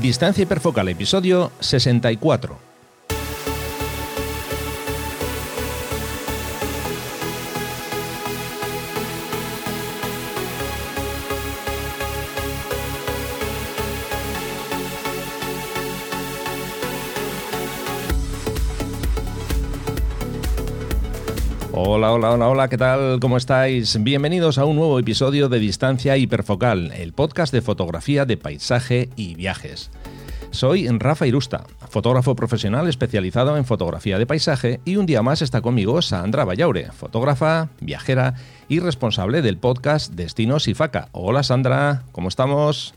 Distancia 0.00 0.42
hiperfocal, 0.44 0.88
episodio 0.88 1.52
64. 1.60 2.69
Hola, 22.12 22.32
hola, 22.32 22.48
hola, 22.48 22.68
¿qué 22.68 22.76
tal? 22.76 23.20
¿Cómo 23.20 23.36
estáis? 23.36 24.02
Bienvenidos 24.02 24.58
a 24.58 24.64
un 24.64 24.74
nuevo 24.74 24.98
episodio 24.98 25.48
de 25.48 25.60
Distancia 25.60 26.16
Hiperfocal, 26.16 26.90
el 26.90 27.12
podcast 27.12 27.52
de 27.52 27.62
fotografía 27.62 28.24
de 28.24 28.36
paisaje 28.36 29.10
y 29.14 29.36
viajes. 29.36 29.92
Soy 30.50 30.88
Rafa 30.88 31.28
Irusta, 31.28 31.66
fotógrafo 31.88 32.34
profesional 32.34 32.88
especializado 32.88 33.56
en 33.56 33.64
fotografía 33.64 34.18
de 34.18 34.26
paisaje 34.26 34.80
y 34.84 34.96
un 34.96 35.06
día 35.06 35.22
más 35.22 35.40
está 35.40 35.60
conmigo 35.60 36.02
Sandra 36.02 36.44
Vallaure, 36.44 36.90
fotógrafa, 36.90 37.68
viajera 37.80 38.34
y 38.68 38.80
responsable 38.80 39.40
del 39.40 39.58
podcast 39.58 40.12
Destinos 40.12 40.66
y 40.66 40.74
Faca. 40.74 41.10
Hola 41.12 41.44
Sandra, 41.44 42.02
¿cómo 42.10 42.26
estamos? 42.26 42.92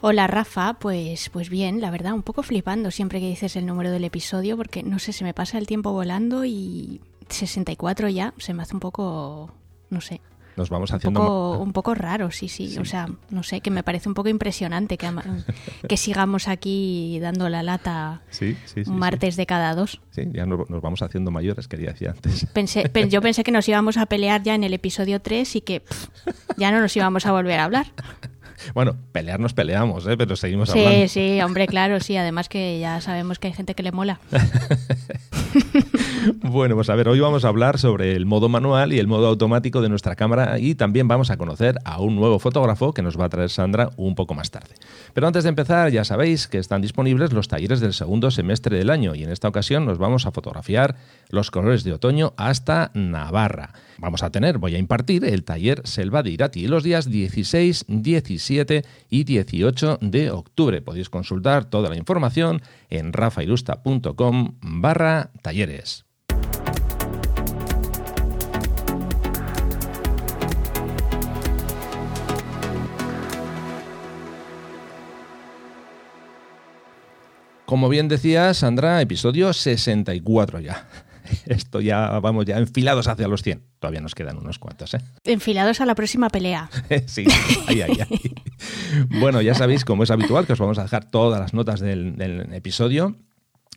Hola 0.00 0.26
Rafa, 0.26 0.78
pues, 0.80 1.28
pues 1.28 1.50
bien, 1.50 1.82
la 1.82 1.90
verdad, 1.90 2.14
un 2.14 2.22
poco 2.22 2.42
flipando 2.42 2.90
siempre 2.90 3.20
que 3.20 3.28
dices 3.28 3.56
el 3.56 3.66
número 3.66 3.90
del 3.90 4.04
episodio 4.04 4.56
porque 4.56 4.82
no 4.82 4.98
sé, 4.98 5.12
se 5.12 5.22
me 5.22 5.34
pasa 5.34 5.58
el 5.58 5.66
tiempo 5.66 5.92
volando 5.92 6.46
y 6.46 7.02
64 7.28 8.08
ya 8.08 8.34
se 8.38 8.54
me 8.54 8.62
hace 8.62 8.74
un 8.74 8.80
poco, 8.80 9.52
no 9.90 10.00
sé. 10.00 10.20
Nos 10.56 10.68
vamos 10.68 10.92
haciendo 10.92 11.20
un 11.20 11.26
poco, 11.26 11.58
un 11.58 11.72
poco 11.72 11.94
raro, 11.94 12.30
sí, 12.30 12.48
sí, 12.48 12.76
O 12.78 12.84
sea, 12.84 13.08
no 13.30 13.42
sé, 13.42 13.60
que 13.60 13.70
me 13.70 13.82
parece 13.82 14.08
un 14.08 14.14
poco 14.14 14.28
impresionante 14.28 14.98
que, 14.98 15.08
que 15.88 15.96
sigamos 15.96 16.46
aquí 16.46 17.18
dando 17.20 17.48
la 17.48 17.62
lata 17.62 18.20
un 18.86 18.98
martes 18.98 19.36
de 19.36 19.46
cada 19.46 19.74
dos. 19.74 20.00
Sí, 20.10 20.24
ya 20.32 20.44
nos, 20.44 20.68
vamos 20.68 21.00
haciendo 21.02 21.30
mayores, 21.30 21.68
quería 21.68 21.92
decir 21.92 22.10
antes. 22.10 22.46
Pensé, 22.52 22.90
yo 23.08 23.22
pensé 23.22 23.44
que 23.44 23.50
nos 23.50 23.66
íbamos 23.68 23.96
a 23.96 24.06
pelear 24.06 24.42
ya 24.42 24.54
en 24.54 24.64
el 24.64 24.74
episodio 24.74 25.20
3 25.20 25.56
y 25.56 25.60
que 25.62 25.82
ya 26.58 26.70
no 26.70 26.80
nos 26.80 26.94
íbamos 26.96 27.24
a 27.24 27.32
volver 27.32 27.58
a 27.58 27.64
hablar. 27.64 27.86
Bueno, 28.74 28.96
pelear 29.12 29.40
nos 29.40 29.54
peleamos, 29.54 30.06
¿eh? 30.06 30.16
pero 30.16 30.36
seguimos 30.36 30.70
hablando. 30.70 30.92
Sí, 30.92 31.08
sí, 31.08 31.42
hombre, 31.42 31.66
claro, 31.66 31.98
sí. 32.00 32.16
Además 32.16 32.48
que 32.48 32.78
ya 32.78 33.00
sabemos 33.00 33.40
que 33.40 33.48
hay 33.48 33.54
gente 33.54 33.74
que 33.74 33.82
le 33.82 33.92
mola. 33.92 34.20
bueno, 36.42 36.74
pues 36.74 36.90
a 36.90 36.94
ver, 36.94 37.08
hoy 37.08 37.20
vamos 37.20 37.44
a 37.44 37.48
hablar 37.48 37.78
sobre 37.78 38.14
el 38.14 38.26
modo 38.26 38.48
manual 38.48 38.92
y 38.92 38.98
el 38.98 39.06
modo 39.06 39.26
automático 39.26 39.80
de 39.80 39.88
nuestra 39.88 40.16
cámara 40.16 40.58
y 40.58 40.74
también 40.74 41.08
vamos 41.08 41.30
a 41.30 41.36
conocer 41.36 41.78
a 41.84 42.00
un 42.00 42.16
nuevo 42.16 42.38
fotógrafo 42.38 42.92
que 42.92 43.02
nos 43.02 43.18
va 43.18 43.26
a 43.26 43.28
traer 43.28 43.50
Sandra 43.50 43.90
un 43.96 44.14
poco 44.14 44.34
más 44.34 44.50
tarde. 44.50 44.74
Pero 45.14 45.26
antes 45.26 45.44
de 45.44 45.48
empezar, 45.48 45.90
ya 45.90 46.04
sabéis 46.04 46.48
que 46.48 46.58
están 46.58 46.82
disponibles 46.82 47.32
los 47.32 47.48
talleres 47.48 47.80
del 47.80 47.92
segundo 47.92 48.30
semestre 48.30 48.76
del 48.76 48.90
año 48.90 49.14
y 49.14 49.24
en 49.24 49.30
esta 49.30 49.48
ocasión 49.48 49.84
nos 49.84 49.98
vamos 49.98 50.26
a 50.26 50.32
fotografiar 50.32 50.96
los 51.28 51.50
colores 51.50 51.84
de 51.84 51.92
otoño 51.92 52.34
hasta 52.36 52.90
Navarra. 52.94 53.72
Vamos 53.98 54.22
a 54.22 54.30
tener, 54.30 54.58
voy 54.58 54.74
a 54.74 54.78
impartir 54.78 55.24
el 55.24 55.44
taller 55.44 55.82
Selva 55.84 56.22
de 56.22 56.30
Irati 56.30 56.66
los 56.66 56.82
días 56.82 57.08
16, 57.08 57.86
17 57.88 58.84
y 59.08 59.24
18 59.24 59.98
de 60.00 60.30
octubre. 60.30 60.82
Podéis 60.82 61.10
consultar 61.10 61.64
toda 61.64 61.88
la 61.88 61.96
información 61.96 62.62
en 62.90 63.12
rafairusta.com 63.12 64.56
barra 64.60 65.30
talleres. 65.42 66.04
Como 77.66 77.88
bien 77.88 78.08
decía 78.08 78.52
Sandra, 78.54 79.00
episodio 79.00 79.52
64 79.52 80.60
ya. 80.60 80.86
Esto 81.46 81.80
ya 81.80 82.18
vamos 82.20 82.44
ya 82.46 82.58
enfilados 82.58 83.08
hacia 83.08 83.28
los 83.28 83.42
100. 83.42 83.62
Todavía 83.78 84.00
nos 84.00 84.14
quedan 84.14 84.38
unos 84.38 84.58
cuantos. 84.58 84.94
¿eh? 84.94 85.00
Enfilados 85.24 85.80
a 85.80 85.86
la 85.86 85.94
próxima 85.94 86.28
pelea. 86.30 86.68
sí, 87.06 87.24
ahí, 87.66 87.82
ahí, 87.82 87.98
ahí. 88.00 88.34
Bueno, 89.20 89.40
ya 89.40 89.54
sabéis, 89.54 89.84
como 89.84 90.02
es 90.02 90.10
habitual, 90.10 90.46
que 90.46 90.52
os 90.52 90.58
vamos 90.58 90.78
a 90.78 90.82
dejar 90.82 91.10
todas 91.10 91.40
las 91.40 91.54
notas 91.54 91.80
del, 91.80 92.48
episodio 92.52 93.16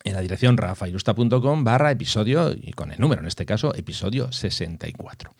en 0.03 0.13
la 0.13 0.21
dirección 0.21 0.57
rafailusta.com 0.57 1.63
barra 1.63 1.91
episodio, 1.91 2.51
y 2.51 2.73
con 2.73 2.91
el 2.91 2.99
número 2.99 3.21
en 3.21 3.27
este 3.27 3.45
caso, 3.45 3.73
episodio 3.73 4.31
64. 4.31 5.33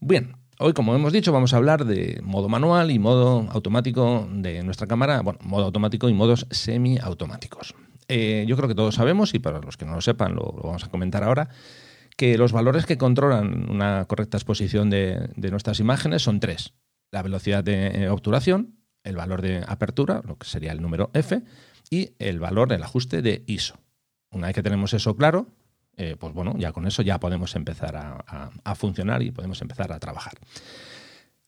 Bien, 0.00 0.36
Hoy, 0.58 0.72
como 0.72 0.94
hemos 0.94 1.12
dicho, 1.12 1.32
vamos 1.32 1.52
a 1.52 1.58
hablar 1.58 1.84
de 1.84 2.18
modo 2.22 2.48
manual 2.48 2.90
y 2.90 2.98
modo 2.98 3.46
automático 3.50 4.26
de 4.30 4.62
nuestra 4.62 4.86
cámara, 4.86 5.20
bueno, 5.20 5.38
modo 5.42 5.66
automático 5.66 6.08
y 6.08 6.14
modos 6.14 6.46
semiautomáticos. 6.50 7.74
Eh, 8.08 8.46
yo 8.48 8.56
creo 8.56 8.66
que 8.66 8.74
todos 8.74 8.94
sabemos, 8.94 9.34
y 9.34 9.38
para 9.38 9.60
los 9.60 9.76
que 9.76 9.84
no 9.84 9.94
lo 9.94 10.00
sepan, 10.00 10.34
lo, 10.34 10.52
vamos 10.52 10.84
a 10.84 10.88
comentar 10.88 11.22
ahora, 11.24 11.50
que 12.16 12.38
los 12.38 12.52
valores 12.52 12.86
que 12.86 12.96
controlan 12.96 13.68
una 13.68 14.06
correcta 14.06 14.38
exposición 14.38 14.88
de, 14.88 15.28
nuestras 15.50 15.78
imágenes 15.78 16.22
son 16.22 16.40
tres. 16.40 16.72
La 17.10 17.20
velocidad 17.20 17.62
de 17.62 18.08
obturación, 18.08 18.78
el 19.04 19.16
valor 19.16 19.42
de 19.42 19.62
apertura, 19.68 20.22
lo 20.24 20.38
que 20.38 20.46
sería 20.46 20.72
el 20.72 20.80
número 20.80 21.10
F, 21.12 21.42
y 21.90 22.14
el 22.18 22.40
valor 22.40 22.68
del 22.68 22.82
ajuste 22.82 23.20
de 23.20 23.44
ISO. 23.46 23.78
Una 24.30 24.46
vez 24.46 24.56
que 24.56 24.62
tenemos 24.62 24.94
eso 24.94 25.16
claro, 25.16 25.48
eh, 25.96 26.16
pues 26.18 26.34
bueno, 26.34 26.54
ya 26.58 26.72
con 26.72 26.86
eso 26.86 27.02
ya 27.02 27.18
podemos 27.18 27.54
empezar 27.56 27.96
a, 27.96 28.74
funcionar 28.74 29.22
y 29.22 29.30
podemos 29.30 29.60
empezar 29.62 29.92
a 29.92 29.98
trabajar. 29.98 30.34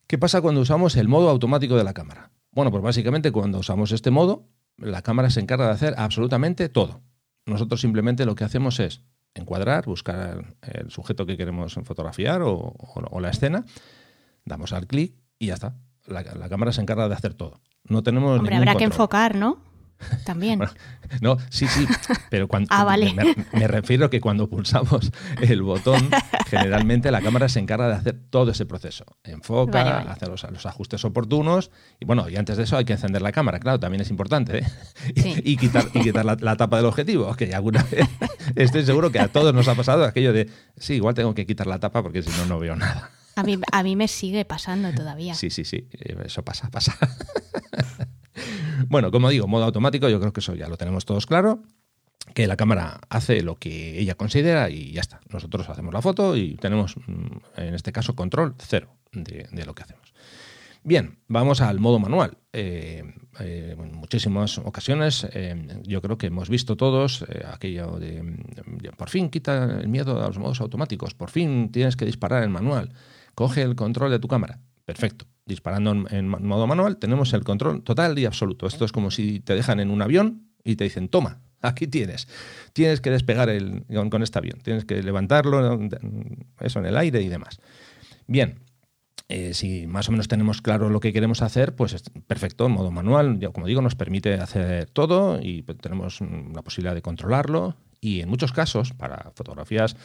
¿Qué 0.07 0.17
pasa 0.17 0.41
cuando 0.41 0.63
usamos 0.63 0.97
el 0.97 1.07
modo 1.07 1.29
automático 1.29 1.77
de 1.77 1.85
la 1.85 1.93
cámara? 1.93 2.31
Bueno, 2.51 2.71
pues 2.71 2.83
básicamente 2.83 3.31
cuando 3.31 3.59
usamos 3.59 3.93
este 3.93 4.11
modo, 4.11 4.49
la 4.79 5.03
cámara 5.03 5.29
se 5.29 5.41
encarga 5.41 5.67
de 5.67 5.73
hacer 5.73 5.95
absolutamente 5.99 6.69
todo. 6.71 7.03
Nosotros 7.45 7.81
simplemente 7.81 8.25
lo 8.25 8.35
que 8.35 8.45
hacemos 8.45 8.81
es 8.81 9.03
encuadrar, 9.35 9.85
buscar 9.85 10.57
el 10.63 10.91
sujeto 10.91 11.27
que 11.27 11.37
queremos 11.37 11.75
fotografiar 11.85 12.41
o, 12.43 12.75
la 13.21 13.31
escena, 13.31 13.65
damos 14.45 14.73
al 14.73 14.87
clic 14.87 15.15
y 15.39 15.47
ya 15.47 15.55
está. 15.55 15.77
La, 16.07 16.49
cámara 16.49 16.73
se 16.73 16.81
encarga 16.81 17.07
de 17.07 17.15
hacer 17.15 17.35
todo. 17.35 17.61
No 17.85 18.03
tenemos 18.03 18.39
Hombre, 18.39 18.57
habrá 18.57 18.77
que 18.77 18.85
enfocar, 18.85 19.35
¿no? 19.35 19.68
También. 20.25 20.61
no, 21.21 21.37
sí, 21.51 21.67
sí, 21.67 21.87
pero 22.31 22.49
cuando 22.49 22.69
ah, 22.71 22.85
vale. 22.85 23.15
me, 23.53 23.69
refiero 23.69 24.11
que 24.11 24.21
cuando 24.21 24.49
pulsamos 24.49 25.11
el 25.41 25.63
botón, 25.63 26.09
generalmente 26.47 27.11
la 27.11 27.21
cámara 27.21 27.49
se 27.49 27.59
encarga 27.61 27.89
de 27.89 27.95
hacer 27.95 28.21
todo 28.31 28.51
ese 28.51 28.67
proceso. 28.67 29.05
Enfoca, 29.25 29.99
hace 30.11 30.27
los, 30.27 30.45
ajustes 30.45 31.05
oportunos 31.05 31.71
y 32.01 32.05
bueno, 32.05 32.29
y 32.29 32.37
antes 32.37 32.57
de 32.57 32.65
eso 32.65 32.77
hay 32.77 32.85
que 32.85 32.93
encender 32.93 33.23
la 33.23 33.33
cámara, 33.33 33.59
claro, 33.59 33.81
también 33.81 34.01
es 34.03 34.11
importante. 34.11 34.59
¿eh? 34.59 34.67
Y, 35.45 35.57
quitar, 35.57 35.87
y 35.95 36.01
quitar 36.01 36.25
la, 36.25 36.57
tapa 36.57 36.77
del 36.77 36.87
objetivo, 36.87 37.35
que 37.35 37.55
alguna 37.55 37.83
vez 37.85 38.09
estoy 38.57 38.85
seguro 38.85 39.11
que 39.11 39.21
a 39.21 39.29
todos 39.29 39.55
nos 39.55 39.69
ha 39.69 39.75
pasado 39.75 40.05
aquello 40.05 40.33
de, 40.33 40.51
sí, 40.77 40.95
igual 40.95 41.15
tengo 41.15 41.35
que 41.35 41.47
quitar 41.47 41.67
la 41.67 41.79
tapa 41.79 42.03
porque 42.03 42.23
si 42.23 42.31
no, 42.39 42.47
no 42.47 42.59
veo 42.59 42.77
nada. 42.77 43.11
A 43.37 43.45
mí, 43.45 43.57
a 43.71 43.83
mí 43.85 43.95
me 43.95 44.09
sigue 44.09 44.45
pasando 44.45 44.93
todavía. 44.93 45.35
Sí, 45.35 45.51
sí, 45.51 45.65
sí, 45.65 45.89
eso 46.25 46.45
pasa, 46.45 46.71
pasa. 46.71 46.97
Bueno, 48.89 49.11
como 49.11 49.29
digo, 49.29 49.47
modo 49.47 49.65
automático, 49.65 50.09
yo 50.09 50.21
creo 50.21 50.33
que 50.33 50.41
eso 50.41 50.55
ya 50.55 50.69
lo 50.69 50.77
tenemos 50.77 51.05
todos 51.05 51.27
claro 51.27 51.63
que 52.35 52.47
la 52.47 52.57
cámara 52.57 53.01
hace 53.09 53.43
lo 53.43 53.57
que 53.57 53.99
ella 53.99 54.15
considera 54.15 54.71
y 54.71 54.93
ya 54.93 55.01
está. 55.01 55.21
Nosotros 55.33 55.69
hacemos 55.69 55.95
la 55.95 56.03
foto 56.03 56.37
y 56.37 56.57
tenemos, 56.57 56.97
mm, 56.97 57.61
en 57.61 57.75
este 57.75 57.93
caso, 57.93 58.15
control 58.15 58.55
cero 58.59 58.97
de, 59.13 59.49
lo 59.65 59.75
que 59.75 59.83
hacemos. 59.83 60.13
Bien, 60.85 61.19
vamos 61.27 61.61
al 61.61 61.81
modo 61.81 61.99
manual. 61.99 62.39
Eh, 62.53 63.03
eh, 63.41 63.77
en 63.79 63.95
muchísimas 63.95 64.59
ocasiones 64.59 65.27
eh, 65.33 65.81
yo 65.85 66.01
creo 66.01 66.19
que 66.19 66.29
hemos 66.29 66.49
visto 66.49 66.77
todos 66.77 67.25
aquello 67.53 67.99
de, 67.99 68.23
por 68.97 69.11
fin 69.11 69.29
quita 69.29 69.81
el 69.81 69.89
miedo 69.89 70.23
a 70.23 70.29
los 70.29 70.39
modos 70.39 70.61
automáticos, 70.61 71.15
por 71.15 71.31
fin 71.31 71.71
tienes 71.71 71.97
que 71.97 72.05
disparar 72.05 72.43
en 72.43 72.51
manual, 72.51 72.93
coge 73.35 73.63
el 73.63 73.77
control 73.77 74.11
de 74.11 74.19
tu 74.19 74.29
cámara. 74.29 74.61
Perfecto 74.85 75.27
disparando 75.49 76.07
en, 76.11 76.29
modo 76.29 76.67
manual, 76.67 76.99
tenemos 76.99 77.33
el 77.33 77.43
control 77.43 77.83
total 77.83 78.19
y 78.19 78.27
absoluto. 78.27 78.67
Esto 78.67 78.85
es 78.85 78.93
como 78.93 79.11
si 79.11 79.41
te 79.41 79.55
dejan 79.55 79.81
en 79.81 79.91
un 79.91 80.03
avión 80.03 80.51
y 80.63 80.77
te 80.77 80.85
dicen, 80.85 81.09
toma, 81.09 81.41
aquí 81.63 81.87
tienes. 81.87 82.29
Tienes 82.75 83.01
que 83.01 83.11
despegar 83.11 83.49
el, 83.49 83.85
con, 84.11 84.23
este 84.23 84.39
avión, 84.39 84.61
tienes 84.63 84.85
que 84.85 85.03
levantarlo, 85.03 85.81
eso 86.61 86.79
en 86.79 86.87
el 86.87 86.97
aire 86.97 87.23
y 87.23 87.29
demás. 87.29 87.61
Bien, 88.27 88.61
eh, 89.29 89.55
si 89.55 89.87
más 89.87 90.09
o 90.09 90.13
menos 90.13 90.29
tenemos 90.29 90.63
claro 90.63 90.91
lo 90.91 91.01
que 91.01 91.13
queremos 91.13 91.43
hacer, 91.43 91.75
pues 91.75 91.95
es 91.95 92.03
perfecto, 92.27 92.67
en 92.67 92.73
modo 92.73 92.91
manual, 92.91 93.41
como 93.53 93.67
digo, 93.67 93.81
nos 93.81 93.95
permite 93.95 94.35
hacer 94.35 94.87
todo 94.91 95.41
y 95.43 95.63
tenemos 95.63 96.21
la 96.55 96.63
posibilidad 96.63 96.95
de 96.95 97.03
controlarlo. 97.03 97.75
Y 98.01 98.21
en 98.21 98.29
muchos 98.29 98.53
casos, 98.53 98.93
para 98.93 99.33
fotografías 99.35 99.97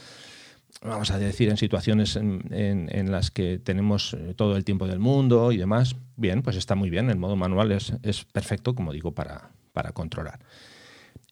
vamos 0.82 1.12
a 1.12 1.20
decir, 1.20 1.50
en 1.50 1.58
situaciones 1.58 2.16
en, 2.16 3.12
las 3.12 3.32
que 3.32 3.60
tenemos 3.60 4.14
eh, 4.14 4.34
todo 4.36 4.56
el 4.56 4.64
tiempo 4.64 4.88
del 4.88 5.00
mundo 5.00 5.52
y 5.52 5.58
demás, 5.58 5.96
bien, 6.16 6.42
pues 6.42 6.56
está 6.58 6.76
muy 6.76 6.90
bien. 6.90 7.10
El 7.10 7.18
modo 7.18 7.36
manual 7.36 7.72
es, 7.72 8.26
perfecto, 8.32 8.76
como 8.76 8.92
digo, 8.92 9.14
para, 9.14 9.52
controlar. 9.94 10.40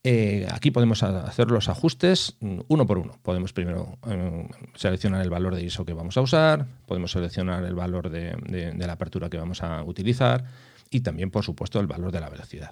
Eh, 0.04 0.48
aquí 0.52 0.72
podemos 0.72 1.04
hacer 1.04 1.52
los 1.52 1.70
ajustes 1.70 2.36
mm, 2.40 2.62
uno 2.68 2.88
por 2.88 2.98
uno. 2.98 3.20
Podemos 3.22 3.54
primero 3.54 4.00
eh, 4.08 4.48
seleccionar 4.76 5.22
el 5.22 5.30
valor 5.30 5.54
de 5.56 5.64
ISO 5.64 5.86
que 5.86 5.94
vamos 5.94 6.18
a 6.18 6.22
usar, 6.22 6.66
podemos 6.88 7.12
seleccionar 7.12 7.64
el 7.66 7.76
valor 7.76 8.10
de, 8.10 8.74
la 8.76 8.94
apertura 8.94 9.30
que 9.30 9.38
vamos 9.38 9.62
a 9.62 9.84
utilizar 9.84 10.46
y 10.90 11.02
también, 11.02 11.30
por 11.30 11.44
supuesto, 11.44 11.80
el 11.80 11.88
valor 11.88 12.12
de 12.12 12.20
la 12.20 12.30
velocidad. 12.30 12.72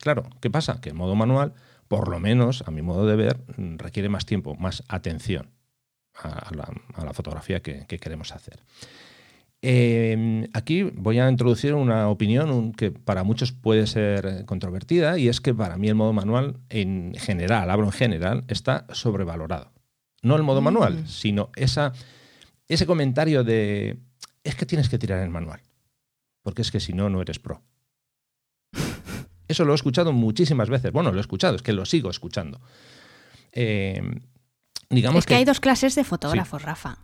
Claro, 0.00 0.28
¿qué 0.40 0.50
pasa? 0.50 0.80
Que 0.80 0.90
el 0.90 0.94
modo 0.94 1.16
manual, 1.16 1.52
por 1.88 2.08
lo 2.08 2.20
menos, 2.20 2.62
a 2.64 2.70
mi 2.70 2.80
modo 2.80 3.06
de 3.06 3.16
ver, 3.16 3.40
requiere 3.76 4.08
más 4.08 4.24
tiempo, 4.24 4.54
más 4.54 4.84
atención 4.86 5.53
a, 6.22 6.50
la, 7.04 7.12
fotografía 7.12 7.60
que, 7.60 7.86
queremos 7.86 8.32
hacer. 8.32 8.60
Eh, 9.62 10.46
aquí 10.52 10.82
voy 10.82 11.18
a 11.18 11.28
introducir 11.28 11.74
una 11.74 12.08
opinión 12.08 12.72
que 12.72 12.90
para 12.90 13.24
muchos 13.24 13.52
puede 13.52 13.86
ser 13.86 14.44
controvertida 14.44 15.18
y 15.18 15.28
es 15.28 15.40
que 15.40 15.54
para 15.54 15.78
mí 15.78 15.88
el 15.88 15.94
modo 15.94 16.12
manual 16.12 16.58
en 16.68 17.14
general, 17.16 17.70
hablo 17.70 17.86
en 17.86 17.92
general, 17.92 18.44
está 18.48 18.86
sobrevalorado. 18.92 19.72
No 20.22 20.36
el 20.36 20.42
modo 20.42 20.60
mm. 20.60 20.64
manual, 20.64 21.08
sino 21.08 21.50
esa, 21.56 21.92
ese 22.68 22.86
comentario 22.86 23.42
de 23.42 23.98
es 24.42 24.54
que 24.54 24.66
tienes 24.66 24.90
que 24.90 24.98
tirar 24.98 25.22
el 25.22 25.30
manual, 25.30 25.60
porque 26.42 26.62
es 26.62 26.70
que 26.70 26.80
si 26.80 26.92
no, 26.92 27.08
no 27.08 27.22
eres 27.22 27.38
pro. 27.38 27.62
Eso 29.48 29.64
lo 29.64 29.72
he 29.72 29.74
escuchado 29.74 30.12
muchísimas 30.12 30.68
veces. 30.68 30.92
Bueno, 30.92 31.10
lo 31.10 31.18
he 31.18 31.20
escuchado, 31.20 31.56
es 31.56 31.62
que 31.62 31.72
lo 31.72 31.84
sigo 31.84 32.10
escuchando. 32.10 32.60
Eh, 33.52 34.02
digamos 34.90 35.20
es 35.20 35.26
que, 35.26 35.34
hay 35.34 35.44
dos 35.44 35.60
clases 35.60 35.94
de 35.94 36.04
fotógrafos, 36.04 36.62
Rafa. 36.62 36.98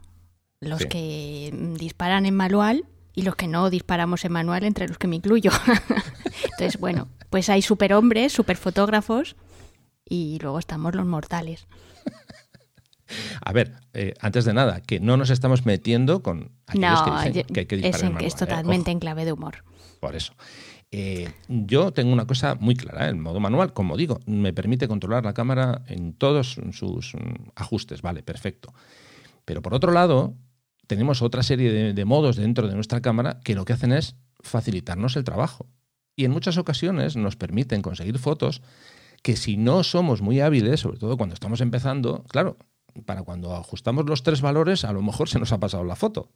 Los 0.61 0.84
que 0.87 1.50
disparan 1.78 2.26
en 2.26 2.34
manual 2.37 2.84
y 3.14 3.22
los 3.22 3.34
que 3.34 3.49
no 3.49 3.70
disparamos 3.70 4.25
en 4.25 4.32
manual, 4.32 4.64
entre 4.64 4.88
los 4.88 4.99
que 4.99 5.08
me 5.08 5.17
incluyo. 5.17 5.50
Entonces, 6.44 6.78
bueno, 6.78 7.08
pues 7.31 7.49
hay 7.49 7.62
superhombres, 7.62 8.32
superfotógrafos 8.32 9.37
y 10.05 10.38
luego 10.40 10.58
estamos 10.58 10.94
los 10.94 11.06
mortales. 11.06 11.67
A 13.44 13.52
ver, 13.52 13.72
eh, 13.93 14.14
antes 14.20 14.44
de 14.44 14.52
nada, 14.52 14.81
que 14.82 15.00
no 15.00 15.17
nos 15.17 15.31
estamos 15.31 15.67
metiendo 15.67 16.22
con 16.22 16.52
aquellos 16.67 17.02
que 17.02 17.11
dicen 17.11 17.46
que 17.46 17.61
hay 17.61 17.67
que 17.67 17.76
disparar 17.76 18.22
es, 18.22 18.34
es 18.34 18.37
totalmente 18.37 18.90
en 18.90 19.00
clave 19.00 19.25
de 19.25 19.32
humor. 19.32 19.64
Por 19.99 20.14
eso. 20.14 20.32
Eh, 20.92 21.32
yo 21.48 21.92
tengo 21.92 22.12
una 22.12 22.26
cosa 22.26 22.56
muy 22.56 22.75
clara, 22.75 23.08
el 23.08 23.16
modo 23.16 23.38
manual, 23.38 23.72
como 23.72 23.96
digo, 23.96 24.20
me 24.26 24.52
permite 24.52 24.88
controlar 24.88 25.25
la 25.25 25.34
cámara 25.34 25.82
en 25.87 26.14
todos 26.14 26.60
sus 26.72 27.14
mm, 27.14 27.50
ajustes, 27.54 28.02
vale, 28.02 28.22
perfecto. 28.22 28.75
Pero 29.44 29.62
por 29.62 29.75
otro 29.75 29.92
lado, 29.92 30.34
tenemos 30.87 31.22
otra 31.22 31.44
serie 31.44 31.92
de, 31.92 32.04
modos 32.04 32.37
dentro 32.37 32.66
de 32.66 32.75
nuestra 32.75 33.00
cámara 33.00 33.38
que 33.44 33.54
lo 33.54 33.64
que 33.64 33.72
hacen 33.72 33.92
es 33.92 34.16
facilitarnos 34.40 35.14
el 35.16 35.25
trabajo. 35.25 35.69
Y 36.16 36.25
en 36.25 36.32
muchas 36.32 36.58
ocasiones 36.58 37.16
nos 37.16 37.36
permiten 37.36 37.82
conseguir 37.82 38.19
fotos 38.19 38.60
que 39.22 39.36
si 39.36 39.56
no 39.56 39.84
somos 39.84 40.22
muy 40.22 40.40
hábiles, 40.40 40.81
sobre 40.81 40.98
todo 40.98 41.16
cuando 41.16 41.34
estamos 41.34 41.60
empezando, 41.60 42.25
claro, 42.25 42.56
para 43.06 43.22
cuando 43.22 43.54
ajustamos 43.54 44.06
los 44.06 44.25
tres 44.25 44.40
valores, 44.40 44.84
a 44.84 44.93
lo 44.93 45.02
mejor 45.02 45.28
se 45.28 45.38
nos 45.38 45.52
ha 45.52 45.60
pasado 45.60 45.84
la 45.84 45.94
foto. 45.94 46.28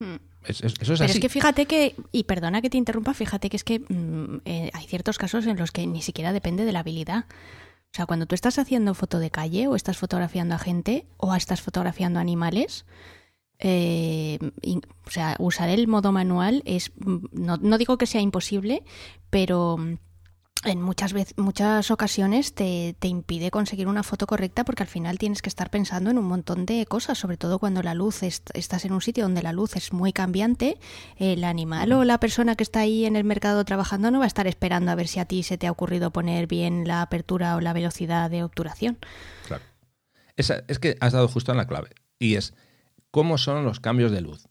Hmm. 0.00 0.16
eso 0.44 0.66
es 0.66 0.74
Pero 0.78 1.04
es 1.04 1.20
que 1.20 1.28
fíjate 1.28 1.66
que, 1.66 1.94
y 2.10 2.24
perdona 2.24 2.62
que 2.62 2.70
te 2.70 2.78
interrumpa, 2.78 3.12
fíjate 3.12 3.50
que 3.50 3.56
es 3.56 3.64
que 3.64 3.80
mm, 3.80 4.40
eh, 4.46 4.70
hay 4.72 4.86
ciertos 4.86 5.18
casos 5.18 5.46
en 5.46 5.58
los 5.58 5.72
que 5.72 5.86
ni 5.86 6.00
siquiera 6.00 6.32
depende 6.32 6.64
de 6.64 6.72
la 6.72 6.80
habilidad. 6.80 7.26
O 7.92 7.96
sea, 7.96 8.06
cuando 8.06 8.26
tú 8.26 8.34
estás 8.34 8.58
haciendo 8.58 8.94
foto 8.94 9.18
de 9.18 9.30
calle 9.30 9.66
o 9.66 9.76
estás 9.76 9.98
fotografiando 9.98 10.54
a 10.54 10.58
gente 10.58 11.06
o 11.18 11.34
estás 11.34 11.60
fotografiando 11.60 12.18
animales, 12.18 12.86
eh, 13.58 14.38
o 15.06 15.10
sea, 15.10 15.36
usar 15.38 15.68
el 15.68 15.86
modo 15.86 16.12
manual 16.12 16.62
es, 16.64 16.92
mm, 16.96 17.26
no, 17.32 17.58
no 17.58 17.76
digo 17.76 17.98
que 17.98 18.06
sea 18.06 18.22
imposible, 18.22 18.82
pero 19.28 19.76
en 20.64 20.82
muchas 20.82 21.12
veces, 21.12 21.34
muchas 21.38 21.90
ocasiones 21.90 22.52
te, 22.54 22.94
te, 22.98 23.08
impide 23.08 23.50
conseguir 23.50 23.88
una 23.88 24.02
foto 24.02 24.26
correcta 24.26 24.64
porque 24.64 24.82
al 24.82 24.88
final 24.88 25.18
tienes 25.18 25.40
que 25.40 25.48
estar 25.48 25.70
pensando 25.70 26.10
en 26.10 26.18
un 26.18 26.26
montón 26.26 26.66
de 26.66 26.84
cosas, 26.86 27.18
sobre 27.18 27.38
todo 27.38 27.58
cuando 27.58 27.82
la 27.82 27.94
luz 27.94 28.22
estás 28.22 28.84
en 28.84 28.92
un 28.92 29.00
sitio 29.00 29.24
donde 29.24 29.42
la 29.42 29.52
luz 29.52 29.76
es 29.76 29.92
muy 29.92 30.12
cambiante, 30.12 30.78
el 31.16 31.44
animal 31.44 31.92
o 31.92 32.04
la 32.04 32.20
persona 32.20 32.56
que 32.56 32.62
está 32.62 32.80
ahí 32.80 33.06
en 33.06 33.16
el 33.16 33.24
mercado 33.24 33.64
trabajando 33.64 34.10
no 34.10 34.18
va 34.18 34.24
a 34.24 34.28
estar 34.28 34.46
esperando 34.46 34.90
a 34.90 34.94
ver 34.94 35.08
si 35.08 35.18
a 35.18 35.24
ti 35.24 35.42
se 35.42 35.56
te 35.56 35.66
ha 35.66 35.70
ocurrido 35.70 36.10
poner 36.12 36.46
bien 36.46 36.86
la 36.86 37.00
apertura 37.02 37.56
o 37.56 37.60
la 37.60 37.72
velocidad 37.72 38.30
de 38.30 38.42
obturación. 38.42 38.98
Claro. 39.46 39.64
es 40.36 40.78
que 40.78 40.96
has 41.00 41.12
dado 41.12 41.28
justo 41.28 41.52
en 41.52 41.58
la 41.58 41.66
clave 41.66 41.90
y 42.18 42.34
es 42.34 42.52
cómo 43.10 43.38
son 43.38 43.64
los 43.64 43.80
cambios 43.80 44.12
de 44.12 44.20
luz. 44.20 44.46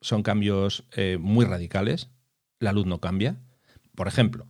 Son 0.00 0.22
cambios 0.22 0.84
eh, 0.92 1.18
muy 1.20 1.44
radicales, 1.44 2.10
la 2.58 2.72
luz 2.72 2.86
no 2.86 3.00
cambia. 3.00 3.36
Por 3.94 4.08
ejemplo, 4.08 4.46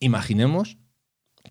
Imaginemos 0.00 0.78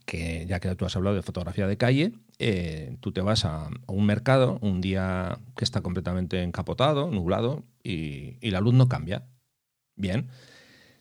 que, 0.05 0.45
ya 0.47 0.59
que 0.59 0.73
tú 0.75 0.85
has 0.85 0.95
hablado 0.95 1.15
de 1.15 1.21
fotografía 1.21 1.67
de 1.67 1.77
calle, 1.77 2.13
eh, 2.39 2.97
tú 2.99 3.11
te 3.11 3.21
vas 3.21 3.45
a, 3.45 3.69
un 3.87 4.05
mercado 4.05 4.59
un 4.61 4.81
día 4.81 5.39
que 5.55 5.63
está 5.63 5.81
completamente 5.81 6.43
encapotado, 6.43 7.09
nublado, 7.11 7.65
y, 7.83 8.37
la 8.49 8.61
luz 8.61 8.73
no 8.73 8.87
cambia. 8.87 9.27
Bien, 9.95 10.27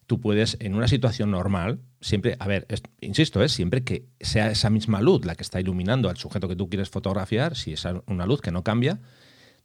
tú 0.07 0.21
puedes, 0.21 0.57
en 0.61 0.75
una 0.75 0.89
situación 0.89 1.31
normal, 1.31 1.81
siempre, 2.01 2.37
a 2.39 2.47
ver, 2.47 2.67
insisto, 3.01 3.43
es 3.43 3.53
siempre 3.53 3.85
que 3.85 4.09
sea 4.21 4.51
esa 4.51 4.71
misma 4.71 5.01
luz 5.01 5.25
la 5.27 5.35
que 5.35 5.43
está 5.43 5.61
iluminando 5.61 6.09
al 6.09 6.17
sujeto 6.17 6.49
que 6.49 6.57
tú 6.57 6.69
quieres 6.69 6.89
fotografiar, 6.89 7.57
si 7.57 7.73
es 7.73 7.87
una 8.07 8.27
luz 8.27 8.41
que 8.41 8.53
no 8.53 8.65
cambia, 8.65 9.01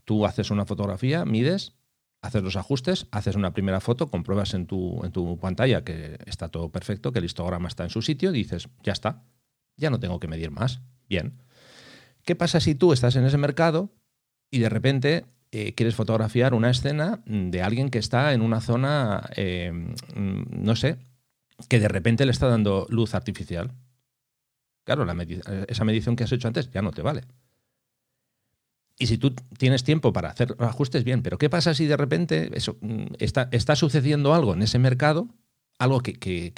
tú 0.04 0.26
haces 0.26 0.52
una 0.52 0.66
fotografía, 0.66 1.24
mides, 1.26 1.74
haces 2.22 2.44
los 2.44 2.56
ajustes, 2.56 3.08
haces 3.12 3.36
una 3.36 3.54
primera 3.54 3.80
foto, 3.80 4.08
compruebas 4.08 4.54
en 4.54 4.68
tu, 4.68 5.04
en 5.04 5.12
tu 5.12 5.38
pantalla 5.40 5.84
que 5.84 6.20
está 6.26 6.50
todo 6.50 6.70
perfecto, 6.70 7.12
que 7.12 7.20
el 7.20 7.26
histograma 7.26 7.68
está 7.68 7.84
en 7.84 7.90
su 7.90 8.02
sitio, 8.02 8.32
dices, 8.32 8.70
ya 8.84 8.94
está, 8.94 9.24
ya 9.76 9.90
no 9.90 10.00
tengo 10.00 10.20
que 10.20 10.28
medir 10.28 10.52
más. 10.52 10.82
Bien. 11.10 11.42
¿Qué 12.24 12.36
pasa 12.36 12.60
si 12.60 12.76
tú 12.76 12.94
estás 12.94 13.16
en 13.16 13.26
ese 13.26 13.38
mercado 13.38 13.90
y 14.52 14.60
de 14.60 14.70
repente 14.70 15.26
eh, 15.52 15.74
quieres 15.74 15.96
fotografiar 15.96 16.54
una 16.54 16.70
escena 16.70 17.24
de 17.26 17.62
alguien 17.62 17.90
que 17.90 18.00
está 18.00 18.34
en 18.34 18.42
una 18.42 18.62
zona, 18.62 19.30
eh, 19.36 19.72
no 20.16 20.76
sé, 20.76 20.98
que 21.68 21.80
de 21.80 21.88
repente 21.88 22.26
le 22.26 22.32
está 22.32 22.48
dando 22.48 22.86
luz 22.90 23.16
artificial? 23.16 23.74
Claro, 24.84 25.06
esa 25.68 25.86
medición 25.86 26.16
que 26.16 26.24
has 26.24 26.32
hecho 26.32 26.48
antes 26.48 26.70
ya 26.72 26.82
no 26.82 26.92
te 26.92 27.02
vale. 27.02 27.24
Y 28.98 29.08
si 29.08 29.18
tú 29.18 29.34
tienes 29.58 29.84
tiempo 29.84 30.14
para 30.14 30.30
hacer 30.30 30.56
ajustes, 30.60 31.04
bien, 31.04 31.24
pero 31.24 31.38
¿qué 31.38 31.50
pasa 31.50 31.74
si 31.74 31.86
de 31.86 31.98
repente 31.98 32.52
eso, 32.54 32.78
mm, 32.82 33.16
está, 33.20 33.50
está 33.52 33.76
sucediendo 33.76 34.34
algo 34.34 34.54
en 34.54 34.62
ese 34.62 34.80
mercado? 34.80 35.28
Algo 35.80 36.02
que, 36.02 36.14
que, 36.14 36.54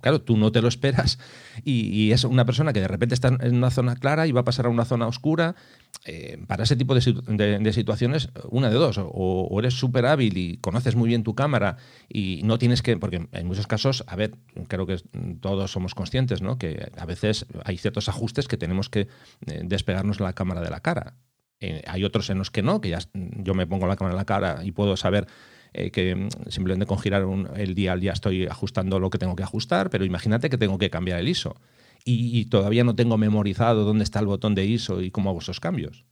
claro, 0.00 0.20
tú 0.20 0.36
no 0.36 0.52
te 0.52 0.62
lo 0.62 0.68
esperas 0.68 1.18
y, 1.64 2.12
es 2.12 2.22
una 2.22 2.44
persona 2.44 2.72
que 2.72 2.78
de 2.80 2.86
repente 2.86 3.16
está 3.16 3.36
en 3.40 3.56
una 3.56 3.72
zona 3.72 3.96
clara 3.96 4.28
y 4.28 4.32
va 4.32 4.42
a 4.42 4.44
pasar 4.44 4.66
a 4.66 4.68
una 4.68 4.84
zona 4.84 5.08
oscura. 5.08 5.56
Eh, 6.04 6.38
para 6.46 6.62
ese 6.62 6.76
tipo 6.76 6.94
de, 6.94 7.58
de, 7.58 7.72
situaciones, 7.72 8.28
una 8.48 8.70
de 8.70 8.76
dos, 8.76 8.96
o, 8.98 9.08
o 9.08 9.58
eres 9.58 9.74
súper 9.74 10.06
hábil 10.06 10.38
y 10.38 10.56
conoces 10.58 10.94
muy 10.94 11.08
bien 11.08 11.24
tu 11.24 11.34
cámara 11.34 11.78
y 12.08 12.42
no 12.44 12.58
tienes 12.58 12.80
que, 12.80 12.96
porque 12.96 13.28
en 13.32 13.46
muchos 13.48 13.66
casos, 13.66 14.04
a 14.06 14.14
ver, 14.14 14.36
creo 14.68 14.86
que 14.86 14.98
todos 15.40 15.72
somos 15.72 15.96
conscientes, 15.96 16.40
¿no? 16.40 16.56
Que 16.56 16.92
a 16.96 17.06
veces 17.06 17.46
hay 17.64 17.76
ciertos 17.76 18.08
ajustes 18.08 18.46
que 18.46 18.56
tenemos 18.56 18.88
que 18.88 19.08
eh, 19.46 19.62
despegarnos 19.64 20.20
la 20.20 20.32
cámara 20.32 20.60
de 20.60 20.70
la 20.70 20.78
cara 20.78 21.16
eh, 21.60 21.82
hay 21.86 22.04
otros 22.04 22.30
en 22.30 22.38
los 22.38 22.50
que 22.50 22.62
no, 22.62 22.80
que 22.80 22.88
ya 22.88 22.98
yo 23.12 23.54
me 23.54 23.66
pongo 23.66 23.86
la 23.86 23.96
cámara 23.96 24.14
en 24.14 24.18
la 24.18 24.24
cara 24.24 24.60
y 24.64 24.72
puedo 24.72 24.96
saber 24.96 25.26
eh, 25.72 25.90
que 25.90 26.14
mm, 26.14 26.28
simplemente 26.48 26.86
con 26.86 26.98
girar 26.98 27.24
el 27.56 27.74
dial 27.74 28.00
ya 28.00 28.12
estoy 28.12 28.46
ajustando 28.46 28.98
lo 28.98 29.10
que 29.10 29.18
tengo 29.18 29.36
que 29.36 29.42
ajustar, 29.42 29.90
pero 29.90 30.04
imagínate 30.04 30.50
que 30.50 30.58
tengo 30.58 30.78
que 30.78 30.90
cambiar 30.90 31.20
el 31.20 31.28
ISO 31.28 31.56
y, 32.04 32.46
todavía 32.46 32.82
no 32.82 32.94
tengo 32.94 33.18
memorizado 33.18 33.84
dónde 33.84 34.04
está 34.04 34.20
el 34.20 34.26
botón 34.26 34.54
de 34.54 34.64
ISO 34.64 35.02
y 35.02 35.10
cómo 35.10 35.30
hago 35.30 35.40
esos 35.40 35.60
cambios. 35.60 36.06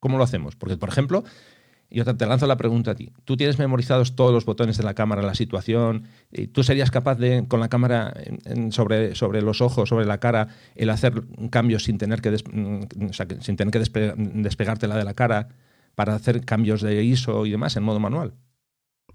¿Cómo 0.00 0.18
lo 0.18 0.24
hacemos? 0.24 0.56
Porque, 0.56 0.76
por 0.76 0.88
ejemplo, 0.88 1.24
yo 1.90 2.04
te, 2.04 2.26
lanzo 2.26 2.46
la 2.46 2.56
pregunta 2.56 2.92
a 2.92 2.94
ti. 2.94 3.12
¿Tú 3.24 3.36
tienes 3.36 3.58
memorizados 3.58 4.16
todos 4.16 4.32
los 4.32 4.44
botones 4.44 4.76
de 4.76 4.82
la 4.82 4.94
cámara, 4.94 5.22
la 5.22 5.34
situación? 5.34 6.04
¿Y 6.32 6.48
¿Tú 6.48 6.62
serías 6.62 6.90
capaz 6.90 7.16
de, 7.16 7.46
con 7.48 7.60
la 7.60 7.68
cámara 7.68 8.14
sobre, 8.70 9.14
sobre 9.14 9.42
los 9.42 9.60
ojos, 9.60 9.88
sobre 9.88 10.04
la 10.04 10.18
cara, 10.18 10.48
el 10.74 10.90
hacer 10.90 11.22
cambios 11.50 11.84
sin 11.84 11.98
tener 11.98 12.20
que, 12.20 12.30
mm, 12.30 13.10
sin 13.40 13.56
tener 13.56 13.72
que 13.72 13.78
despegártela 13.78 14.96
de 14.96 15.04
la 15.04 15.14
cara 15.14 15.48
para 15.94 16.14
hacer 16.14 16.44
cambios 16.44 16.82
de 16.82 17.04
ISO 17.04 17.46
y 17.46 17.50
demás 17.50 17.76
en 17.76 17.84
modo 17.84 18.00
manual? 18.00 18.34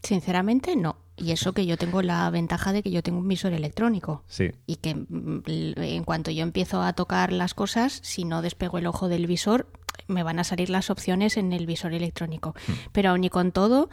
Sinceramente, 0.04 0.76
no. 0.76 0.98
Y 1.16 1.32
eso 1.32 1.54
que 1.54 1.68
yo 1.68 1.78
tengo 1.78 2.02
la 2.02 2.28
ventaja 2.32 2.74
de 2.74 2.82
que 2.82 2.90
yo 2.90 3.04
tengo 3.04 3.20
un 3.20 3.28
visor 3.28 3.54
electrónico. 3.54 4.24
Sí. 4.28 4.50
Y 4.66 4.78
que 4.78 4.96
mm, 4.96 5.44
en 5.78 6.04
cuanto 6.04 6.32
yo 6.32 6.42
empiezo 6.42 6.82
a 6.82 6.94
tocar 6.94 7.32
las 7.32 7.54
cosas, 7.54 8.00
si 8.02 8.26
no 8.26 8.42
despego 8.42 8.80
el 8.80 8.88
ojo 8.88 9.08
del 9.08 9.28
visor, 9.28 9.68
me 10.08 10.24
van 10.24 10.40
a 10.40 10.44
salir 10.44 10.70
las 10.70 10.90
opciones 10.90 11.38
en 11.38 11.54
el 11.54 11.66
visor 11.66 11.94
electrónico. 11.94 12.56
Hmm. 12.68 12.74
Pero 12.92 13.10
aún 13.10 13.24
y 13.24 13.30
con 13.30 13.52
todo, 13.52 13.90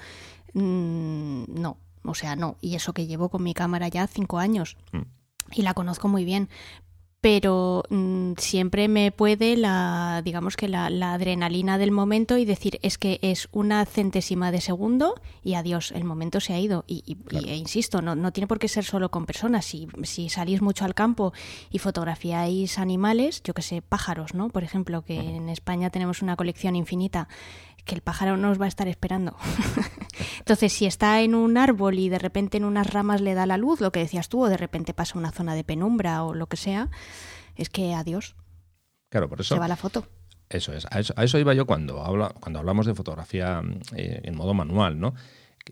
mm, 0.55 1.45
no. 1.49 1.79
O 2.05 2.15
sea, 2.15 2.37
no. 2.37 2.57
Y 2.61 2.75
eso 2.75 2.93
que 2.93 3.07
llevo 3.07 3.29
con 3.29 3.43
mi 3.43 3.55
cámara 3.55 3.89
ya 3.89 4.07
cinco 4.07 4.39
años. 4.39 4.77
Hmm. 4.93 5.03
Y 5.53 5.63
la 5.63 5.75
conozco 5.75 6.09
muy 6.09 6.25
bien 6.25 6.49
pero 7.21 7.83
mm, 7.91 8.35
siempre 8.37 8.87
me 8.87 9.11
puede 9.11 9.57
la 9.57 10.23
digamos 10.25 10.57
que 10.57 10.69
la, 10.69 10.87
adrenalina 10.87 11.77
del 11.77 11.91
momento 11.91 12.37
y 12.37 12.45
decir 12.45 12.79
es 12.83 12.97
que 12.97 13.19
es 13.23 13.49
una 13.51 13.85
centésima 13.87 14.53
de 14.53 14.61
segundo 14.61 15.21
y 15.43 15.55
adiós 15.55 15.91
el 15.93 16.05
momento 16.05 16.39
se 16.39 16.53
ha 16.53 16.61
ido 16.61 16.85
y, 16.87 17.19
e 17.33 17.57
insisto 17.57 18.03
no, 18.03 18.15
no 18.15 18.33
tiene 18.33 18.47
por 18.47 18.59
qué 18.59 18.69
ser 18.69 18.85
solo 18.85 19.11
con 19.11 19.27
personas. 19.27 19.65
Si, 19.65 19.89
si 20.05 20.29
salís 20.29 20.63
mucho 20.63 20.85
al 20.85 20.95
campo 20.95 21.33
y 21.71 21.79
fotografiáis 21.79 22.79
animales 22.79 23.43
yo 23.43 23.53
que 23.53 23.63
sé 23.63 23.83
pájaros 23.83 24.35
no 24.35 24.49
por 24.49 24.63
ejemplo 24.63 25.03
que 25.03 25.19
en 25.19 25.49
España 25.49 25.91
tenemos 25.91 26.23
una 26.23 26.37
colección 26.37 26.77
infinita 26.77 27.29
que 27.89 27.95
el 27.95 28.03
pájaro 28.03 28.37
no 28.37 28.51
os 28.51 28.61
va 28.61 28.67
a 28.67 28.69
estar 28.69 28.87
esperando. 28.87 29.35
Entonces, 30.41 30.73
si 30.75 30.85
está 30.85 31.23
en 31.23 31.35
un 31.35 31.57
árbol 31.57 31.99
y 31.99 32.11
de 32.11 32.19
repente 32.19 32.59
en 32.59 32.65
unas 32.65 32.93
ramas 32.93 33.23
le 33.23 33.33
da 33.33 33.47
la 33.47 33.57
luz, 33.57 33.81
lo 33.81 33.91
que 33.91 34.01
decías 34.01 34.29
tú, 34.29 34.45
o 34.45 34.49
de 34.49 34.59
repente 34.59 34.93
pasa 34.93 35.19
una 35.19 35.33
zona 35.33 35.55
de 35.55 35.65
penumbra 35.65 36.23
o 36.23 36.35
lo 36.35 36.47
que 36.47 36.59
sea, 36.59 36.91
es 37.57 37.71
que 37.71 37.95
adiós. 37.95 38.37
Claro, 39.09 39.31
por 39.31 39.41
eso. 39.41 39.55
Se 39.55 39.59
va 39.59 39.69
la 39.69 39.77
foto. 39.77 40.07
Eso 40.51 40.75
es. 40.75 40.87
A 40.91 41.01
eso, 41.01 41.39
iba 41.39 41.55
yo 41.55 41.67
cuando, 41.67 42.05
habla, 42.05 42.35
cuando 42.41 42.59
hablamos 42.59 42.85
de 42.85 42.95
fotografía 42.95 43.63
eh, 43.97 44.21
en 44.23 44.37
modo 44.37 44.53
manual, 44.53 45.01
¿no? 45.01 45.15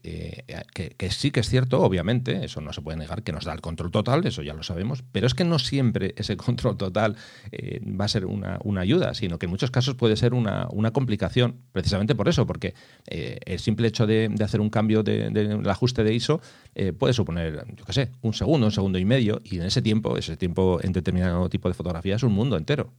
Eh, 0.03 0.45
que, 0.73 1.11
sí 1.11 1.31
que 1.31 1.41
es 1.41 1.49
cierto, 1.49 1.83
obviamente, 1.83 2.45
eso 2.45 2.61
no 2.61 2.73
se 2.73 2.81
puede 2.81 2.99
negar, 2.99 3.23
que 3.23 3.33
nos 3.33 3.45
da 3.45 3.53
el 3.53 3.61
control 3.61 3.91
total, 3.91 4.27
eso 4.27 4.43
ya 4.43 4.55
lo 4.55 4.63
sabemos, 4.63 5.05
pero 5.13 5.27
es 5.27 5.35
que 5.35 5.45
no 5.45 5.59
siempre 5.59 6.15
ese 6.17 6.37
control 6.37 6.77
total 6.77 7.17
eh, 7.53 7.81
va 7.85 8.07
a 8.07 8.09
ser 8.09 8.27
una, 8.27 8.61
ayuda, 8.79 9.15
sino 9.15 9.39
que 9.39 9.47
en 9.47 9.51
muchos 9.51 9.71
casos 9.71 9.95
puede 9.95 10.17
ser 10.17 10.35
una, 10.35 10.69
complicación, 10.93 11.57
precisamente 11.73 12.15
por 12.15 12.29
eso, 12.29 12.47
porque 12.47 12.75
eh, 13.07 13.39
el 13.45 13.59
simple 13.59 13.89
hecho 13.89 14.07
de, 14.07 14.33
hacer 14.43 14.61
un 14.61 14.71
cambio 14.71 15.03
del 15.03 15.69
ajuste 15.69 16.05
de 16.05 16.15
ISO 16.15 16.41
puede 16.99 17.13
suponer, 17.13 17.65
yo 17.77 17.85
qué 17.85 17.93
sé, 17.93 18.11
un 18.23 18.33
segundo, 18.33 18.67
un 18.67 18.73
segundo 18.73 18.99
y 18.99 19.05
medio, 19.05 19.41
y 19.45 19.57
en 19.57 19.65
ese 19.65 19.83
tiempo, 19.83 20.17
ese 20.17 20.37
tiempo 20.37 20.79
en 20.83 20.93
determinado 20.93 21.49
tipo 21.49 21.69
de 21.69 21.75
fotografía 21.75 22.17
es 22.17 22.23
un 22.23 22.33
mundo 22.33 22.57
entero. 22.57 22.93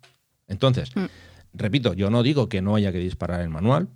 Entonces, 0.48 0.96
mm. 0.96 1.06
repito, 1.54 1.94
yo 1.94 2.10
no 2.10 2.24
digo 2.24 2.50
que 2.50 2.62
no 2.62 2.76
haya 2.76 2.92
que 2.92 3.00
disparar 3.00 3.42
el 3.42 3.50
manual, 3.50 3.90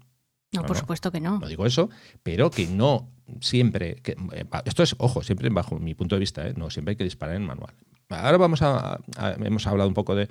no, 0.51 0.65
por 0.65 0.77
supuesto 0.77 1.12
que 1.12 1.22
no. 1.22 1.39
No 1.39 1.48
digo 1.48 1.65
eso, 1.65 1.89
pero 2.24 2.51
que 2.51 2.67
no 2.67 3.10
siempre. 3.39 3.96
Que, 3.96 4.17
eh, 4.34 4.46
esto 4.65 4.84
es, 4.84 4.96
ojo, 4.98 5.24
siempre 5.24 5.50
bajo 5.50 5.79
mi 5.79 5.93
punto 5.93 6.15
de 6.15 6.20
vista, 6.20 6.48
¿eh? 6.48 6.53
no 6.55 6.70
siempre 6.70 6.91
hay 6.91 6.96
que 6.98 7.03
disparar 7.03 7.36
en 7.36 7.46
manual. 7.46 7.74
Ahora 8.10 8.38
vamos 8.38 8.62
a, 8.62 9.00
hemos 9.39 9.65
hablado 9.67 9.88
un 9.88 9.93
poco 9.93 10.15
de. 10.15 10.27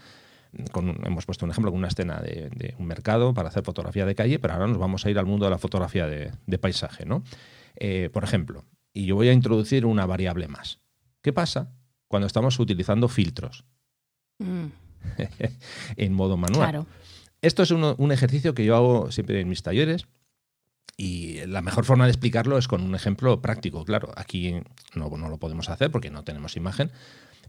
hemos 0.52 1.24
puesto 1.24 1.46
un 1.46 1.50
ejemplo 1.50 1.70
con 1.70 1.78
una 1.78 1.88
escena 1.88 2.20
de, 2.20 2.74
un 2.78 2.86
mercado 2.86 3.32
para 3.32 3.48
hacer 3.48 3.64
fotografía 3.64 4.04
de 4.04 4.14
calle, 4.14 4.38
pero 4.38 4.52
ahora 4.52 4.66
nos 4.66 4.78
vamos 4.78 5.06
a 5.06 5.10
ir 5.10 5.18
al 5.18 5.26
mundo 5.26 5.46
de 5.46 5.50
la 5.50 5.58
fotografía 5.58 6.06
de, 6.06 6.58
paisaje, 6.58 7.06
¿no? 7.06 7.22
Eh, 7.76 8.10
por 8.12 8.24
ejemplo, 8.24 8.64
y 8.92 9.06
yo 9.06 9.14
voy 9.14 9.28
a 9.28 9.32
introducir 9.32 9.86
una 9.86 10.04
variable 10.04 10.48
más. 10.48 10.80
¿Qué 11.22 11.32
pasa 11.32 11.72
cuando 12.08 12.26
estamos 12.26 12.58
utilizando 12.58 13.08
filtros? 13.08 13.64
Mm. 14.38 14.66
en 15.96 16.12
modo 16.12 16.36
manual. 16.36 16.70
Claro. 16.70 16.86
Esto 17.42 17.62
es 17.62 17.70
un, 17.70 18.12
ejercicio 18.12 18.54
que 18.54 18.64
yo 18.64 18.76
hago 18.76 19.10
siempre 19.10 19.40
en 19.40 19.48
mis 19.48 19.62
talleres 19.62 20.06
y 20.96 21.46
la 21.46 21.62
mejor 21.62 21.86
forma 21.86 22.04
de 22.04 22.10
explicarlo 22.10 22.58
es 22.58 22.68
con 22.68 22.82
un 22.82 22.94
ejemplo 22.94 23.40
práctico. 23.40 23.84
Claro, 23.84 24.12
aquí 24.16 24.56
no, 24.94 25.08
lo 25.08 25.38
podemos 25.38 25.70
hacer 25.70 25.90
porque 25.90 26.10
no 26.10 26.22
tenemos 26.22 26.56
imagen, 26.56 26.90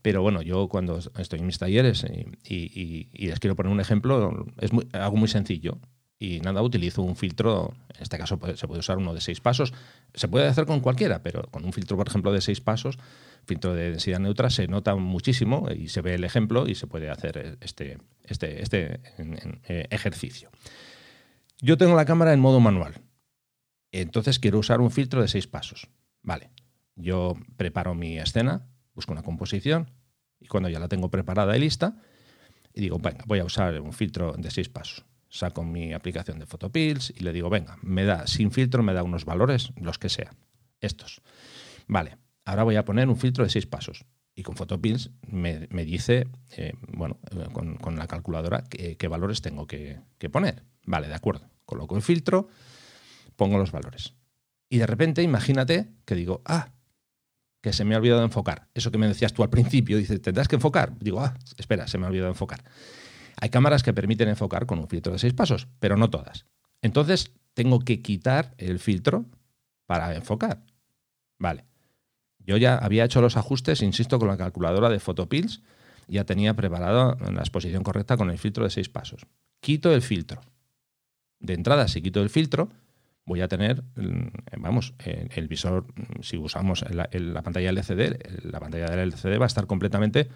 pero 0.01 0.21
bueno, 0.21 0.41
yo 0.41 0.69
cuando 0.69 0.99
estoy 1.17 1.39
en 1.39 1.45
mis 1.45 1.59
talleres 1.59 2.05
y, 2.47 3.09
les 3.13 3.39
quiero 3.39 3.55
poner 3.55 3.71
un 3.71 3.81
ejemplo, 3.81 4.45
es 4.59 4.71
algo 4.93 5.17
muy 5.17 5.27
sencillo. 5.27 5.77
Y 6.17 6.39
nada, 6.39 6.61
utilizo 6.61 7.01
un 7.01 7.15
filtro, 7.15 7.73
en 7.95 8.03
este 8.03 8.17
caso 8.17 8.39
se 8.55 8.67
puede 8.67 8.79
usar 8.79 8.99
uno 8.99 9.13
de 9.13 9.21
seis 9.21 9.41
pasos, 9.41 9.73
se 10.13 10.27
puede 10.27 10.47
hacer 10.47 10.67
con 10.67 10.79
cualquiera, 10.79 11.23
pero 11.23 11.41
con 11.49 11.65
un 11.65 11.73
filtro, 11.73 11.97
por 11.97 12.07
ejemplo, 12.07 12.31
de 12.31 12.41
seis 12.41 12.61
pasos, 12.61 12.99
filtro 13.45 13.73
de 13.73 13.91
densidad 13.91 14.19
neutra, 14.19 14.49
se 14.49 14.67
nota 14.67 14.95
muchísimo 14.95 15.67
y 15.75 15.89
se 15.89 16.01
ve 16.01 16.15
el 16.15 16.23
ejemplo 16.23 16.67
y 16.67 16.75
se 16.75 16.87
puede 16.87 17.09
hacer 17.09 17.57
este, 17.61 17.97
este, 18.23 18.61
este 18.61 18.99
eh, 19.67 19.87
ejercicio. 19.89 20.49
Yo 21.59 21.77
tengo 21.77 21.95
la 21.95 22.05
cámara 22.05 22.33
en 22.33 22.39
modo 22.39 22.59
manual, 22.59 22.95
entonces 23.91 24.39
quiero 24.39 24.59
usar 24.59 24.81
un 24.81 24.91
filtro 24.91 25.21
de 25.21 25.27
seis 25.27 25.47
pasos. 25.47 25.89
Vale, 26.21 26.49
yo 26.95 27.35
preparo 27.57 27.93
mi 27.95 28.17
escena, 28.17 28.67
busco 28.93 29.11
una 29.11 29.23
composición 29.23 29.91
y 30.39 30.47
cuando 30.47 30.69
ya 30.69 30.79
la 30.79 30.87
tengo 30.87 31.09
preparada 31.09 31.55
y 31.55 31.59
lista, 31.59 32.01
digo, 32.73 32.99
venga, 32.99 33.23
voy 33.27 33.39
a 33.39 33.45
usar 33.45 33.79
un 33.81 33.93
filtro 33.93 34.33
de 34.33 34.51
seis 34.51 34.69
pasos. 34.69 35.05
Saco 35.29 35.63
mi 35.63 35.93
aplicación 35.93 36.39
de 36.39 36.45
Photopills 36.45 37.13
y 37.15 37.23
le 37.23 37.31
digo, 37.31 37.49
venga, 37.49 37.77
me 37.81 38.03
da, 38.03 38.27
sin 38.27 38.51
filtro 38.51 38.83
me 38.83 38.93
da 38.93 39.03
unos 39.03 39.23
valores, 39.23 39.71
los 39.77 39.97
que 39.97 40.09
sean, 40.09 40.35
estos. 40.81 41.21
Vale, 41.87 42.17
ahora 42.51 42.63
voy 42.63 42.75
a 42.75 42.85
poner 42.85 43.07
un 43.07 43.15
filtro 43.15 43.43
de 43.43 43.49
seis 43.49 43.65
pasos. 43.65 44.05
Y 44.35 44.43
con 44.43 44.55
Photopills 44.55 45.11
me, 45.27 45.67
dice, 45.85 46.27
eh, 46.57 46.73
bueno, 46.89 47.17
con, 47.53 47.95
la 47.97 48.07
calculadora, 48.07 48.63
qué, 48.63 49.07
valores 49.07 49.41
tengo 49.41 49.67
que, 49.67 49.99
poner. 50.31 50.63
Vale, 50.85 51.07
de 51.07 51.13
acuerdo. 51.13 51.49
Coloco 51.65 51.95
el 51.95 52.01
filtro, 52.01 52.49
pongo 53.35 53.57
los 53.57 53.71
valores. 53.71 54.15
Y 54.69 54.77
de 54.77 54.87
repente, 54.87 55.21
imagínate 55.21 55.91
que 56.05 56.15
digo, 56.15 56.41
ah, 56.45 56.71
que 57.61 57.73
se 57.73 57.85
me 57.85 57.95
ha 57.95 57.97
olvidado 57.97 58.23
enfocar. 58.23 58.67
Eso 58.73 58.91
que 58.91 58.97
me 58.97 59.07
decías 59.07 59.33
tú 59.33 59.43
al 59.43 59.49
principio, 59.49 59.97
dices, 59.97 60.21
tendrás 60.21 60.47
que 60.47 60.55
enfocar. 60.55 60.97
Digo, 60.99 61.21
ah, 61.21 61.37
espera, 61.57 61.87
se 61.87 61.97
me 61.97 62.05
ha 62.05 62.09
olvidado 62.09 62.29
enfocar. 62.29 62.63
Hay 63.39 63.49
cámaras 63.49 63.83
que 63.83 63.93
permiten 63.93 64.27
enfocar 64.27 64.65
con 64.65 64.79
un 64.79 64.87
filtro 64.87 65.13
de 65.13 65.19
seis 65.19 65.33
pasos, 65.33 65.67
pero 65.79 65.97
no 65.97 66.09
todas. 66.09 66.45
Entonces, 66.81 67.31
tengo 67.53 67.79
que 67.79 68.01
quitar 68.01 68.53
el 68.57 68.79
filtro 68.79 69.25
para 69.85 70.15
enfocar. 70.15 70.63
Vale. 71.37 71.70
Yo 72.45 72.57
ya 72.57 72.77
había 72.77 73.05
hecho 73.05 73.21
los 73.21 73.37
ajustes, 73.37 73.81
insisto, 73.81 74.19
con 74.19 74.27
la 74.27 74.37
calculadora 74.37 74.89
de 74.89 74.99
Photopills, 74.99 75.61
ya 76.07 76.25
tenía 76.25 76.55
preparado 76.55 77.17
la 77.31 77.39
exposición 77.39 77.83
correcta 77.83 78.17
con 78.17 78.29
el 78.29 78.37
filtro 78.37 78.63
de 78.63 78.69
seis 78.69 78.89
pasos. 78.89 79.25
Quito 79.59 79.93
el 79.93 80.01
filtro. 80.01 80.41
De 81.39 81.53
entrada, 81.53 81.87
si 81.87 82.01
quito 82.01 82.21
el 82.21 82.29
filtro, 82.29 82.69
voy 83.25 83.41
a 83.41 83.47
tener, 83.47 83.83
mm, 83.95 84.59
vamos, 84.59 84.93
el 84.99 85.47
visor, 85.47 85.85
si 86.21 86.37
usamos 86.37 86.83
la, 86.89 87.07
pantalla 87.41 87.69
LCD, 87.69 88.43
la 88.43 88.59
pantalla 88.59 88.87
del 88.87 88.99
LCD 88.99 89.39
va 89.39 89.45
a 89.45 89.47
estar 89.47 89.67
completamente 89.67 90.27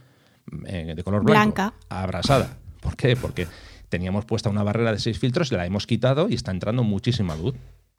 eh, 0.65 0.93
de 0.95 1.03
color 1.03 1.24
blanco, 1.24 1.53
Blanca. 1.55 1.74
abrasada. 1.89 2.57
¿Por 2.79 2.95
qué? 2.95 3.15
Porque 3.15 3.47
teníamos 3.89 4.25
puesta 4.25 4.50
una 4.50 4.63
barrera 4.63 4.91
de 4.91 5.00
seis 5.00 5.19
filtros, 5.19 5.51
la 5.51 5.65
hemos 5.65 5.88
quitado 5.88 6.29
y 6.29 6.35
está 6.35 6.51
entrando 6.51 6.83
muchísima 6.83 7.35
luz. 7.35 7.55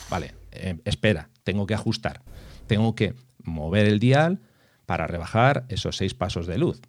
Vale, 0.09 0.35
eh, 0.53 0.79
espera, 0.85 1.31
tengo 1.43 1.67
que 1.67 1.75
ajustar. 1.75 2.23
Tengo 2.67 2.95
que 2.95 3.15
mover 3.39 3.87
el 3.87 3.99
dial 3.99 4.41
para 4.87 5.07
rebajar 5.07 5.67
esos 5.69 5.97
seis 5.97 6.15
pasos 6.15 6.47
de 6.47 6.59
luz. 6.59 6.81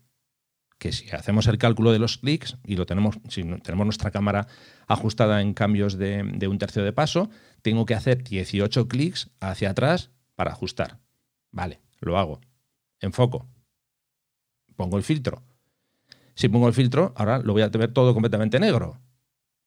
Que 0.77 0.91
si 0.91 1.10
hacemos 1.10 1.48
el 1.48 1.57
cálculo 1.57 1.91
de 1.91 2.00
los 2.00 2.17
clics 2.17 2.57
y 2.63 2.75
lo 2.75 2.86
tenemos, 2.86 3.17
si 3.29 3.43
tenemos 3.43 3.86
nuestra 3.86 4.12
cámara 4.12 4.48
ajustada 4.88 5.41
en 5.41 5.53
cambios 5.53 5.98
de, 5.98 6.48
un 6.48 6.57
tercio 6.60 6.84
de 6.84 6.93
paso, 6.93 7.29
tengo 7.63 7.86
que 7.86 7.96
hacer 7.96 8.24
18 8.24 8.88
clics 8.88 9.31
hacia 9.39 9.72
atrás 9.72 10.12
para 10.36 10.51
ajustar. 10.51 11.00
Vale, 11.51 11.81
lo 12.00 12.17
hago. 12.19 12.41
Enfoco. 13.00 13.48
Pongo 14.75 14.98
el 14.98 15.03
filtro. 15.03 15.43
Si 16.36 16.50
pongo 16.50 16.67
el 16.67 16.75
filtro, 16.75 17.13
ahora 17.15 17.39
lo 17.39 17.53
voy 17.53 17.63
a 17.63 17.69
ver 17.69 17.91
todo 17.91 18.13
completamente 18.13 18.60
negro. 18.60 19.00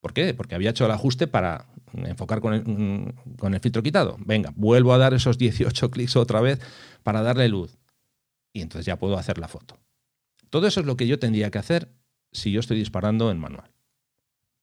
¿Por 0.01 0.15
qué? 0.15 0.33
Porque 0.35 0.55
había 0.55 0.71
hecho 0.71 0.87
el 0.87 0.91
ajuste 0.91 1.27
para 1.27 1.67
enfocar 1.93 2.41
con 2.41 2.55
el, 2.55 3.61
filtro 3.61 3.83
quitado. 3.83 4.17
Venga, 4.21 4.53
vuelvo 4.57 4.95
a 4.95 4.99
dar 4.99 5.15
esos 5.15 5.37
18 5.39 5.91
clics 5.91 6.17
otra 6.17 6.41
vez 6.41 6.61
para 7.03 7.23
darle 7.23 7.49
luz. 7.49 7.79
Y 8.53 8.63
entonces 8.63 8.87
ya 8.87 8.99
puedo 8.99 9.19
hacer 9.19 9.39
la 9.39 9.49
foto. 9.49 9.79
Todo 10.49 10.67
eso 10.67 10.81
es 10.81 10.87
lo 10.87 10.97
que 10.97 11.07
yo 11.07 11.19
tendría 11.19 11.51
que 11.51 11.59
hacer 11.59 11.93
si 12.33 12.51
yo 12.51 12.61
estoy 12.61 12.79
disparando 12.79 13.31
en 13.31 13.39
manual. 13.39 13.71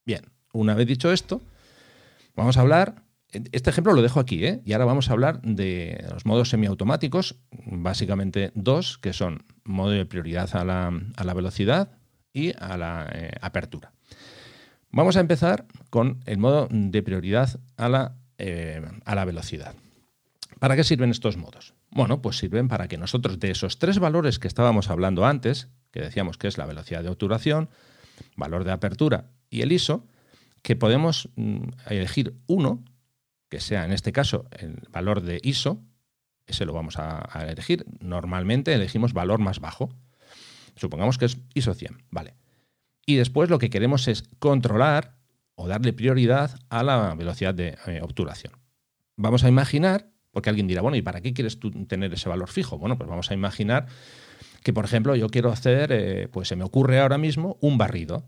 Bien, 0.05 0.25
una 0.53 0.73
vez 0.73 0.87
dicho 0.87 1.11
esto, 1.11 1.41
vamos 2.35 2.57
a 2.57 2.61
hablar. 2.61 3.03
Este 3.29 3.69
ejemplo 3.69 3.93
lo 3.93 4.01
dejo 4.01 4.19
aquí, 4.19 4.45
¿eh? 4.45 4.61
Y 4.65 4.73
ahora 4.73 4.85
vamos 4.85 5.09
a 5.09 5.13
hablar 5.13 5.41
de 5.41 6.03
los 6.11 6.25
modos 6.25 6.49
semiautomáticos, 6.49 7.35
básicamente 7.51 8.51
dos, 8.55 8.97
que 8.97 9.13
son 9.13 9.43
modo 9.65 9.91
de 9.91 10.05
prioridad 10.05 10.49
a 10.55 10.63
la, 10.63 11.33
velocidad 11.33 11.91
y 12.33 12.53
a 12.57 12.77
la 12.77 13.09
eh, 13.13 13.31
apertura. 13.41 13.91
Vamos 14.97 15.15
a 15.15 15.19
empezar 15.19 15.67
con 15.91 16.23
el 16.25 16.39
modo 16.39 16.67
de 16.71 17.03
prioridad 17.03 17.59
a 17.75 17.87
la, 17.87 18.15
eh, 18.39 18.81
a 19.05 19.13
la 19.13 19.25
velocidad. 19.25 19.75
¿Para 20.57 20.75
qué 20.75 20.83
sirven 20.83 21.11
estos 21.11 21.37
modos? 21.37 21.75
Bueno, 21.91 22.19
pues 22.23 22.39
sirven 22.39 22.67
para 22.67 22.87
que 22.87 22.97
nosotros 22.97 23.39
de 23.39 23.51
esos 23.51 23.77
tres 23.77 23.99
valores 23.99 24.39
que 24.39 24.47
estábamos 24.47 24.89
hablando 24.89 25.27
antes, 25.27 25.67
que 25.91 26.01
decíamos 26.01 26.39
que 26.39 26.47
es 26.47 26.57
la 26.57 26.65
velocidad 26.65 27.03
de 27.03 27.09
obturación, 27.09 27.69
valor 28.35 28.63
de 28.63 28.71
apertura 28.71 29.29
y 29.51 29.61
el 29.61 29.71
ISO, 29.71 30.07
que 30.63 30.75
podemos 30.75 31.29
mm, 31.35 31.67
elegir 31.91 32.33
uno, 32.47 32.83
que 33.49 33.59
sea 33.59 33.85
en 33.85 33.91
este 33.91 34.11
caso 34.11 34.47
el 34.49 34.81
valor 34.91 35.21
de 35.21 35.39
ISO, 35.43 35.79
ese 36.47 36.65
lo 36.65 36.73
vamos 36.73 36.97
a, 36.97 37.29
a 37.31 37.43
elegir. 37.43 37.85
Normalmente 37.99 38.73
elegimos 38.73 39.13
valor 39.13 39.37
más 39.37 39.59
bajo. 39.59 39.93
Supongamos 40.75 41.19
que 41.19 41.25
es 41.25 41.37
ISO 41.53 41.75
100, 41.75 41.99
vale. 42.09 42.33
Y 43.07 43.15
después 43.15 43.49
lo 43.49 43.57
que 43.57 43.69
queremos 43.69 44.07
es 44.09 44.23
controlar 44.37 45.15
o 45.55 45.67
darle 45.67 45.93
prioridad 45.93 46.59
a 46.69 46.83
la 46.83 47.15
velocidad 47.15 47.55
de 47.55 47.77
eh, 47.87 48.01
obturación. 48.03 48.53
Vamos 49.15 49.45
a 49.45 49.47
imaginar, 49.47 50.11
porque 50.31 50.49
alguien 50.49 50.67
dirá, 50.67 50.81
bueno, 50.81 50.97
¿y 50.97 51.01
para 51.01 51.21
qué 51.21 51.33
quieres 51.33 51.57
tú 51.57 51.71
tener 51.85 52.13
ese 52.13 52.27
valor 52.27 52.49
fijo? 52.49 52.77
Bueno, 52.77 52.97
pues 52.97 53.09
vamos 53.09 53.31
a 53.31 53.33
imaginar 53.33 53.87
que, 54.61 54.73
por 54.73 54.83
ejemplo, 54.83 55.15
yo 55.15 55.29
quiero 55.29 55.51
hacer, 55.51 55.91
eh, 55.93 56.27
pues 56.27 56.49
se 56.49 56.57
me 56.57 56.65
ocurre 56.65 56.99
ahora 56.99 57.17
mismo 57.17 57.57
un 57.61 57.77
barrido. 57.77 58.25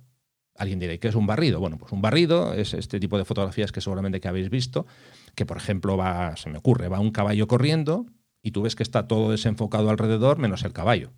Alguien 0.55 0.79
dirá, 0.79 0.97
¿qué 0.97 1.09
es 1.09 1.15
un 1.15 1.27
barrido? 1.27 1.59
Bueno, 1.59 1.77
pues 1.77 1.91
un 1.91 2.01
barrido 2.01 2.53
es 2.53 2.73
este 2.73 3.01
tipo 3.01 3.17
de 3.17 3.25
fotografías 3.25 3.73
que 3.73 3.81
seguramente 3.81 4.21
que 4.21 4.29
habéis 4.29 4.49
visto, 4.49 4.87
que 5.35 5.45
por 5.45 5.57
ejemplo 5.57 5.97
va, 5.97 6.37
se 6.37 6.49
me 6.49 6.57
ocurre, 6.57 6.87
va 6.87 7.01
un 7.01 7.11
caballo 7.11 7.49
corriendo 7.49 8.05
y 8.41 8.51
tú 8.51 8.61
ves 8.61 8.77
que 8.77 8.83
está 8.83 9.09
todo 9.09 9.31
desenfocado 9.31 9.89
alrededor 9.89 10.37
menos 10.37 10.63
el 10.63 10.71
caballo. 10.71 11.11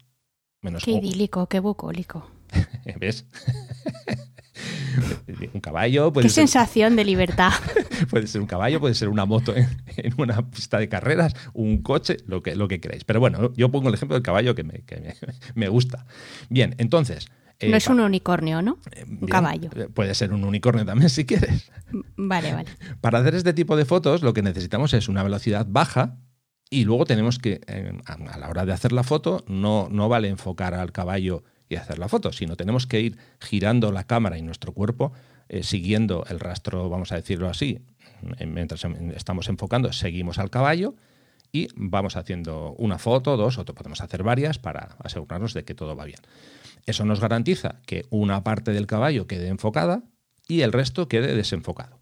Menos 0.61 0.83
qué 0.83 0.91
idílico, 0.91 1.47
qué 1.47 1.59
bucólico. 1.59 2.27
¿Ves? 2.99 3.25
un 5.53 5.61
caballo. 5.61 6.11
Qué 6.13 6.29
sensación 6.29 6.95
de 6.95 7.05
libertad. 7.05 7.51
puede 8.09 8.27
ser 8.27 8.41
un 8.41 8.47
caballo, 8.47 8.79
puede 8.79 8.95
ser 8.95 9.09
una 9.09 9.25
moto 9.25 9.53
en, 9.55 9.67
una 10.17 10.49
pista 10.49 10.77
de 10.79 10.89
carreras, 10.89 11.33
un 11.53 11.81
coche, 11.81 12.17
lo 12.25 12.41
que, 12.41 12.55
lo 12.55 12.67
que 12.67 12.79
queráis. 12.79 13.03
Pero 13.03 13.19
bueno, 13.19 13.53
yo 13.55 13.69
pongo 13.71 13.89
el 13.89 13.95
ejemplo 13.95 14.15
del 14.15 14.23
caballo 14.23 14.55
que 14.55 14.63
me, 14.63 14.83
me, 15.55 15.69
gusta. 15.69 16.05
Bien, 16.49 16.75
entonces... 16.77 17.27
Eh, 17.59 17.69
no 17.69 17.77
es 17.77 17.87
un 17.87 17.99
unicornio, 17.99 18.63
¿no? 18.63 18.79
Eh, 18.91 19.05
un 19.07 19.27
caballo. 19.27 19.69
Eh, 19.75 19.87
puede 19.93 20.15
ser 20.15 20.33
un 20.33 20.43
unicornio 20.43 20.83
también 20.83 21.11
si 21.11 21.25
quieres. 21.25 21.71
Vale, 22.17 22.53
vale. 22.53 22.69
Para 23.01 23.19
hacer 23.19 23.35
este 23.35 23.53
tipo 23.53 23.75
de 23.75 23.85
fotos 23.85 24.23
lo 24.23 24.33
que 24.33 24.41
necesitamos 24.41 24.93
es 24.95 25.07
una 25.07 25.21
velocidad 25.21 25.67
baja, 25.69 26.17
y 26.73 26.85
luego 26.85 27.03
tenemos 27.05 27.37
que, 27.37 27.59
a 28.05 28.37
la 28.37 28.49
hora 28.49 28.65
de 28.65 28.71
hacer 28.71 28.93
la 28.93 29.03
foto, 29.03 29.43
no, 29.47 29.89
no 29.91 30.07
vale 30.07 30.29
enfocar 30.29 30.73
al 30.73 30.93
caballo 30.93 31.43
y 31.71 31.77
hacer 31.77 31.99
la 31.99 32.09
foto, 32.09 32.33
sino 32.33 32.55
tenemos 32.55 32.85
que 32.85 32.99
ir 32.99 33.17
girando 33.39 33.91
la 33.91 34.03
cámara 34.03 34.37
y 34.37 34.41
nuestro 34.41 34.73
cuerpo 34.73 35.13
eh, 35.49 35.63
siguiendo 35.63 36.25
el 36.29 36.39
rastro, 36.39 36.89
vamos 36.89 37.11
a 37.11 37.15
decirlo 37.15 37.49
así, 37.49 37.79
mientras 38.45 38.85
estamos 39.15 39.49
enfocando, 39.49 39.91
seguimos 39.93 40.37
al 40.37 40.49
caballo 40.49 40.95
y 41.51 41.67
vamos 41.75 42.15
haciendo 42.15 42.73
una 42.77 42.97
foto, 42.97 43.37
dos, 43.37 43.57
o 43.57 43.65
podemos 43.65 44.01
hacer 44.01 44.23
varias 44.23 44.59
para 44.59 44.95
asegurarnos 45.03 45.53
de 45.53 45.63
que 45.63 45.75
todo 45.75 45.95
va 45.95 46.05
bien. 46.05 46.19
Eso 46.85 47.05
nos 47.05 47.19
garantiza 47.19 47.81
que 47.85 48.05
una 48.09 48.43
parte 48.43 48.71
del 48.71 48.87
caballo 48.87 49.27
quede 49.27 49.47
enfocada 49.47 50.03
y 50.47 50.61
el 50.61 50.71
resto 50.71 51.07
quede 51.07 51.35
desenfocado. 51.35 51.99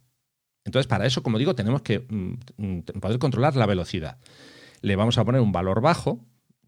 Entonces, 0.65 0.87
para 0.87 1.05
eso, 1.05 1.23
como 1.23 1.37
digo, 1.37 1.55
tenemos 1.55 1.81
que 1.81 1.99
mm, 1.99 2.33
mm, 2.57 2.79
poder 2.99 3.19
controlar 3.19 3.55
la 3.55 3.65
velocidad. 3.65 4.17
Le 4.81 4.95
vamos 4.95 5.17
a 5.17 5.25
poner 5.25 5.41
un 5.41 5.51
valor 5.51 5.81
bajo, 5.81 6.19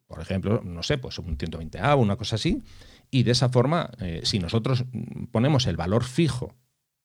por 0.07 0.19
ejemplo, 0.19 0.61
no 0.63 0.83
sé, 0.83 0.97
pues 0.97 1.19
un 1.19 1.37
120A 1.37 1.95
o 1.95 1.97
una 1.97 2.15
cosa 2.17 2.35
así, 2.35 2.63
y 3.11 3.23
de 3.23 3.31
esa 3.31 3.49
forma, 3.49 3.91
eh, 3.99 4.21
si 4.23 4.39
nosotros 4.39 4.85
ponemos 5.31 5.67
el 5.67 5.75
valor 5.75 6.05
fijo 6.05 6.55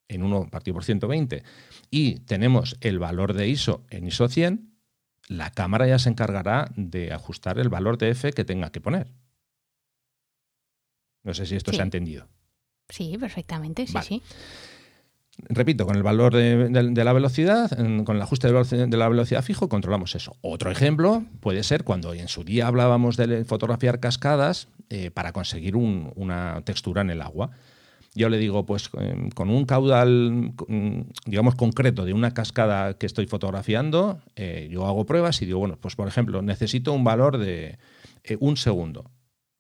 en 0.09 0.23
1 0.23 0.49
partido 0.51 0.75
por 0.75 0.85
120 0.85 1.43
y 1.91 2.21
tenemos 2.21 2.77
el 2.81 3.01
valor 3.01 3.35
de 3.35 3.49
ISO 3.49 3.85
en 3.91 4.07
ISO 4.07 4.29
100, 4.29 4.73
la 5.29 5.51
cámara 5.51 5.89
ya 5.89 5.99
se 5.99 6.09
encargará 6.09 6.71
de 6.77 7.13
ajustar 7.13 7.59
el 7.59 7.69
valor 7.69 7.99
de 7.99 8.11
F 8.11 8.33
que 8.33 8.45
tenga 8.45 8.71
que 8.71 8.81
poner. 8.81 9.13
No 11.25 11.35
sé 11.35 11.45
si 11.45 11.57
esto 11.57 11.73
se 11.73 11.81
ha 11.81 11.85
entendido. 11.85 12.29
Sí, 12.89 13.17
perfectamente, 13.19 13.89
sí, 13.89 13.99
sí. 14.05 14.23
Repito, 15.49 15.87
con 15.87 15.97
el 15.97 16.03
valor 16.03 16.35
de, 16.35 17.05
la 17.05 17.13
velocidad, 17.13 17.71
con 18.05 18.17
el 18.17 18.23
ajuste 18.23 18.49
de 18.51 18.97
la 18.97 19.09
velocidad 19.09 19.43
fijo, 19.43 19.69
controlamos 19.69 20.15
eso. 20.15 20.37
Otro 20.41 20.71
ejemplo 20.71 21.25
puede 21.41 21.63
ser 21.63 21.85
cuando 21.85 22.15
en 22.15 22.29
su 22.29 22.43
día 22.43 22.67
hablábamos 22.67 23.17
de 23.17 23.45
fotografiar 23.45 24.01
cascadas 24.01 24.69
eh, 24.89 25.11
para 25.11 25.33
conseguir 25.33 25.77
una 25.77 26.63
textura 26.65 27.03
en 27.03 27.11
el 27.11 27.23
agua. 27.23 27.51
Yo 28.15 28.31
le 28.31 28.39
digo, 28.39 28.65
pues 28.65 28.89
em, 28.99 29.29
con 29.31 29.51
un 29.51 29.67
caudal, 29.67 30.55
digamos, 31.27 31.55
concreto 31.55 32.07
de 32.07 32.15
una 32.15 32.33
cascada 32.33 32.95
que 32.95 33.05
estoy 33.05 33.27
fotografiando, 33.27 34.21
eh, 34.37 34.69
yo 34.71 34.87
hago 34.87 35.05
pruebas 35.05 35.43
y 35.43 35.47
digo, 35.47 35.59
bueno, 35.59 35.77
pues 35.79 35.97
por 35.97 36.09
ejemplo, 36.09 36.41
necesito 36.41 36.95
un 36.95 37.05
valor 37.05 37.37
de 37.37 37.79
eh, 38.25 38.39
un 38.41 38.57
segundo 38.57 39.11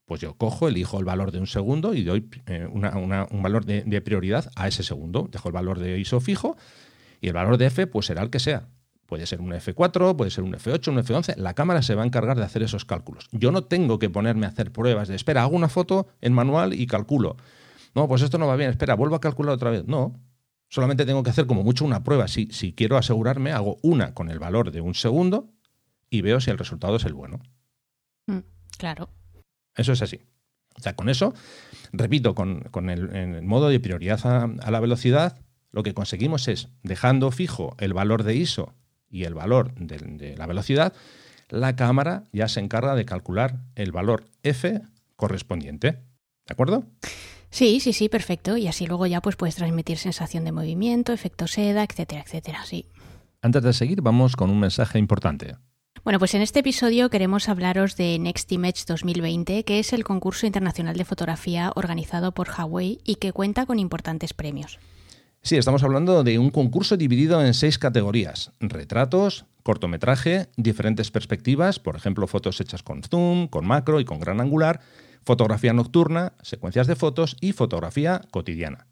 pues 0.07 0.21
yo 0.21 0.35
cojo, 0.35 0.69
elijo 0.69 0.99
el 0.99 1.05
valor 1.05 1.33
de 1.33 1.41
un 1.41 1.49
segundo 1.49 1.93
y 1.93 2.05
doy 2.05 2.31
eh, 2.47 2.67
un 2.71 3.43
valor 3.43 3.65
de, 3.65 4.01
prioridad 4.01 4.51
a 4.55 4.69
ese 4.69 4.85
segundo. 4.85 5.29
Dejo 5.31 5.49
el 5.49 5.53
valor 5.53 5.81
de 5.81 5.99
ISO 5.99 6.21
fijo 6.21 6.57
y 7.21 7.27
el 7.27 7.33
valor 7.35 7.59
de 7.59 7.67
F 7.67 7.87
pues 7.89 8.07
será 8.07 8.23
el 8.23 8.31
que 8.31 8.39
sea. 8.39 8.69
Puede 9.07 9.27
ser 9.27 9.41
un 9.41 9.51
F4, 9.51 10.17
puede 10.17 10.31
ser 10.31 10.45
un 10.45 10.55
F8, 10.55 10.89
un 10.89 10.99
F11. 10.99 11.37
La 11.37 11.55
cámara 11.55 11.83
se 11.83 11.95
va 11.97 12.05
a 12.05 12.07
encargar 12.07 12.37
de 12.37 12.45
hacer 12.45 12.63
esos 12.63 12.85
cálculos. 12.85 13.29
Yo 13.33 13.51
no 13.51 13.65
tengo 13.65 13.99
que 13.99 14.09
ponerme 14.09 14.47
a 14.47 14.51
hacer 14.51 14.73
pruebas 14.73 15.09
de, 15.09 15.17
espera, 15.17 15.43
hago 15.43 15.57
una 15.57 15.69
foto 15.69 16.07
en 16.21 16.33
manual 16.33 16.73
y 16.73 16.87
calculo. 16.87 17.37
No, 17.95 18.07
pues 18.07 18.23
esto 18.23 18.39
no 18.39 18.47
va 18.47 18.57
bien, 18.57 18.71
espera, 18.71 18.95
vuelvo 18.95 19.17
a 19.17 19.21
calcular 19.21 19.55
otra 19.55 19.71
vez. 19.71 19.85
No, 19.87 20.21
solamente 20.69 21.05
tengo 21.05 21.23
que 21.25 21.31
hacer 21.31 21.47
como 21.47 21.65
mucho 21.65 21.85
una 21.85 22.05
prueba. 22.05 22.29
Si, 22.29 22.49
si 22.53 22.73
quiero 22.73 22.97
asegurarme, 22.97 23.53
hago 23.53 23.79
una 23.83 24.15
con 24.15 24.31
el 24.31 24.39
valor 24.39 24.71
de 24.71 24.81
un 24.81 24.95
segundo 24.95 25.51
y 26.11 26.21
veo 26.21 26.41
si 26.41 26.51
el 26.51 26.59
resultado 26.59 26.97
es 26.97 27.05
el 27.05 27.15
bueno. 27.15 27.41
Mm, 28.27 28.41
claro. 28.79 29.09
Eso 29.77 29.93
es 29.93 30.03
así. 30.03 30.21
O 30.77 30.83
sea, 30.83 30.95
con 30.95 31.09
eso, 31.09 31.35
repito, 31.93 32.35
con, 32.35 32.91
el, 32.91 33.43
modo 33.43 33.69
de 33.69 33.81
prioridad 33.81 34.21
a, 34.27 34.71
la 34.71 34.81
velocidad, 34.81 35.39
lo 35.73 35.83
que 35.83 35.95
conseguimos 35.95 36.49
es, 36.49 36.69
dejando 36.83 37.31
fijo 37.31 37.77
el 37.79 37.95
valor 37.95 38.25
de 38.25 38.35
ISO 38.35 38.75
y 39.09 39.25
el 39.25 39.35
valor 39.35 39.75
de, 39.75 40.37
la 40.37 40.47
velocidad, 40.47 40.93
la 41.49 41.77
cámara 41.77 42.25
ya 42.33 42.49
se 42.49 42.61
encarga 42.61 42.95
de 42.95 43.07
calcular 43.07 43.61
el 43.75 43.93
valor 43.93 44.25
F 44.43 44.83
correspondiente. 45.17 45.93
¿De 45.93 46.53
acuerdo? 46.53 46.85
Sí, 47.51 47.81
sí, 47.81 47.93
sí, 47.93 48.09
perfecto. 48.09 48.57
Y 48.57 48.67
así 48.67 48.87
luego 48.87 49.07
ya 49.07 49.23
pues 49.23 49.37
puedes 49.37 49.57
transmitir 49.57 49.97
sensación 49.97 50.45
de 50.45 50.53
movimiento, 50.53 51.13
efecto 51.13 51.47
seda, 51.47 51.85
etcétera, 51.85 52.23
etcétera. 52.23 52.65
Sí. 52.67 52.87
Antes 53.41 53.63
de 53.63 53.73
seguir, 53.73 54.03
vamos 54.03 54.37
con 54.37 54.51
un 54.51 54.61
mensaje 54.61 54.99
importante. 54.99 55.57
Bueno, 56.07 56.21
pues 56.21 56.37
en 56.37 56.43
este 56.43 56.61
episodio 56.61 57.11
queremos 57.11 57.49
hablaros 57.49 57.97
de 57.97 58.17
Next 58.21 58.53
Image 58.53 58.85
2020, 58.87 59.65
que 59.65 59.81
es 59.81 59.93
el 59.93 60.05
concurso 60.05 60.47
internacional 60.47 60.97
de 60.97 61.05
fotografía 61.05 61.73
organizado 61.75 62.31
por 62.31 62.47
Huawei 62.49 63.01
y 63.03 63.17
que 63.17 63.33
cuenta 63.33 63.67
con 63.67 63.81
importantes 63.81 64.33
premios. 64.33 64.79
Sí, 65.43 65.57
estamos 65.57 65.83
hablando 65.83 66.23
de 66.23 66.39
un 66.39 66.51
concurso 66.51 66.97
dividido 66.97 67.45
en 67.45 67.55
seis 67.55 67.77
categorías. 67.81 68.53
Retratos, 68.61 69.47
cortometraje, 69.65 70.47
diferentes 70.57 71.11
perspectivas, 71.11 71.81
por 71.81 71.97
ejemplo, 71.97 72.29
fotos 72.29 72.61
hechas 72.61 72.85
con 72.85 73.03
zoom, 73.03 73.49
con 73.49 73.67
macro 73.67 73.99
y 73.99 74.05
con 74.05 74.21
gran 74.21 74.41
angular, 74.41 74.83
fotografía 75.25 75.73
nocturna, 75.73 76.35
secuencias 76.41 76.87
de 76.87 76.95
fotos 76.95 77.37
y 77.41 77.51
fotografía 77.51 78.23
cotidiana. 78.31 78.87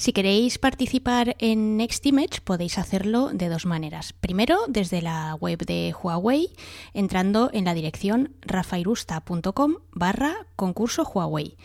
Si 0.00 0.14
queréis 0.14 0.56
participar 0.56 1.36
en 1.40 1.76
Next 1.76 2.06
Image 2.06 2.40
podéis 2.42 2.78
hacerlo 2.78 3.32
de 3.34 3.50
dos 3.50 3.66
maneras. 3.66 4.14
Primero, 4.14 4.60
desde 4.66 5.02
la 5.02 5.34
web 5.34 5.58
de 5.66 5.92
Huawei, 5.92 6.48
entrando 6.94 7.50
en 7.52 7.66
la 7.66 7.74
dirección 7.74 8.32
rafairusta.com 8.40 9.74
barra 9.92 10.46
concurso 10.56 11.02
Huawei. 11.02 11.58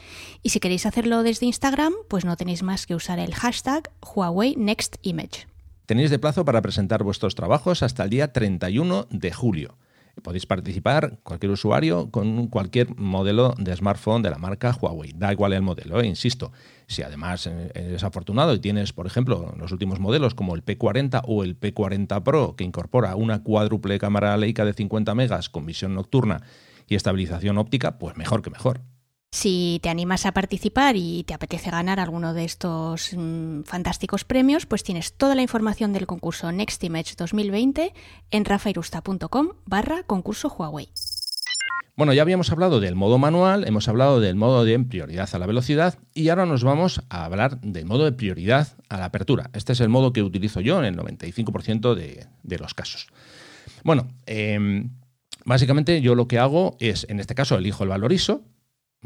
Y 0.44 0.50
si 0.50 0.60
queréis 0.60 0.86
hacerlo 0.86 1.24
desde 1.24 1.46
Instagram, 1.46 1.94
pues 2.10 2.26
no 2.26 2.36
tenéis 2.36 2.62
más 2.62 2.86
que 2.86 2.96
usar 2.96 3.20
el 3.20 3.34
hashtag 3.34 3.90
Huawei 4.02 4.58
Next 4.58 4.98
Image. 5.02 5.48
Tenéis 5.86 6.10
de 6.10 6.20
plazo 6.20 6.44
para 6.44 6.62
presentar 6.62 7.04
vuestros 7.04 7.36
trabajos 7.36 7.84
hasta 7.84 8.04
el 8.04 8.10
día 8.10 8.34
31 8.34 9.08
de 9.12 9.32
julio. 9.32 9.78
Podéis 10.24 10.46
participar 10.46 11.20
cualquier 11.24 11.52
usuario 11.52 12.10
con 12.10 12.48
cualquier 12.48 12.96
modelo 12.96 13.54
de 13.58 13.76
smartphone 13.76 14.22
de 14.22 14.30
la 14.30 14.38
marca 14.38 14.76
Huawei. 14.80 15.14
Da 15.14 15.32
igual 15.32 15.54
el 15.54 15.62
modelo, 15.62 16.00
eh, 16.00 16.08
insisto. 16.08 16.52
Si 16.88 17.02
además 17.02 17.48
eh, 17.48 17.72
eres 17.76 18.04
afortunado 18.04 18.54
y 18.54 18.60
tienes, 18.60 18.94
por 18.94 19.08
ejemplo, 19.08 19.54
los 19.58 19.72
últimos 19.72 20.00
modelos 20.00 20.34
como 20.34 20.56
el 20.56 20.64
P40 20.64 21.22
o 21.26 21.44
el 21.44 21.60
P40 21.60 22.24
Pro, 22.24 22.56
que 22.56 22.64
incorpora 22.64 23.16
una 23.16 23.44
cuádruple 23.44 24.00
cámara 24.00 24.38
Leica 24.38 24.66
de 24.66 24.74
50 24.74 25.14
megas 25.16 25.50
con 25.50 25.66
visión 25.66 25.94
nocturna 25.94 26.42
y 26.88 26.96
estabilización 26.96 27.58
óptica, 27.58 27.98
pues 27.98 28.16
mejor 28.16 28.42
que 28.42 28.50
mejor. 28.50 28.82
Si 29.36 29.82
te 29.84 29.90
animas 29.90 30.26
a 30.26 30.32
participar 30.32 30.96
y 30.96 31.26
te 31.26 31.34
apetece 31.34 31.70
ganar 31.70 32.00
alguno 32.00 32.34
de 32.34 32.46
estos 32.46 33.12
mm, 33.14 33.64
fantásticos 33.64 34.24
premios, 34.24 34.66
pues 34.66 34.82
tienes 34.82 35.12
toda 35.12 35.36
la 35.36 35.42
información 35.42 35.92
del 35.92 36.08
concurso 36.08 36.54
Next 36.54 36.82
Image 36.86 37.16
2020 37.18 37.94
en 38.32 38.46
rafairusta.com 38.46 39.50
barra 39.66 40.04
concurso 40.04 40.48
Huawei. 40.48 40.88
Bueno, 41.98 42.14
ya 42.14 42.22
habíamos 42.22 42.50
hablado 42.54 42.80
del 42.80 42.96
modo 42.96 43.18
manual, 43.18 43.68
hemos 43.68 43.90
hablado 43.90 44.22
del 44.22 44.38
modo 44.38 44.64
de 44.64 44.80
prioridad 44.80 45.30
a 45.34 45.38
la 45.38 45.48
velocidad 45.48 46.00
y 46.14 46.30
ahora 46.30 46.46
nos 46.46 46.64
vamos 46.64 47.02
a 47.10 47.26
hablar 47.26 47.60
del 47.60 47.86
modo 47.86 48.06
de 48.06 48.14
prioridad 48.14 48.70
a 48.88 48.98
la 48.98 49.06
apertura. 49.06 49.50
Este 49.52 49.74
es 49.74 49.82
el 49.82 49.90
modo 49.90 50.14
que 50.14 50.24
utilizo 50.24 50.62
yo 50.62 50.80
en 50.80 50.86
el 50.86 50.98
95% 50.98 51.94
de, 51.94 52.58
los 52.58 52.74
casos. 52.74 53.08
Bueno, 53.84 54.08
em, 54.28 54.92
básicamente 55.44 56.00
yo 56.00 56.16
lo 56.16 56.30
que 56.30 56.40
hago 56.40 56.78
es, 56.80 57.06
en 57.10 57.20
este 57.20 57.36
caso, 57.36 57.58
elijo 57.58 57.84
el 57.84 57.90
valor 57.90 58.14
ISO, 58.14 58.46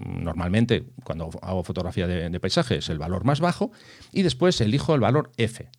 normalmente 0.05 0.85
cuando 1.03 1.29
hago 1.41 1.63
fotografía 1.63 2.07
de, 2.07 2.39
paisaje 2.39 2.77
es 2.77 2.89
el 2.89 2.97
valor 2.97 3.25
más 3.25 3.39
bajo 3.39 3.71
y 4.11 4.21
después 4.21 4.59
elijo 4.61 4.95
el 4.95 5.01
valor 5.01 5.31
F. 5.37 5.69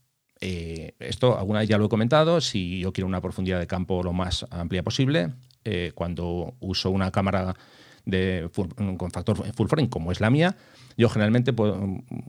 Eh, 0.40 0.94
esto 0.98 1.38
alguna 1.38 1.60
vez 1.60 1.68
ya 1.68 1.78
lo 1.78 1.86
he 1.86 1.88
comentado, 1.88 2.40
si 2.40 2.80
yo 2.80 2.92
quiero 2.92 3.06
una 3.06 3.20
profundidad 3.20 3.58
de 3.58 3.66
campo 3.66 4.02
lo 4.02 4.12
más 4.12 4.46
amplia 4.50 4.82
posible, 4.82 5.34
eh, 5.64 5.92
cuando 5.94 6.54
uso 6.60 6.90
una 6.90 7.10
cámara 7.10 7.54
de 8.10 8.50
con 8.74 9.10
factor 9.10 9.36
full 9.54 9.68
frame 9.68 9.88
como 9.88 10.12
es 10.12 10.20
la 10.20 10.30
mía, 10.30 10.56
yo 10.96 11.08
generalmente 11.08 11.52
puedo 11.52 11.80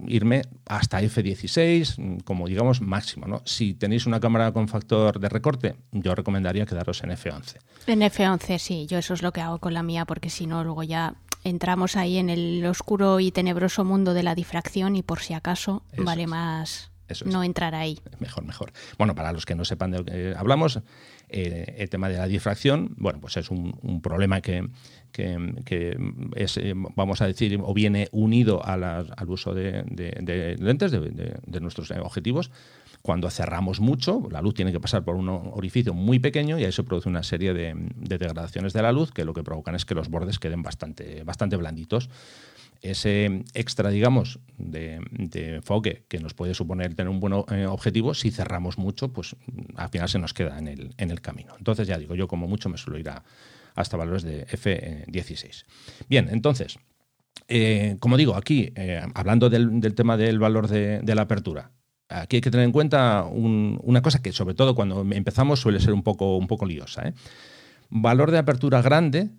irme 0.08 0.44
hasta 0.66 1.02
F16 1.02 2.24
como 2.24 2.48
digamos 2.48 2.82
máximo. 2.82 3.28
¿no? 3.28 3.42
Si 3.46 3.74
tenéis 3.74 4.06
una 4.06 4.20
cámara 4.20 4.52
con 4.52 4.68
factor 4.68 5.20
de 5.20 5.30
recorte, 5.30 5.76
yo 5.92 6.16
recomendaría 6.16 6.66
quedaros 6.66 7.04
en 7.04 7.12
F11. 7.12 7.58
En 7.88 8.02
F11, 8.02 8.58
sí, 8.60 8.86
yo 8.88 8.98
eso 8.98 9.14
es 9.14 9.22
lo 9.22 9.32
que 9.32 9.42
hago 9.42 9.60
con 9.60 9.74
la 9.74 9.84
mía 9.84 10.06
porque 10.06 10.30
si 10.30 10.48
no 10.48 10.64
luego 10.64 10.84
ya 10.84 11.16
entramos 11.44 11.96
ahí 11.96 12.18
en 12.18 12.30
el 12.30 12.66
oscuro 12.66 13.20
y 13.20 13.32
tenebroso 13.32 13.84
mundo 13.84 14.14
de 14.14 14.24
la 14.24 14.36
difracción 14.36 14.96
y 14.96 15.04
por 15.04 15.20
si 15.20 15.34
acaso 15.34 15.84
vale 15.98 16.28
más 16.28 16.92
no 17.26 17.44
entrar 17.44 17.76
ahí. 17.76 18.00
Mejor, 18.20 18.46
mejor. 18.46 18.72
Bueno, 18.98 19.16
para 19.16 19.34
los 19.34 19.46
que 19.46 19.56
no 19.56 19.66
sepan 19.66 19.92
de 19.92 19.98
lo 19.98 20.06
que 20.06 20.34
hablamos, 20.38 20.80
eh, 21.30 21.76
el 21.78 21.90
tema 21.90 22.10
de 22.10 22.18
la 22.18 22.28
difracción, 22.28 22.94
bueno, 22.98 23.20
pues 23.20 23.38
es 23.38 23.50
un, 23.50 24.02
problema 24.02 24.42
que, 24.42 24.68
es, 26.36 26.58
eh, 26.58 26.74
vamos 26.76 27.22
a 27.22 27.28
decir, 27.28 27.60
o 27.64 27.74
viene 27.74 28.08
unido 28.12 28.66
al 28.66 29.06
uso 29.28 29.54
de, 29.54 29.84
lentes, 30.60 30.92
de, 30.92 31.60
nuestros 31.60 31.92
objetivos, 31.92 32.52
Cuando 33.02 33.30
cerramos 33.30 33.80
mucho, 33.80 34.28
la 34.30 34.42
luz 34.42 34.54
tiene 34.54 34.72
que 34.72 34.80
pasar 34.80 35.04
por 35.04 35.16
un 35.16 35.28
orificio 35.30 35.94
muy 35.94 36.20
pequeño 36.20 36.60
y 36.60 36.66
ahí 36.66 36.72
se 36.72 36.84
produce 36.84 37.10
una 37.10 37.24
serie 37.24 37.54
de, 37.54 37.74
degradaciones 37.96 38.74
de 38.74 38.82
la 38.82 38.92
luz 38.92 39.12
que 39.12 39.26
lo 39.26 39.34
que 39.34 39.44
provocan 39.44 39.76
es 39.76 39.86
que 39.86 39.96
los 39.96 40.10
bordes 40.10 40.40
queden 40.40 40.62
bastante, 40.62 41.24
bastante 41.24 41.56
blanditos 41.56 42.10
ese 42.82 43.44
extra, 43.54 43.90
digamos, 43.90 44.40
de, 44.58 45.02
enfoque 45.34 46.04
que 46.08 46.20
nos 46.20 46.34
puede 46.34 46.54
suponer 46.54 46.96
tener 46.96 47.10
un 47.10 47.20
buen 47.20 47.34
eh, 47.52 47.68
objetivo, 47.68 48.14
si 48.14 48.32
cerramos 48.32 48.78
mucho, 48.78 49.14
pues 49.14 49.36
al 49.76 49.90
final 49.90 50.10
se 50.10 50.20
nos 50.20 50.34
queda 50.34 50.58
en 50.58 50.68
el, 50.68 50.94
en 50.98 51.12
el 51.12 51.22
camino. 51.22 51.54
Entonces, 51.58 51.88
ya 51.88 51.98
digo, 51.98 52.16
yo 52.16 52.28
como 52.28 52.48
mucho 52.48 52.70
me 52.70 52.78
suelo 52.78 52.98
ir 52.98 53.10
hasta 53.76 53.98
valores 53.98 54.24
de 54.24 54.46
F16. 54.48 55.66
Bien, 56.10 56.30
entonces, 56.30 56.78
eh, 57.48 57.98
como 58.00 58.18
digo, 58.18 58.36
aquí, 58.36 58.72
eh, 58.76 59.02
hablando 59.14 59.50
del, 59.50 59.82
tema 59.96 60.18
del 60.18 60.40
valor 60.40 60.68
de, 60.68 61.16
la 61.16 61.24
apertura, 61.24 61.72
aquí 62.10 62.38
hay 62.38 62.42
que 62.42 62.52
tener 62.52 62.66
en 62.66 62.72
cuenta 62.72 63.24
una 63.24 64.02
cosa 64.02 64.22
que 64.22 64.32
sobre 64.32 64.56
todo 64.56 64.76
cuando 64.76 65.02
empezamos 65.12 65.60
suele 65.60 65.80
ser 65.80 65.94
un 65.94 66.04
poco, 66.04 66.38
un 66.38 66.48
poco 66.48 66.66
liosa. 66.66 67.14
Valor 67.90 68.32
de 68.32 68.38
apertura 68.38 68.82
grande 68.82 69.30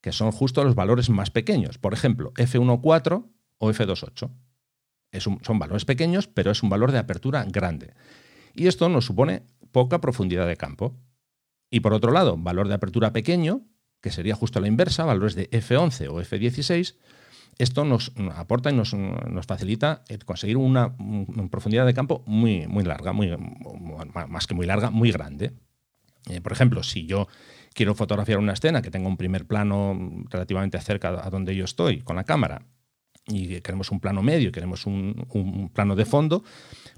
que 0.00 0.12
son 0.12 0.32
justo 0.32 0.64
los 0.64 0.74
valores 0.74 1.10
más 1.10 1.30
pequeños. 1.30 1.78
Por 1.78 1.92
ejemplo, 1.92 2.32
F1.4 2.34 3.26
o 3.58 3.70
F2.8. 3.70 4.30
son 5.42 5.58
valores 5.58 5.84
pequeños, 5.84 6.26
pero 6.26 6.50
es 6.50 6.62
un 6.62 6.70
valor 6.70 6.92
de 6.92 6.98
apertura 6.98 7.44
grande. 7.44 7.94
Y 8.54 8.66
esto 8.66 8.88
nos 8.88 9.04
supone 9.04 9.42
poca 9.72 10.00
profundidad 10.00 10.46
de 10.46 10.56
campo. 10.56 10.96
Y 11.70 11.80
por 11.80 11.94
otro 11.94 12.12
lado, 12.12 12.36
valor 12.36 12.68
de 12.68 12.74
apertura 12.74 13.12
pequeño, 13.12 13.62
que 14.00 14.10
sería 14.10 14.34
justo 14.34 14.60
la 14.60 14.68
inversa, 14.68 15.04
valores 15.04 15.34
de 15.34 15.48
F11 15.50 16.08
o 16.08 16.20
F16, 16.20 16.96
esto 17.58 17.84
nos 17.84 18.12
aporta 18.34 18.70
y 18.70 18.74
nos, 18.74 18.94
facilita 19.46 20.02
conseguir 20.24 20.56
una, 20.56 20.96
profundidad 21.50 21.86
de 21.86 21.94
campo 21.94 22.24
muy, 22.26 22.66
muy 22.66 22.84
larga, 22.84 23.12
muy, 23.12 23.30
más 24.14 24.46
que 24.46 24.54
muy 24.54 24.66
larga, 24.66 24.90
muy 24.90 25.12
grande. 25.12 25.52
Eh, 26.28 26.40
por 26.40 26.52
ejemplo, 26.52 26.82
si 26.82 27.06
yo 27.06 27.28
quiero 27.74 27.94
fotografiar 27.94 28.38
una 28.38 28.54
escena 28.54 28.82
que 28.82 28.90
tenga 28.90 29.08
un 29.08 29.16
primer 29.16 29.46
plano 29.46 30.24
relativamente 30.30 30.80
cerca 30.80 31.24
a 31.24 31.30
donde 31.30 31.54
yo 31.54 31.64
estoy 31.64 32.00
con 32.00 32.16
la 32.16 32.24
cámara 32.24 32.62
y 33.26 33.60
queremos 33.60 33.90
un 33.90 34.00
plano 34.00 34.22
medio 34.22 34.50
queremos 34.50 34.86
un, 34.86 35.70
plano 35.72 35.94
de 35.94 36.04
fondo, 36.04 36.42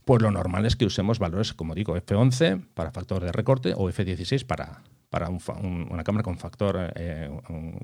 pues 0.04 0.22
lo 0.22 0.30
normal 0.30 0.66
es 0.66 0.76
que 0.76 0.84
usemos 0.84 1.18
valores, 1.18 1.52
como 1.52 1.74
digo, 1.74 1.96
F11 1.96 2.64
para 2.74 2.90
factor 2.90 3.22
de 3.22 3.32
recorte 3.32 3.74
o 3.76 3.88
F16 3.88 4.44
para, 4.44 4.82
para 5.10 5.28
una 5.28 6.04
cámara 6.04 6.22
con 6.22 6.38
factor, 6.38 6.92
eh, 6.94 7.30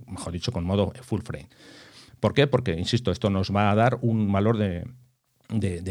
mejor 0.07 0.33
dicho, 0.33 0.52
con 0.52 0.64
modo 0.64 0.92
full 1.02 1.20
frame. 1.22 1.48
¿Por 2.20 2.35
qué? 2.35 2.46
Porque, 2.46 2.72
insisto, 2.72 3.12
esto 3.12 3.31
nos 3.31 3.54
va 3.54 3.70
a 3.70 3.74
dar 3.74 3.98
un 4.02 4.33
valor 4.33 4.59
de, 4.59 4.85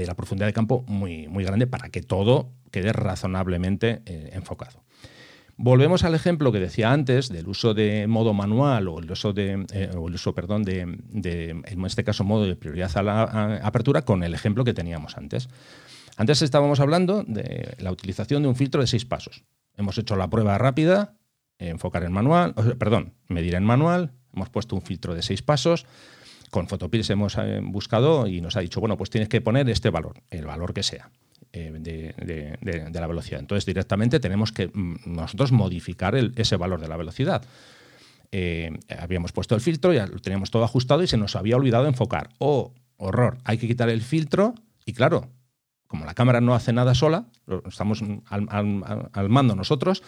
la 0.06 0.16
profundidad 0.16 0.48
de 0.48 0.54
campo 0.54 0.84
muy, 0.88 1.28
muy 1.28 1.44
grande 1.44 1.68
para 1.68 1.90
que 1.90 2.02
todo 2.02 2.50
quede 2.72 2.92
razonablemente 2.92 4.02
eh, 4.06 4.32
enfocado. 4.34 4.84
Volvemos 5.60 6.04
al 6.04 6.14
ejemplo 6.14 6.52
que 6.52 6.60
decía 6.60 6.92
antes 6.92 7.30
del 7.30 7.48
uso 7.48 7.74
de 7.74 8.06
modo 8.06 8.36
manual 8.36 8.88
o 8.90 9.00
el 9.00 9.10
uso 9.10 9.34
de, 9.34 9.66
eh, 9.74 9.90
el 9.92 9.98
uso, 9.98 10.36
perdón, 10.36 10.64
de, 10.64 10.82
en 10.82 11.86
este 11.86 12.04
caso 12.04 12.24
modo 12.24 12.46
de 12.46 12.56
prioridad 12.56 12.96
a 12.96 13.02
la 13.02 13.24
apertura 13.64 14.04
con 14.04 14.24
el 14.24 14.36
ejemplo 14.36 14.64
que 14.64 14.76
teníamos 14.76 15.18
antes. 15.18 15.50
Antes 16.18 16.42
estábamos 16.42 16.80
hablando 16.80 17.24
de 17.24 17.76
la 17.78 17.92
utilización 17.92 18.42
de 18.42 18.50
un 18.50 18.56
filtro 18.56 18.82
de 18.82 18.88
seis 18.88 19.06
pasos. 19.06 19.44
Hemos 19.76 19.98
hecho 20.00 20.16
la 20.16 20.30
prueba 20.30 20.58
rápida, 20.58 21.14
enfocar 21.60 22.04
en 22.04 22.12
manual, 22.12 22.56
perdón, 22.80 23.14
medir 23.28 23.54
en 23.54 23.64
manual, 23.64 24.14
hemos 24.34 24.50
puesto 24.50 24.76
un 24.76 24.82
filtro 24.82 25.14
de 25.14 25.22
seis 25.22 25.44
pasos. 25.44 25.86
Con 26.50 26.68
Photopills 26.68 27.10
hemos 27.12 27.38
eh, 27.38 27.60
buscado 27.62 28.26
y 28.26 28.42
nos 28.42 28.58
ha 28.58 28.62
dicho, 28.62 28.80
bueno, 28.80 28.98
pues 28.98 29.10
tienes 29.10 29.30
que 29.30 29.42
poner 29.42 29.70
este 29.70 29.90
valor, 29.90 30.22
el 30.32 30.46
valor 30.46 30.74
que 30.74 30.82
sea. 30.82 31.12
Eh, 31.54 31.72
de, 31.80 33.00
la 33.00 33.08
velocidad. 33.08 33.40
Entonces, 33.40 33.66
directamente 33.66 34.20
tenemos 34.20 34.52
que 34.52 34.68
mm, 34.68 34.96
nosotros 35.06 35.52
modificar 35.52 36.16
ese 36.16 36.56
valor 36.58 36.82
de 36.82 36.88
la 36.88 36.98
velocidad. 36.98 37.44
Eh, 38.32 38.72
habíamos 39.00 39.32
puesto 39.32 39.56
el 39.56 39.62
filtro, 39.62 39.94
ya 39.94 40.08
lo 40.08 40.20
teníamos 40.20 40.52
todo 40.52 40.64
ajustado 40.64 41.04
y 41.04 41.08
se 41.08 41.18
nos 41.18 41.36
había 41.36 41.56
olvidado 41.56 41.88
enfocar. 41.88 42.30
¡Oh, 42.40 42.74
horror! 42.98 43.38
Hay 43.44 43.58
que 43.58 43.68
quitar 43.68 43.90
el 43.90 44.02
filtro 44.02 44.56
y 44.86 44.94
claro, 44.94 45.30
como 45.88 46.06
la 46.06 46.14
cámara 46.14 46.42
no 46.42 46.54
hace 46.54 46.74
nada 46.74 46.94
sola, 46.96 47.26
estamos 47.66 48.04
al, 48.30 49.30
mando 49.30 49.56
nosotros, 49.56 50.04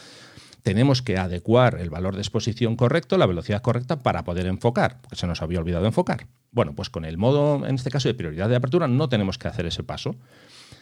tenemos 0.61 1.01
que 1.01 1.17
adecuar 1.17 1.79
el 1.79 1.89
valor 1.89 2.15
de 2.15 2.21
exposición 2.21 2.75
correcto, 2.75 3.17
la 3.17 3.25
velocidad 3.25 3.61
correcta 3.61 3.99
para 3.99 4.23
poder 4.23 4.45
enfocar, 4.45 5.01
porque 5.01 5.15
se 5.15 5.27
nos 5.27 5.41
había 5.41 5.59
olvidado 5.59 5.85
enfocar. 5.85 6.27
Bueno, 6.51 6.75
pues 6.75 6.89
con 6.89 7.05
el 7.05 7.17
modo, 7.17 7.65
en 7.65 7.75
este 7.75 7.89
caso, 7.89 8.09
de 8.09 8.13
prioridad 8.13 8.49
de 8.49 8.57
apertura, 8.57 8.87
no 8.87 9.07
tenemos 9.07 9.37
que 9.37 9.47
hacer 9.47 9.65
ese 9.65 9.83
paso. 9.83 10.15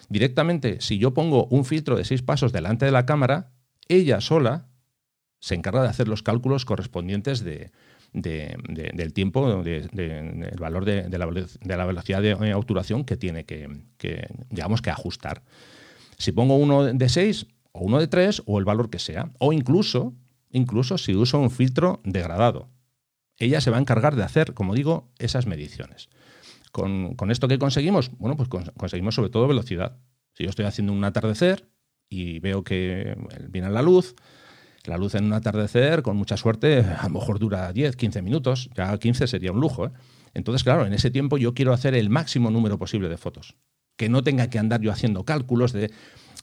Directamente, 0.10 0.82
si 0.82 0.98
yo 0.98 1.14
pongo 1.14 1.46
un 1.48 1.66
filtro 1.66 1.96
de 1.96 2.06
seis 2.06 2.22
pasos 2.22 2.52
delante 2.52 2.86
de 2.86 2.92
la 2.92 3.06
cámara, 3.06 3.52
ella 3.88 4.20
sola 4.22 4.68
se 5.40 5.54
encarga 5.54 5.84
de 5.84 5.90
hacer 5.90 6.08
los 6.08 6.24
cálculos 6.24 6.66
correspondientes 6.66 7.44
de, 7.44 7.72
del 8.14 9.14
tiempo, 9.14 9.64
del 9.64 10.56
valor 10.60 10.86
de, 10.86 11.18
la, 11.18 11.86
velocidad 11.86 12.22
de 12.22 12.54
obturación 12.54 13.04
que 13.04 13.18
tiene 13.18 13.46
que, 13.46 13.70
digamos, 14.50 14.82
que 14.82 14.90
ajustar. 14.90 15.44
Si 16.18 16.32
pongo 16.32 16.56
uno 16.56 16.84
de 16.84 17.10
6 17.10 17.46
o 17.74 17.82
uno 17.82 18.00
de 18.00 18.08
3 18.08 18.44
o 18.46 18.60
el 18.60 18.66
valor 18.66 18.90
que 18.90 19.00
sea, 19.00 19.32
o 19.40 19.54
incluso, 19.54 20.14
incluso 20.52 20.98
si 20.98 21.16
uso 21.16 21.40
un 21.40 21.52
filtro 21.52 22.02
degradado, 22.04 22.70
ella 23.38 23.62
se 23.62 23.70
va 23.70 23.78
a 23.78 23.82
encargar 23.82 24.16
de 24.16 24.24
hacer, 24.24 24.54
como 24.54 24.74
digo, 24.74 25.12
esas 25.20 25.46
mediciones. 25.46 26.10
Con, 26.72 27.16
esto 27.32 27.48
que 27.48 27.58
conseguimos, 27.58 28.12
bueno, 28.18 28.36
pues 28.36 28.50
conseguimos 28.50 29.16
sobre 29.16 29.30
todo 29.30 29.48
velocidad. 29.48 29.98
Si 30.34 30.44
yo 30.44 30.50
estoy 30.50 30.66
haciendo 30.66 30.94
un 30.94 31.04
atardecer 31.04 31.68
y 32.10 32.40
veo 32.40 32.64
que 32.64 33.16
viene 33.50 33.70
la 33.70 33.82
luz, 33.82 34.16
la 34.88 34.98
luz 34.98 35.16
en 35.16 35.26
un 35.26 35.34
atardecer, 35.34 36.02
con 36.02 36.18
mucha 36.18 36.38
suerte, 36.38 36.80
a 36.80 37.04
lo 37.04 37.10
mejor 37.10 37.40
dura 37.40 37.72
10, 37.72 37.96
15 37.96 38.22
minutos, 38.22 38.70
ya 38.76 38.98
15 38.98 39.28
sería 39.28 39.52
un 39.52 39.60
lujo. 39.60 39.88
¿eh? 39.88 39.92
Entonces, 40.34 40.64
claro, 40.64 40.86
en 40.86 40.94
ese 40.94 41.12
tiempo 41.12 41.38
yo 41.38 41.54
quiero 41.54 41.74
hacer 41.74 41.94
el 41.96 42.10
máximo 42.10 42.50
número 42.52 42.78
posible 42.78 43.10
de 43.10 43.18
fotos. 43.18 43.56
Que 43.98 44.10
no 44.10 44.24
tenga 44.24 44.50
que 44.50 44.60
andar 44.60 44.82
yo 44.82 44.92
haciendo 44.92 45.26
cálculos 45.26 45.74
de 45.74 45.92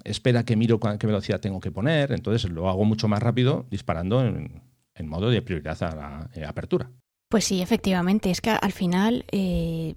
espera 0.03 0.45
que 0.45 0.57
miro 0.57 0.81
qué 0.81 1.07
velocidad 1.07 1.41
tengo 1.41 1.61
que 1.61 1.71
poner, 1.71 2.13
entonces 2.13 2.51
lo 2.51 2.69
hago 2.69 2.85
mucho 2.85 3.09
más 3.09 3.23
rápido 3.23 3.67
disparando 3.71 4.27
en, 4.27 4.63
modo 5.07 5.31
de 5.31 5.43
prioridad 5.43 5.81
a 5.83 5.95
la 5.95 6.31
eh, 6.35 6.45
apertura. 6.45 6.91
Pues 7.29 7.45
sí, 7.45 7.63
efectivamente, 7.63 8.31
es 8.31 8.41
que 8.41 8.51
al 8.51 8.73
final 8.73 9.25
eh, 9.31 9.95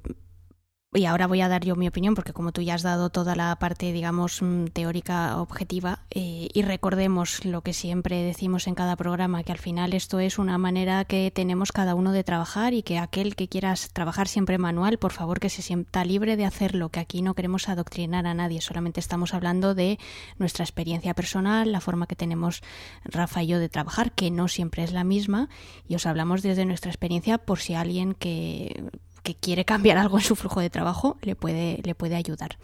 y 0.98 1.06
ahora 1.06 1.28
voy 1.28 1.42
a 1.42 1.48
dar 1.48 1.64
yo 1.64 1.76
mi 1.76 1.88
opinión 1.88 2.16
porque 2.16 2.34
como 2.34 2.52
tú 2.52 2.62
ya 2.62 2.74
has 2.74 2.82
dado 2.82 3.10
toda 3.10 3.36
la 3.36 3.56
parte, 3.58 3.92
digamos, 3.94 4.42
mm, 4.42 4.66
teórica 4.68 5.40
objetiva 5.40 6.00
eh, 6.10 6.50
y 6.54 6.62
recordemos 6.64 7.46
lo 7.46 7.62
que 7.62 7.74
siempre 7.74 8.24
decimos 8.24 8.68
en 8.68 8.76
cada 8.76 8.96
programa, 8.96 9.44
que 9.44 9.52
al 9.52 9.60
final 9.60 9.94
esto 9.94 10.20
es 10.20 10.40
una 10.40 10.58
manera 10.58 11.06
que 11.06 11.32
tenemos 11.32 11.72
cada 11.72 11.94
uno 11.94 12.12
de 12.12 12.24
trabajar 12.24 12.74
y 12.74 12.82
que 12.82 12.98
aquel 12.98 13.36
que 13.36 13.48
quiera 13.48 13.76
trabajar 13.94 14.28
siempre 14.28 14.58
manual, 14.58 14.98
por 14.98 15.12
favor 15.12 15.40
que 15.40 15.50
se 15.50 15.62
sienta 15.62 16.04
libre 16.04 16.36
de 16.36 16.46
hacerlo, 16.46 16.90
que 16.90 17.00
aquí 17.00 17.22
no 17.22 17.36
queremos 17.36 17.70
adoctrinar 17.70 18.26
a 18.26 18.34
nadie, 18.34 18.62
solamente 18.62 19.00
estamos 19.00 19.34
hablando 19.34 19.76
de 19.76 20.00
nuestra 20.40 20.64
experiencia 20.64 21.14
personal, 21.14 21.72
la 21.72 21.82
forma 21.82 22.08
que 22.08 22.16
tenemos 22.16 22.64
Rafa 23.04 23.44
y 23.44 23.48
yo 23.48 23.60
de 23.60 23.70
trabajar, 23.70 24.12
que 24.14 24.32
no 24.32 24.48
siempre 24.48 24.84
es 24.84 24.94
la 24.94 25.04
misma, 25.04 25.50
y 25.88 25.96
os 25.96 26.06
hablamos 26.06 26.42
desde 26.42 26.66
nuestra 26.66 26.90
experiencia 26.90 27.38
por 27.38 27.60
si 27.60 27.76
alguien 27.76 28.14
que 28.14 28.90
que 29.28 29.36
quiere 29.36 29.66
cambiar 29.66 29.98
algo 30.04 30.18
en 30.18 30.24
su 30.24 30.36
flujo 30.36 30.62
de 30.62 30.70
trabajo 30.70 31.18
le 31.22 31.36
puede, 31.36 31.82
le 31.84 31.96
puede 31.96 32.16
ayudar. 32.16 32.58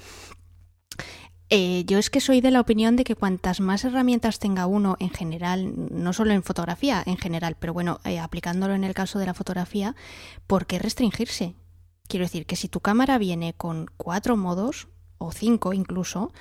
Eh, 1.50 1.84
yo 1.86 2.00
es 2.00 2.10
que 2.10 2.22
soy 2.22 2.40
de 2.40 2.52
la 2.52 2.62
opinión 2.62 2.96
de 2.96 3.04
que 3.04 3.16
cuantas 3.16 3.60
más 3.60 3.84
herramientas 3.84 4.40
tenga 4.40 4.66
uno 4.66 4.96
en 5.00 5.10
general, 5.10 5.74
no 5.92 6.14
solo 6.14 6.32
en 6.32 6.42
fotografía 6.42 7.04
en 7.06 7.18
general, 7.18 7.58
pero 7.60 7.74
bueno, 7.74 8.00
eh, 8.06 8.18
aplicándolo 8.18 8.74
en 8.74 8.86
el 8.86 8.94
caso 8.94 9.20
de 9.20 9.26
la 9.26 9.34
fotografía, 9.34 9.96
¿por 10.48 10.66
qué 10.66 10.80
restringirse? 10.80 11.54
Quiero 12.08 12.26
decir 12.26 12.46
que 12.46 12.56
si 12.56 12.70
tu 12.70 12.80
cámara 12.80 13.18
viene 13.18 13.54
con 13.54 13.88
cuatro 13.98 14.38
modos, 14.38 14.88
o 15.18 15.32
cinco 15.32 15.74
incluso, 15.74 16.32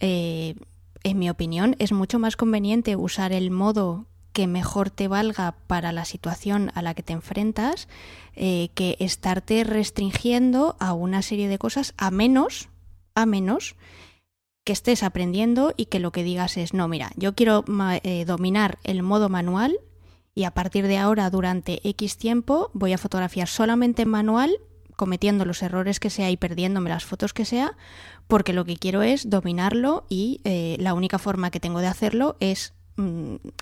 eh, 0.00 0.56
en 1.04 1.18
mi 1.18 1.30
opinión 1.30 1.76
es 1.78 1.92
mucho 1.92 2.18
más 2.18 2.36
conveniente 2.36 2.96
usar 2.96 3.32
el 3.32 3.50
modo 3.50 4.06
que 4.32 4.46
mejor 4.46 4.90
te 4.90 5.08
valga 5.08 5.56
para 5.66 5.92
la 5.92 6.04
situación 6.04 6.70
a 6.74 6.82
la 6.82 6.94
que 6.94 7.02
te 7.02 7.12
enfrentas 7.12 7.88
eh, 8.34 8.70
que 8.74 8.96
estarte 8.98 9.64
restringiendo 9.64 10.76
a 10.80 10.92
una 10.94 11.22
serie 11.22 11.48
de 11.48 11.58
cosas 11.58 11.94
a 11.96 12.10
menos, 12.10 12.68
a 13.14 13.26
menos 13.26 13.76
que 14.64 14.72
estés 14.72 15.02
aprendiendo 15.02 15.74
y 15.76 15.86
que 15.86 15.98
lo 15.98 16.12
que 16.12 16.22
digas 16.22 16.56
es, 16.56 16.72
no, 16.72 16.88
mira, 16.88 17.10
yo 17.16 17.34
quiero 17.34 17.64
eh, 18.02 18.24
dominar 18.24 18.78
el 18.84 19.02
modo 19.02 19.28
manual 19.28 19.76
y 20.34 20.44
a 20.44 20.52
partir 20.52 20.86
de 20.86 20.98
ahora 20.98 21.28
durante 21.30 21.86
X 21.88 22.16
tiempo 22.16 22.70
voy 22.72 22.92
a 22.92 22.98
fotografiar 22.98 23.48
solamente 23.48 24.02
en 24.02 24.08
manual 24.08 24.56
cometiendo 24.96 25.44
los 25.44 25.62
errores 25.62 26.00
que 26.00 26.10
sea 26.10 26.30
y 26.30 26.36
perdiéndome 26.36 26.90
las 26.90 27.04
fotos 27.04 27.32
que 27.32 27.44
sea, 27.44 27.76
porque 28.28 28.52
lo 28.52 28.64
que 28.64 28.76
quiero 28.76 29.02
es 29.02 29.28
dominarlo 29.28 30.06
y 30.08 30.40
eh, 30.44 30.76
la 30.78 30.94
única 30.94 31.18
forma 31.18 31.50
que 31.50 31.60
tengo 31.60 31.80
de 31.80 31.88
hacerlo 31.88 32.36
es 32.40 32.74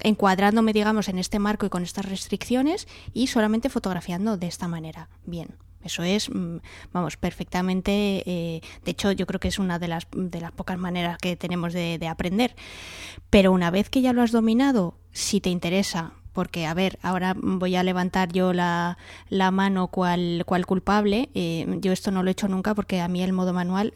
encuadrándome, 0.02 0.72
digamos, 0.72 1.08
en 1.08 1.18
este 1.18 1.38
marco 1.38 1.66
y 1.66 1.68
con 1.68 1.82
estas 1.82 2.04
restricciones 2.04 2.88
y 3.12 3.28
solamente 3.28 3.68
fotografiando 3.68 4.36
de 4.36 4.46
esta 4.46 4.68
manera. 4.68 5.08
Bien, 5.24 5.56
Eso 5.82 6.02
es, 6.02 6.28
mm, 6.28 6.58
vamos, 6.92 7.16
perfectamente. 7.16 8.22
Eh, 8.26 8.60
de 8.84 8.90
hecho, 8.90 9.12
yo 9.12 9.26
creo 9.26 9.40
que 9.40 9.48
es 9.48 9.58
una 9.58 9.78
de 9.78 9.88
las, 9.88 10.06
de 10.14 10.40
las 10.40 10.52
pocas 10.52 10.78
maneras 10.78 11.16
que 11.16 11.36
tenemos 11.36 11.72
de, 11.72 11.98
de 11.98 12.06
aprender. 12.06 12.54
Pero 13.30 13.50
una 13.50 13.70
vez 13.70 13.88
que 13.88 14.02
ya 14.02 14.12
lo 14.12 14.20
has 14.20 14.30
dominado, 14.30 14.98
si 15.12 15.40
te 15.40 15.48
interesa, 15.48 16.12
porque, 16.32 16.66
a 16.66 16.74
ver, 16.74 16.98
ahora 17.02 17.34
voy 17.36 17.76
a 17.76 17.82
levantar 17.82 18.32
yo 18.32 18.52
la, 18.52 18.98
la 19.28 19.50
mano 19.50 19.88
cual, 19.88 20.44
cual 20.46 20.66
culpable. 20.66 21.30
Eh, 21.34 21.66
yo 21.80 21.92
esto 21.92 22.10
no 22.10 22.22
lo 22.22 22.28
he 22.28 22.32
hecho 22.32 22.48
nunca 22.48 22.74
porque 22.74 23.00
a 23.00 23.08
mí 23.08 23.22
el 23.22 23.32
modo 23.32 23.52
manual, 23.52 23.94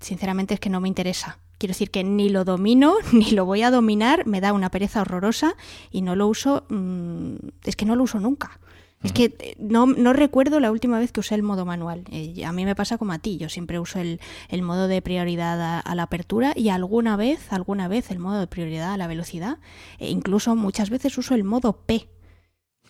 sinceramente, 0.00 0.54
es 0.54 0.60
que 0.60 0.70
no 0.70 0.80
me 0.80 0.88
interesa. 0.88 1.38
Quiero 1.58 1.72
decir 1.72 1.90
que 1.90 2.04
ni 2.04 2.28
lo 2.28 2.44
domino, 2.44 2.94
ni 3.12 3.30
lo 3.30 3.44
voy 3.44 3.62
a 3.62 3.70
dominar, 3.70 4.26
me 4.26 4.40
da 4.40 4.52
una 4.52 4.70
pereza 4.70 5.00
horrorosa 5.00 5.56
y 5.90 6.02
no 6.02 6.16
lo 6.16 6.28
uso, 6.28 6.64
mm, 6.68 7.34
es 7.64 7.76
que 7.76 7.86
no 7.86 7.96
lo 7.96 8.02
uso 8.02 8.20
nunca. 8.20 8.60
Es 9.02 9.12
que 9.12 9.36
eh, 9.38 9.56
no, 9.58 9.86
no, 9.86 10.12
recuerdo 10.12 10.58
la 10.58 10.72
última 10.72 10.98
vez 10.98 11.12
que 11.12 11.20
usé 11.20 11.34
el 11.34 11.42
modo 11.42 11.64
manual. 11.64 12.04
Eh, 12.10 12.44
a 12.44 12.52
mí 12.52 12.64
me 12.64 12.74
pasa 12.74 12.98
como 12.98 13.12
a 13.12 13.18
ti. 13.18 13.36
Yo 13.36 13.48
siempre 13.48 13.78
uso 13.78 14.00
el, 14.00 14.20
el 14.48 14.62
modo 14.62 14.88
de 14.88 15.02
prioridad 15.02 15.60
a, 15.60 15.80
a, 15.80 15.94
la 15.94 16.04
apertura 16.04 16.52
y 16.56 16.70
alguna 16.70 17.16
vez, 17.16 17.52
alguna 17.52 17.88
vez 17.88 18.10
el 18.10 18.18
modo 18.18 18.40
de 18.40 18.46
prioridad 18.46 18.94
a 18.94 18.96
la 18.96 19.06
velocidad. 19.06 19.58
E 19.98 20.10
incluso 20.10 20.56
muchas 20.56 20.90
veces 20.90 21.16
uso 21.18 21.34
el 21.34 21.44
modo 21.44 21.84
P. 21.84 22.08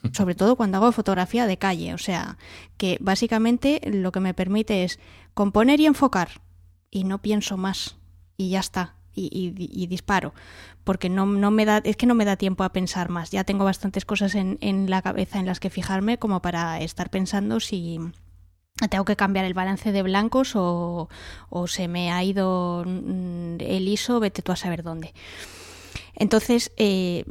Sobre 0.12 0.35
todo 0.35 0.57
cuando 0.57 0.79
hago 0.79 0.92
fotografía 0.92 1.46
de 1.46 1.59
calle. 1.59 1.92
O 1.92 1.98
sea, 1.98 2.38
que 2.76 2.98
básicamente 3.00 3.81
lo 3.85 4.12
que 4.12 4.20
me 4.20 4.33
permite 4.33 4.85
es 4.85 5.00
componer 5.35 5.81
y 5.81 5.87
enfocar. 5.87 6.40
Y 6.90 7.05
no 7.05 7.20
pienso 7.20 7.57
más. 7.57 7.96
Y 8.37 8.51
ya 8.51 8.61
está. 8.61 8.96
Y, 9.18 9.87
disparo 9.87 10.35
porque 10.85 11.09
no, 11.09 11.25
no, 11.25 11.51
me 11.51 11.64
da 11.64 11.79
es 11.79 11.96
que 11.96 12.05
no 12.05 12.14
me 12.14 12.27
da 12.27 12.37
tiempo 12.37 12.64
a 12.64 12.72
pensar 12.75 13.09
más 13.09 13.31
ya 13.31 13.44
tengo 13.44 13.64
bastantes 13.64 14.05
cosas 14.05 14.35
en, 14.35 14.59
en, 14.61 14.90
la 14.90 15.01
cabeza 15.01 15.38
en 15.38 15.46
las 15.46 15.59
que 15.59 15.70
fijarme 15.70 16.18
como 16.18 16.42
para 16.42 16.83
estar 16.83 17.09
pensando 17.09 17.59
si 17.59 17.99
tengo 18.90 19.07
que 19.07 19.16
cambiar 19.16 19.46
el 19.46 19.55
balance 19.55 19.90
de 19.90 20.03
blancos 20.03 20.55
o, 20.55 21.09
o 21.49 21.66
se 21.66 21.88
me 21.88 22.12
ha 22.12 22.22
ido 22.25 22.85
el 22.85 23.88
ISO 23.88 24.20
vete 24.20 24.42
tú 24.42 24.53
a 24.53 24.57
saber 24.57 24.83
dónde 24.83 25.14
entonces 26.14 26.72
eh, 26.77 27.25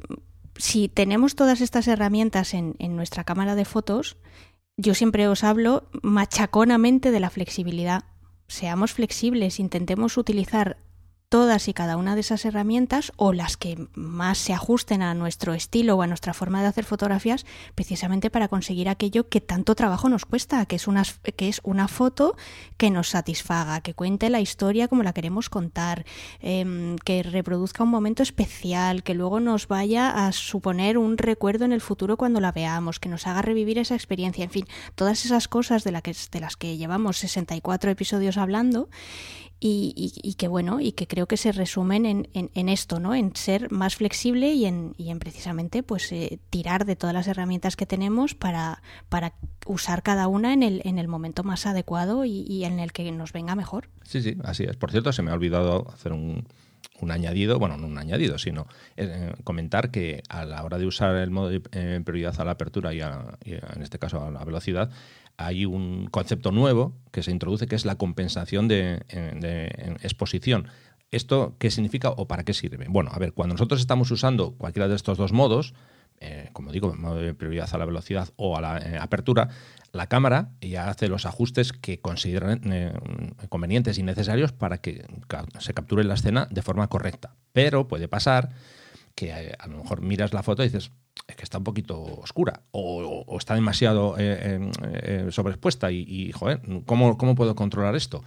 si 0.56 0.90
tenemos 0.90 1.36
todas 1.36 1.62
estas 1.62 1.88
herramientas 1.88 2.56
en, 2.56 2.76
en 2.80 2.96
nuestra 2.96 3.26
cámara 3.26 3.54
de 3.54 3.66
fotos 3.66 4.18
yo 4.76 4.96
siempre 4.96 5.28
os 5.28 5.44
hablo 5.44 5.88
machaconamente 6.02 7.12
de 7.12 7.20
la 7.20 7.30
flexibilidad 7.30 8.06
seamos 8.48 8.94
flexibles, 8.94 9.60
intentemos 9.60 10.18
utilizar 10.18 10.78
todas 11.30 11.68
y 11.68 11.74
cada 11.74 11.98
una 11.98 12.16
de 12.16 12.22
esas 12.22 12.46
herramientas 12.46 13.12
o 13.16 13.34
las 13.34 13.58
que 13.58 13.88
más 13.94 14.38
se 14.38 14.54
ajusten 14.54 15.02
a 15.02 15.14
nuestro 15.14 15.54
estilo 15.54 15.96
o 15.96 16.02
a 16.02 16.08
nuestra 16.08 16.34
forma 16.34 16.62
de 16.62 16.68
hacer 16.68 16.86
fotografías 16.86 17.46
precisamente 17.76 18.30
para 18.30 18.48
conseguir 18.48 18.90
aquello 18.90 19.28
que 19.28 19.42
tanto 19.42 19.76
trabajo 19.76 20.10
nos 20.10 20.26
cuesta, 20.26 20.66
que 20.66 20.76
es 20.76 20.88
una, 20.88 21.04
que 21.36 21.50
es 21.50 21.62
una 21.64 21.88
foto 21.88 22.36
que 22.78 22.92
nos 22.92 23.10
satisfaga, 23.10 23.82
que 23.82 23.94
cuente 23.94 24.30
la 24.30 24.42
historia 24.42 24.88
como 24.88 25.04
la 25.04 25.14
queremos 25.14 25.50
contar, 25.50 26.06
eh, 26.42 26.96
que 27.04 27.24
reproduzca 27.24 27.84
un 27.84 27.90
momento 27.90 28.24
especial, 28.24 29.04
que 29.04 29.14
luego 29.14 29.40
nos 29.40 29.68
vaya 29.68 30.28
a 30.28 30.32
suponer 30.32 30.98
un 30.98 31.18
recuerdo 31.18 31.66
en 31.66 31.72
el 31.72 31.82
futuro 31.82 32.18
cuando 32.18 32.40
la 32.40 32.52
veamos, 32.52 33.00
que 33.00 33.10
nos 33.10 33.28
haga 33.28 33.42
revivir 33.42 33.78
esa 33.78 33.96
experiencia, 33.96 34.44
en 34.44 34.50
fin, 34.50 34.66
todas 34.96 35.26
esas 35.26 35.48
cosas 35.48 35.84
de, 35.84 35.92
la 35.92 36.02
que, 36.02 36.16
de 36.32 36.40
las 36.40 36.56
que 36.56 36.78
llevamos 36.78 37.18
64 37.18 37.92
episodios 37.92 38.38
hablando 38.38 38.90
y, 39.60 39.94
y, 39.96 40.30
y, 40.30 40.34
que 40.34 40.48
bueno, 40.48 40.82
y 40.82 40.92
que 40.92 41.08
creo 41.16 41.28
que 41.28 41.38
se 41.38 41.54
resumen 41.54 42.06
en, 42.06 42.28
en, 42.34 42.52
en 42.56 42.68
esto, 42.68 43.00
¿no? 43.00 43.16
En 43.16 43.34
ser 43.38 43.72
más 43.72 43.96
flexible 43.96 44.52
y 44.52 44.66
en, 44.66 44.94
y 44.98 45.12
en 45.12 45.20
precisamente 45.20 45.82
pues 45.82 46.12
eh, 46.12 46.40
tirar 46.50 46.84
de 46.84 46.98
todas 46.98 47.14
las 47.14 47.28
herramientas 47.28 47.78
que 47.78 47.86
tenemos 47.86 48.36
para, 48.36 48.82
para 49.08 49.34
usar 49.66 50.04
cada 50.04 50.28
una 50.28 50.52
en 50.52 50.62
el, 50.62 50.82
en 50.84 51.00
el 51.00 51.08
momento 51.08 51.44
más 51.46 51.66
adecuado 51.68 52.26
y, 52.26 52.42
y 52.50 52.66
en 52.66 52.82
el 52.82 52.92
que 52.92 53.10
nos 53.14 53.32
venga 53.32 53.56
mejor. 53.56 53.88
Sí, 54.04 54.22
sí, 54.22 54.36
así 54.44 54.66
es. 54.66 54.76
Por 54.76 54.92
cierto, 54.92 55.14
se 55.14 55.22
me 55.22 55.32
ha 55.32 55.36
olvidado 55.36 55.88
hacer 55.90 56.12
un, 56.12 56.46
un 57.00 57.12
añadido, 57.12 57.60
bueno, 57.60 57.78
no 57.78 57.88
un 57.88 57.98
añadido, 57.98 58.38
sino 58.38 58.68
eh, 58.98 59.32
comentar 59.46 59.92
que 59.92 60.22
a 60.28 60.44
la 60.44 60.66
hora 60.66 60.78
de 60.78 60.86
usar 60.86 61.16
el 61.16 61.32
modo 61.32 61.48
de 61.48 61.62
eh, 61.72 62.02
prioridad 62.04 62.38
a 62.42 62.44
la 62.44 62.52
apertura 62.52 62.94
y, 62.94 63.00
a, 63.00 63.38
en 63.46 63.82
este 63.82 64.00
caso 64.00 64.22
a 64.22 64.32
la 64.32 64.44
velocidad, 64.44 64.92
hay 65.38 65.66
un 65.66 66.08
concepto 66.08 66.52
nuevo 66.52 66.94
que 67.12 67.22
se 67.22 67.32
introduce 67.32 67.68
que 67.68 67.76
es 67.76 67.86
la 67.86 67.96
compensación 67.96 68.68
de, 68.68 69.02
de 69.10 69.66
exposición. 70.02 70.68
¿Esto 71.12 71.56
qué 71.60 71.72
significa 71.72 72.10
o 72.10 72.28
para 72.28 72.44
qué 72.44 72.54
sirve? 72.54 72.88
Bueno, 72.90 73.12
a 73.14 73.20
ver, 73.20 73.34
cuando 73.34 73.54
nosotros 73.54 73.80
estamos 73.80 74.12
usando 74.12 74.54
cualquiera 74.58 74.88
de 74.88 74.96
estos 74.96 75.18
dos 75.18 75.32
modos, 75.32 75.74
eh, 76.20 76.50
como 76.54 76.72
digo, 76.72 76.94
modo 76.96 77.18
de 77.18 77.34
prioridad 77.34 77.70
a 77.74 77.78
la 77.78 77.86
velocidad 77.86 78.30
o 78.38 78.58
a 78.58 78.62
la 78.62 78.78
eh, 78.78 78.98
apertura, 79.00 79.50
la 79.92 80.08
cámara 80.08 80.52
ya 80.62 80.90
hace 80.90 81.08
los 81.08 81.26
ajustes 81.26 81.74
que 81.74 82.00
consideran 82.00 82.62
eh, 82.72 82.94
convenientes 83.50 83.98
y 83.98 84.04
necesarios 84.04 84.52
para 84.52 84.78
que 84.78 85.06
se 85.60 85.74
capture 85.74 86.04
la 86.04 86.14
escena 86.14 86.48
de 86.50 86.62
forma 86.62 86.88
correcta. 86.88 87.36
Pero 87.52 87.88
puede 87.88 88.08
pasar 88.08 88.52
que 89.14 89.32
a 89.32 89.68
lo 89.68 89.78
mejor 89.78 90.02
miras 90.02 90.34
la 90.34 90.44
foto 90.44 90.64
y 90.64 90.68
dices, 90.68 90.92
es 91.28 91.36
que 91.36 91.44
está 91.44 91.58
un 91.58 91.64
poquito 91.64 92.02
oscura 92.02 92.62
o, 92.72 93.38
está 93.38 93.56
demasiado 93.56 94.16
eh, 94.18 94.70
eh, 94.84 95.28
sobreexpuesta 95.32 95.92
y, 95.92 96.32
joder, 96.32 96.62
¿cómo, 96.86 97.18
¿cómo, 97.18 97.36
puedo 97.36 97.56
controlar 97.56 97.96
esto? 97.96 98.24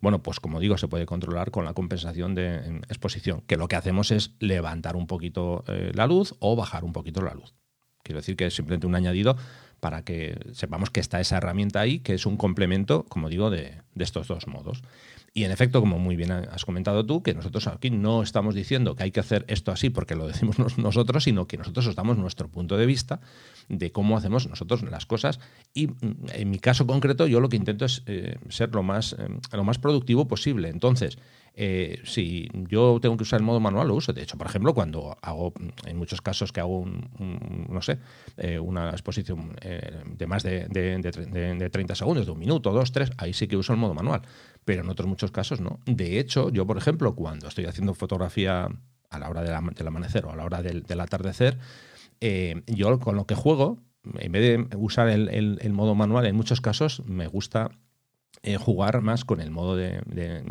Bueno, 0.00 0.22
pues 0.22 0.38
como 0.40 0.60
digo, 0.60 0.78
se 0.78 0.88
puede 0.88 1.06
controlar 1.06 1.50
con 1.50 1.64
la 1.64 1.74
compensación 1.74 2.34
de 2.34 2.80
exposición, 2.88 3.42
que 3.46 3.56
lo 3.56 3.68
que 3.68 3.76
hacemos 3.76 4.10
es 4.10 4.32
levantar 4.38 4.96
un 4.96 5.06
poquito 5.06 5.64
eh, 5.66 5.90
la 5.94 6.06
luz 6.06 6.34
o 6.38 6.54
bajar 6.54 6.84
un 6.84 6.92
poquito 6.92 7.22
la 7.22 7.34
luz. 7.34 7.54
Quiero 8.02 8.20
decir 8.20 8.36
que 8.36 8.46
es 8.46 8.54
simplemente 8.54 8.86
un 8.86 8.94
añadido 8.94 9.36
para 9.80 10.04
que 10.04 10.38
sepamos 10.52 10.90
que 10.90 11.00
está 11.00 11.20
esa 11.20 11.38
herramienta 11.38 11.80
ahí, 11.80 11.98
que 11.98 12.14
es 12.14 12.26
un 12.26 12.36
complemento, 12.36 13.04
como 13.08 13.28
digo, 13.28 13.50
de 13.50 13.82
estos 13.96 14.28
dos 14.28 14.46
modos. 14.46 14.82
Y 15.36 15.44
en 15.44 15.50
efecto, 15.50 15.80
como 15.80 15.98
muy 15.98 16.16
bien 16.16 16.32
has 16.32 16.64
comentado 16.64 17.04
tú, 17.04 17.22
que 17.22 17.34
nosotros 17.34 17.66
aquí 17.66 17.90
no 17.90 18.22
estamos 18.22 18.54
diciendo 18.54 18.96
que 18.96 19.02
hay 19.02 19.10
que 19.10 19.20
hacer 19.20 19.44
esto 19.48 19.70
así 19.70 19.90
porque 19.90 20.14
lo 20.14 20.26
decimos 20.26 20.56
nosotros, 20.78 21.24
sino 21.24 21.46
que 21.46 21.58
nosotros 21.58 21.86
os 21.88 21.94
damos 21.94 22.16
nuestro 22.16 22.48
punto 22.48 22.78
de 22.78 22.86
vista 22.86 23.20
de 23.68 23.92
cómo 23.92 24.16
hacemos 24.16 24.48
nosotros 24.48 24.82
las 24.84 25.04
cosas. 25.04 25.38
Y 25.74 25.90
en 26.32 26.48
mi 26.48 26.58
caso 26.58 26.86
concreto, 26.86 27.26
yo 27.26 27.40
lo 27.40 27.50
que 27.50 27.56
intento 27.58 27.84
es 27.84 28.02
eh, 28.06 28.38
ser 28.48 28.74
lo 28.74 28.82
más, 28.82 29.12
eh, 29.12 29.28
lo 29.52 29.62
más 29.62 29.78
productivo 29.78 30.26
posible. 30.26 30.70
Entonces, 30.70 31.18
eh, 31.58 32.02
si 32.04 32.50
yo 32.68 32.98
tengo 33.00 33.16
que 33.16 33.22
usar 33.22 33.40
el 33.40 33.46
modo 33.46 33.60
manual, 33.60 33.88
lo 33.88 33.94
uso. 33.94 34.12
De 34.12 34.22
hecho, 34.22 34.36
por 34.36 34.46
ejemplo, 34.46 34.74
cuando 34.74 35.16
hago, 35.22 35.54
en 35.86 35.96
muchos 35.96 36.20
casos 36.20 36.52
que 36.52 36.60
hago, 36.60 36.80
un, 36.80 37.66
no 37.70 37.80
sé, 37.80 37.98
eh, 38.36 38.58
una 38.58 38.90
exposición 38.90 39.56
eh, 39.62 40.02
de 40.06 40.26
más 40.26 40.42
de, 40.42 40.68
de, 40.68 40.98
de, 40.98 41.54
de, 41.54 41.70
30 41.70 41.94
segundos, 41.94 42.26
de 42.26 42.32
un 42.32 42.38
minuto, 42.38 42.72
dos, 42.72 42.92
tres, 42.92 43.10
ahí 43.16 43.32
sí 43.32 43.48
que 43.48 43.56
uso 43.56 43.72
el 43.72 43.78
modo 43.78 43.94
manual. 43.94 44.20
Pero 44.66 44.82
en 44.82 44.90
otros 44.90 45.08
muchos 45.08 45.30
casos 45.30 45.62
no. 45.62 45.80
De 45.86 46.20
hecho, 46.20 46.50
yo, 46.50 46.66
por 46.66 46.76
ejemplo, 46.76 47.14
cuando 47.14 47.48
estoy 47.48 47.64
haciendo 47.64 47.94
fotografía 47.94 48.68
a 49.08 49.18
la 49.18 49.30
hora 49.30 49.42
del 49.42 49.86
amanecer 49.86 50.26
o 50.26 50.32
a 50.32 50.36
la 50.36 50.44
hora 50.44 50.60
del, 50.60 51.00
atardecer, 51.00 51.56
eh, 52.20 52.62
yo 52.66 52.98
con 52.98 53.16
lo 53.16 53.26
que 53.26 53.34
juego, 53.34 53.78
en 54.18 54.30
vez 54.30 54.68
de 54.68 54.76
usar 54.76 55.08
el 55.08 55.72
modo 55.72 55.94
manual, 55.94 56.26
en 56.26 56.36
muchos 56.36 56.60
casos 56.60 57.02
me 57.06 57.26
gusta 57.28 57.70
eh, 58.46 58.58
jugar 58.58 59.02
más 59.02 59.24
con 59.24 59.40
el 59.40 59.50
modo 59.50 59.74
de, 59.74 60.00
de 60.06 60.44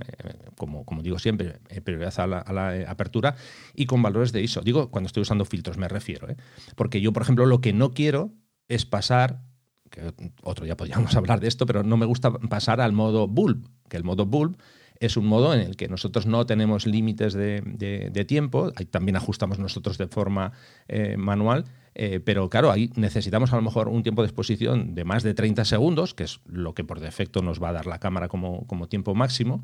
como, 0.58 0.84
como, 0.84 1.02
digo 1.02 1.18
siempre, 1.18 1.60
eh, 1.70 1.80
prioridad 1.80 2.14
a 2.20 2.54
la, 2.54 2.76
eh, 2.76 2.86
apertura 2.86 3.38
y 3.74 3.86
con 3.86 4.02
valores 4.02 4.34
de 4.34 4.42
ISO. 4.42 4.60
Digo, 4.60 4.92
cuando 4.92 5.08
estoy 5.08 5.22
usando 5.22 5.46
filtros 5.46 5.78
me 5.78 5.88
refiero, 5.88 6.30
¿eh? 6.30 6.36
porque 6.76 7.00
yo, 7.00 7.14
por 7.14 7.24
ejemplo, 7.24 7.46
lo 7.46 7.62
que 7.62 7.72
no 7.72 7.94
quiero 7.94 8.34
es 8.68 8.86
pasar, 8.86 9.44
que 9.90 10.12
otro 10.44 10.66
día 10.66 10.76
podríamos 10.76 11.16
hablar 11.16 11.40
de 11.40 11.48
esto, 11.48 11.66
pero 11.66 11.84
no 11.84 11.96
me 11.96 12.06
gusta 12.06 12.34
pasar 12.34 12.82
al 12.82 12.92
modo 12.92 13.30
bulb, 13.30 13.70
que 13.88 13.96
el 13.96 14.04
modo 14.04 14.26
bulb 14.26 14.58
es 15.00 15.16
un 15.16 15.26
modo 15.26 15.54
en 15.54 15.62
el 15.62 15.78
que 15.78 15.88
nosotros 15.88 16.26
no 16.26 16.46
tenemos 16.46 16.86
límites 16.86 17.34
de, 17.34 17.62
de, 17.66 18.10
de 18.12 18.26
tiempo, 18.26 18.74
también 18.92 19.16
ajustamos 19.16 19.58
nosotros 19.58 19.98
de 19.98 20.08
forma 20.08 20.52
eh, 20.90 21.16
manual, 21.16 21.64
eh, 21.96 22.20
pero 22.20 22.50
claro, 22.50 22.72
ahí 22.72 22.92
necesitamos 22.96 23.54
a 23.54 23.56
lo 23.56 23.62
mejor 23.62 23.88
un 23.88 24.04
tiempo 24.04 24.22
de 24.22 24.28
exposición 24.28 24.94
de 24.94 25.06
más 25.06 25.24
de 25.24 25.34
30 25.34 25.66
segundos, 25.66 26.14
que 26.14 26.26
es 26.26 26.42
lo 26.46 26.74
que 26.74 26.84
por 26.84 27.00
defecto 27.00 27.42
nos 27.42 27.64
va 27.64 27.70
a 27.70 27.74
dar 27.74 27.88
la 27.88 28.00
cámara 28.00 28.28
como, 28.28 28.68
como 28.68 28.88
tiempo 28.88 29.16
máximo. 29.16 29.64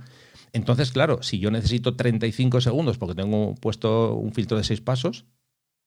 Entonces, 0.53 0.91
claro, 0.91 1.21
si 1.21 1.39
yo 1.39 1.51
necesito 1.51 1.95
35 1.95 2.61
segundos 2.61 2.97
porque 2.97 3.15
tengo 3.15 3.55
puesto 3.55 4.15
un 4.15 4.33
filtro 4.33 4.57
de 4.57 4.63
6 4.63 4.81
pasos, 4.81 5.25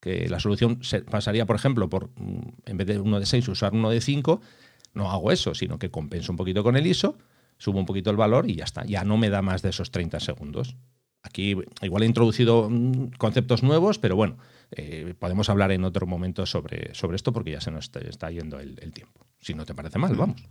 que 0.01 0.29
la 0.29 0.39
solución 0.39 0.81
pasaría, 1.11 1.47
por 1.47 1.57
ejemplo, 1.57 1.89
por 1.89 2.11
en 2.67 2.77
vez 2.77 2.87
de 2.87 3.01
uno 3.01 3.19
de 3.19 3.27
6 3.27 3.49
usar 3.49 3.73
uno 3.73 3.89
de 3.89 4.03
5, 4.03 4.41
no 4.93 5.11
hago 5.11 5.33
eso, 5.33 5.55
sino 5.55 5.79
que 5.79 5.91
compenso 5.91 6.31
un 6.31 6.37
poquito 6.37 6.63
con 6.63 6.77
el 6.77 6.87
ISO 6.87 7.17
subo 7.59 7.79
un 7.79 7.87
poquito 7.87 8.11
el 8.11 8.17
valor 8.17 8.49
y 8.51 8.57
ya 8.57 8.65
está. 8.65 8.85
Ya 8.85 9.05
no 9.05 9.17
me 9.17 9.31
da 9.31 9.43
más 9.43 9.63
de 9.63 9.71
esos 9.71 9.91
30 9.91 10.21
segundos. 10.21 10.77
Aquí 11.23 11.57
igual 11.81 12.03
he 12.03 12.07
introducido 12.07 12.71
conceptos 13.17 13.63
nuevos, 13.63 13.99
pero 13.99 14.17
bueno, 14.17 14.37
eh, 14.71 15.15
podemos 15.19 15.49
hablar 15.49 15.73
en 15.73 15.85
otro 15.85 16.07
momento 16.07 16.47
sobre, 16.47 16.95
sobre 16.95 17.17
esto 17.17 17.33
porque 17.33 17.53
ya 17.53 17.61
se 17.61 17.71
nos 17.71 17.85
está, 17.85 18.01
está 18.01 18.31
yendo 18.31 18.59
el, 18.59 18.79
el, 18.81 18.93
tiempo. 18.93 19.27
Si 19.41 19.55
no 19.55 19.65
te 19.65 19.75
parece 19.75 19.99
mal, 19.99 20.15
vamos. 20.17 20.43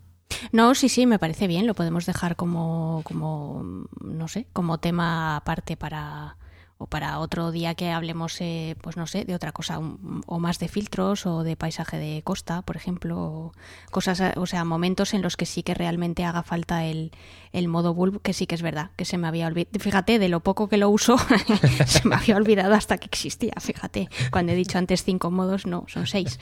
No, 0.51 0.75
sí, 0.75 0.89
sí, 0.89 1.05
me 1.05 1.19
parece 1.19 1.47
bien. 1.47 1.67
Lo 1.67 1.73
podemos 1.73 2.05
dejar 2.05 2.35
como, 2.35 3.01
como 3.03 3.87
no 4.01 4.27
sé, 4.27 4.47
como 4.53 4.79
tema 4.79 5.35
aparte 5.37 5.77
para 5.77 6.37
o 6.83 6.87
para 6.87 7.19
otro 7.19 7.51
día 7.51 7.75
que 7.75 7.91
hablemos, 7.91 8.39
eh, 8.41 8.75
pues 8.81 8.97
no 8.97 9.07
sé, 9.07 9.23
de 9.23 9.35
otra 9.35 9.53
cosa, 9.53 9.79
o 9.79 10.39
más 10.39 10.59
de 10.59 10.67
filtros 10.67 11.25
o 11.25 11.43
de 11.43 11.55
paisaje 11.55 11.97
de 11.97 12.21
costa, 12.23 12.61
por 12.61 12.75
ejemplo, 12.75 13.21
o 13.21 13.51
cosas, 13.89 14.21
o 14.35 14.45
sea, 14.45 14.65
momentos 14.65 15.13
en 15.13 15.21
los 15.21 15.37
que 15.37 15.45
sí 15.45 15.63
que 15.63 15.73
realmente 15.73 16.25
haga 16.25 16.43
falta 16.43 16.83
el, 16.83 17.11
el 17.53 17.69
modo 17.69 17.93
bulb, 17.93 18.21
que 18.21 18.33
sí 18.33 18.47
que 18.47 18.55
es 18.55 18.61
verdad, 18.61 18.91
que 18.97 19.05
se 19.05 19.17
me 19.17 19.27
había 19.27 19.47
olvidado. 19.47 19.79
Fíjate, 19.79 20.19
de 20.19 20.27
lo 20.27 20.41
poco 20.41 20.67
que 20.67 20.75
lo 20.77 20.89
uso, 20.89 21.17
se 21.85 22.05
me 22.05 22.15
había 22.15 22.35
olvidado 22.35 22.73
hasta 22.73 22.97
que 22.97 23.05
existía, 23.05 23.53
fíjate. 23.61 24.09
Cuando 24.29 24.51
he 24.51 24.55
dicho 24.55 24.77
antes 24.77 25.03
cinco 25.03 25.31
modos, 25.31 25.65
no, 25.65 25.85
son 25.87 26.05
seis. 26.05 26.37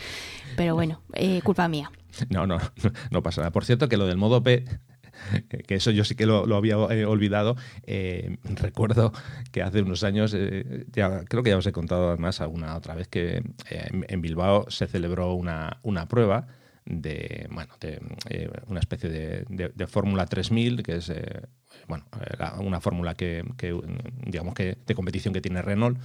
Pero 0.58 0.74
bueno, 0.74 1.02
eh, 1.14 1.42
culpa 1.44 1.68
mía. 1.68 1.92
No, 2.30 2.48
no, 2.48 2.58
no 3.12 3.22
pasa 3.22 3.42
nada. 3.42 3.52
Por 3.52 3.64
cierto, 3.64 3.88
que 3.88 3.98
lo 3.98 4.08
del 4.08 4.18
modo 4.18 4.42
P 4.42 4.66
que 5.68 5.76
eso 5.76 5.92
yo 5.92 6.04
sí 6.04 6.16
que 6.16 6.26
lo, 6.26 6.56
había 6.56 6.76
eh, 6.90 7.06
olvidado. 7.06 7.56
Eh, 7.84 8.38
recuerdo 8.44 9.12
que 9.52 9.62
hace 9.62 9.82
unos 9.82 10.04
años, 10.04 10.34
eh, 10.36 10.86
creo 11.28 11.44
que 11.44 11.50
ya 11.50 11.58
os 11.58 11.66
he 11.66 11.72
contado 11.72 12.10
además 12.10 12.42
alguna 12.42 12.76
otra 12.76 12.96
vez, 12.96 13.08
que 13.08 13.44
en 13.70 14.22
Bilbao 14.22 14.70
se 14.70 14.88
celebró 14.88 15.34
una, 15.34 15.80
una 15.84 16.08
prueba 16.08 16.48
de, 16.86 17.48
bueno, 17.52 17.74
de 17.80 18.02
una 18.68 18.80
especie 18.80 19.10
de, 19.10 19.88
Fórmula 19.88 20.26
3000, 20.26 20.84
que 20.84 20.96
es 20.96 21.12
bueno, 21.88 22.06
una 22.60 22.82
fórmula 22.82 23.16
que, 23.16 23.44
digamos 24.26 24.54
que 24.54 24.78
de 24.86 24.96
competición 24.96 25.34
que 25.34 25.42
tiene 25.42 25.62
Renault. 25.62 26.00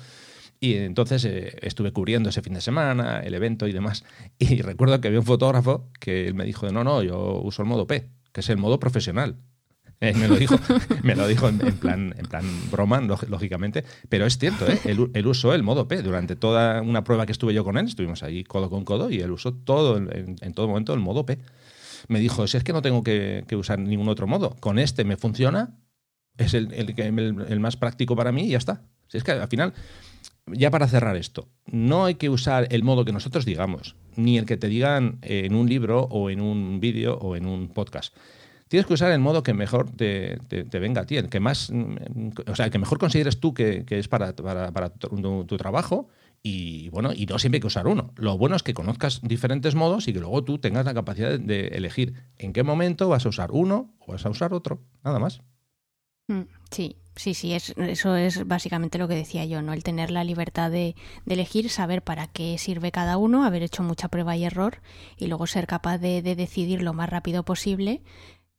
Y 0.58 0.74
entonces 0.76 1.24
estuve 1.60 1.92
cubriendo 1.92 2.30
ese 2.30 2.40
fin 2.40 2.54
de 2.54 2.62
semana, 2.62 3.20
el 3.20 3.34
evento 3.34 3.68
y 3.68 3.72
demás. 3.72 4.04
Y 4.38 4.62
recuerdo 4.62 5.00
que 5.00 5.08
había 5.08 5.20
un 5.20 5.26
fotógrafo 5.26 5.90
que 6.00 6.32
me 6.32 6.44
dijo, 6.44 6.70
no, 6.70 6.82
no, 6.82 7.02
yo 7.02 7.40
uso 7.42 7.62
el 7.62 7.68
modo 7.68 7.86
P 7.86 8.08
que 8.36 8.40
es 8.40 8.50
el 8.50 8.58
modo 8.58 8.78
profesional. 8.78 9.38
Eh, 10.02 10.12
me 10.12 10.28
lo 10.28 10.36
dijo, 10.36 10.56
me 11.02 11.16
lo 11.16 11.26
dijo 11.26 11.48
en, 11.48 11.56
plan, 11.78 12.14
en 12.18 12.26
plan 12.26 12.44
broma, 12.70 13.00
lógicamente, 13.00 13.82
pero 14.10 14.26
es 14.26 14.36
cierto, 14.36 14.66
¿eh? 14.70 14.78
él, 14.84 15.26
usó 15.26 15.54
el 15.54 15.62
modo 15.62 15.88
P. 15.88 16.02
Durante 16.02 16.36
toda 16.36 16.82
una 16.82 17.02
prueba 17.02 17.24
que 17.24 17.32
estuve 17.32 17.54
yo 17.54 17.64
con 17.64 17.78
él, 17.78 17.86
estuvimos 17.86 18.22
ahí 18.22 18.44
codo 18.44 18.68
con 18.68 18.84
codo 18.84 19.08
y 19.08 19.20
él 19.20 19.30
usó 19.30 19.54
todo, 19.54 19.96
en, 19.96 20.52
todo 20.52 20.68
momento 20.68 20.92
el 20.92 21.00
modo 21.00 21.24
P. 21.24 21.38
Me 22.08 22.20
dijo, 22.20 22.46
si 22.46 22.58
es 22.58 22.62
que 22.62 22.74
no 22.74 22.82
tengo 22.82 23.02
que, 23.02 23.46
usar 23.52 23.78
ningún 23.78 24.10
otro 24.10 24.26
modo, 24.26 24.54
con 24.60 24.78
este 24.78 25.04
me 25.04 25.16
funciona, 25.16 25.78
es 26.36 26.52
el, 26.52 26.74
el, 26.74 27.60
más 27.60 27.78
práctico 27.78 28.16
para 28.16 28.32
mí 28.32 28.42
y 28.42 28.48
ya 28.50 28.58
está. 28.58 28.82
Si 29.08 29.16
es 29.16 29.24
que 29.24 29.32
al 29.32 29.48
final, 29.48 29.72
ya 30.46 30.70
para 30.70 30.88
cerrar 30.88 31.16
esto, 31.16 31.48
no 31.66 32.04
hay 32.04 32.14
que 32.14 32.30
usar 32.30 32.68
el 32.70 32.82
modo 32.82 33.04
que 33.04 33.12
nosotros 33.12 33.44
digamos 33.44 33.96
ni 34.16 34.38
el 34.38 34.46
que 34.46 34.56
te 34.56 34.68
digan 34.68 35.18
en 35.22 35.54
un 35.54 35.68
libro 35.68 36.02
o 36.10 36.30
en 36.30 36.40
un 36.40 36.80
vídeo 36.80 37.16
o 37.18 37.36
en 37.36 37.46
un 37.46 37.68
podcast. 37.68 38.14
Tienes 38.68 38.86
que 38.86 38.94
usar 38.94 39.12
el 39.12 39.20
modo 39.20 39.44
que 39.44 39.54
mejor 39.54 39.90
te, 39.90 40.40
venga 40.72 41.02
a 41.02 41.06
ti, 41.06 41.16
el 41.16 41.28
que 41.28 41.38
más, 41.38 41.70
o 42.46 42.56
sea, 42.56 42.64
el 42.64 42.72
que 42.72 42.80
mejor 42.80 42.98
consideres 42.98 43.38
tú 43.38 43.54
que, 43.54 43.84
es 43.88 44.08
para, 44.08 44.34
para, 44.34 44.88
tu, 44.90 45.56
trabajo 45.56 46.08
y 46.42 46.88
bueno, 46.88 47.12
y 47.14 47.26
no 47.26 47.38
siempre 47.38 47.58
hay 47.58 47.60
que 47.60 47.68
usar 47.68 47.86
uno. 47.86 48.12
Lo 48.16 48.36
bueno 48.36 48.56
es 48.56 48.64
que 48.64 48.74
conozcas 48.74 49.20
diferentes 49.22 49.76
modos 49.76 50.08
y 50.08 50.12
que 50.12 50.18
luego 50.18 50.42
tú 50.42 50.58
tengas 50.58 50.84
la 50.84 50.94
capacidad 50.94 51.38
de 51.38 51.68
elegir 51.68 52.14
en 52.38 52.52
qué 52.52 52.64
momento 52.64 53.08
vas 53.08 53.24
a 53.24 53.28
usar 53.28 53.52
uno 53.52 53.94
o 54.00 54.12
vas 54.12 54.26
a 54.26 54.30
usar 54.30 54.52
otro, 54.52 54.80
nada 55.04 55.20
más. 55.20 55.42
Mm, 56.26 56.42
sí, 56.72 56.96
Sí, 57.16 57.32
sí, 57.32 57.54
es, 57.54 57.70
eso 57.78 58.14
es 58.14 58.46
básicamente 58.46 58.98
lo 58.98 59.08
que 59.08 59.14
decía 59.14 59.46
yo, 59.46 59.62
¿no? 59.62 59.72
El 59.72 59.82
tener 59.82 60.10
la 60.10 60.22
libertad 60.22 60.70
de, 60.70 60.94
elegir, 61.26 61.70
saber 61.70 62.02
para 62.02 62.26
qué 62.28 62.58
sirve 62.58 62.92
cada 62.92 63.16
uno, 63.16 63.44
haber 63.44 63.62
hecho 63.62 63.82
mucha 63.82 64.08
prueba 64.08 64.36
y 64.36 64.44
error 64.44 64.82
y 65.16 65.26
luego 65.26 65.46
ser 65.46 65.66
capaz 65.66 65.96
de, 65.96 66.20
decidir 66.22 66.82
lo 66.82 66.92
más 66.92 67.08
rápido 67.08 67.42
posible 67.42 68.02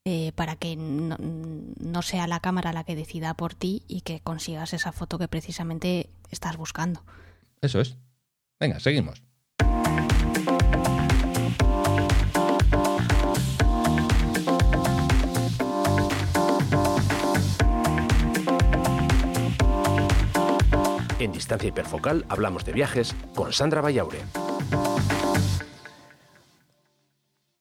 eh, 0.06 0.32
para 0.34 0.56
que 0.56 0.76
no, 0.76 1.18
no, 1.20 2.02
sea 2.02 2.26
la 2.26 2.40
cámara 2.40 2.74
la 2.74 2.84
que 2.84 2.96
decida 2.96 3.36
por 3.36 3.54
ti 3.54 3.84
y 3.88 4.02
que 4.02 4.22
consigas 4.22 4.74
esa 4.74 4.92
foto 4.92 5.20
que 5.20 5.28
precisamente 5.28 6.10
estás 6.32 6.58
buscando. 6.58 7.04
Eso 7.62 7.80
es. 7.80 7.96
Venga, 8.60 8.80
seguimos. 8.80 9.27
En 21.20 21.32
Distancia 21.32 21.70
Hiperfocal 21.70 22.26
hablamos 22.30 22.64
de 22.64 22.74
viajes 22.74 23.16
con 23.34 23.52
Sandra 23.52 23.82
Vallaure. 23.82 24.20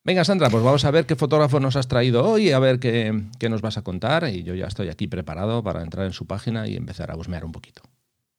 Venga, 0.03 0.23
Sandra, 0.23 0.49
pues 0.49 0.63
vamos 0.63 0.85
a 0.85 0.91
ver 0.91 1.05
qué 1.05 1.15
fotógrafo 1.15 1.59
nos 1.59 1.75
has 1.75 1.87
traído 1.87 2.23
hoy, 2.23 2.51
a 2.51 2.59
ver 2.59 2.79
qué, 2.79 3.11
nos 3.49 3.61
vas 3.61 3.77
a 3.77 3.81
contar. 3.81 4.29
Y 4.29 4.43
yo 4.43 4.53
ya 4.53 4.67
estoy 4.67 4.89
aquí 4.89 5.07
preparado 5.07 5.63
para 5.63 5.81
entrar 5.81 6.05
en 6.05 6.13
su 6.13 6.25
página 6.25 6.67
y 6.67 6.75
empezar 6.75 7.11
a 7.11 7.15
busmear 7.15 7.43
un 7.43 7.51
poquito. 7.51 7.81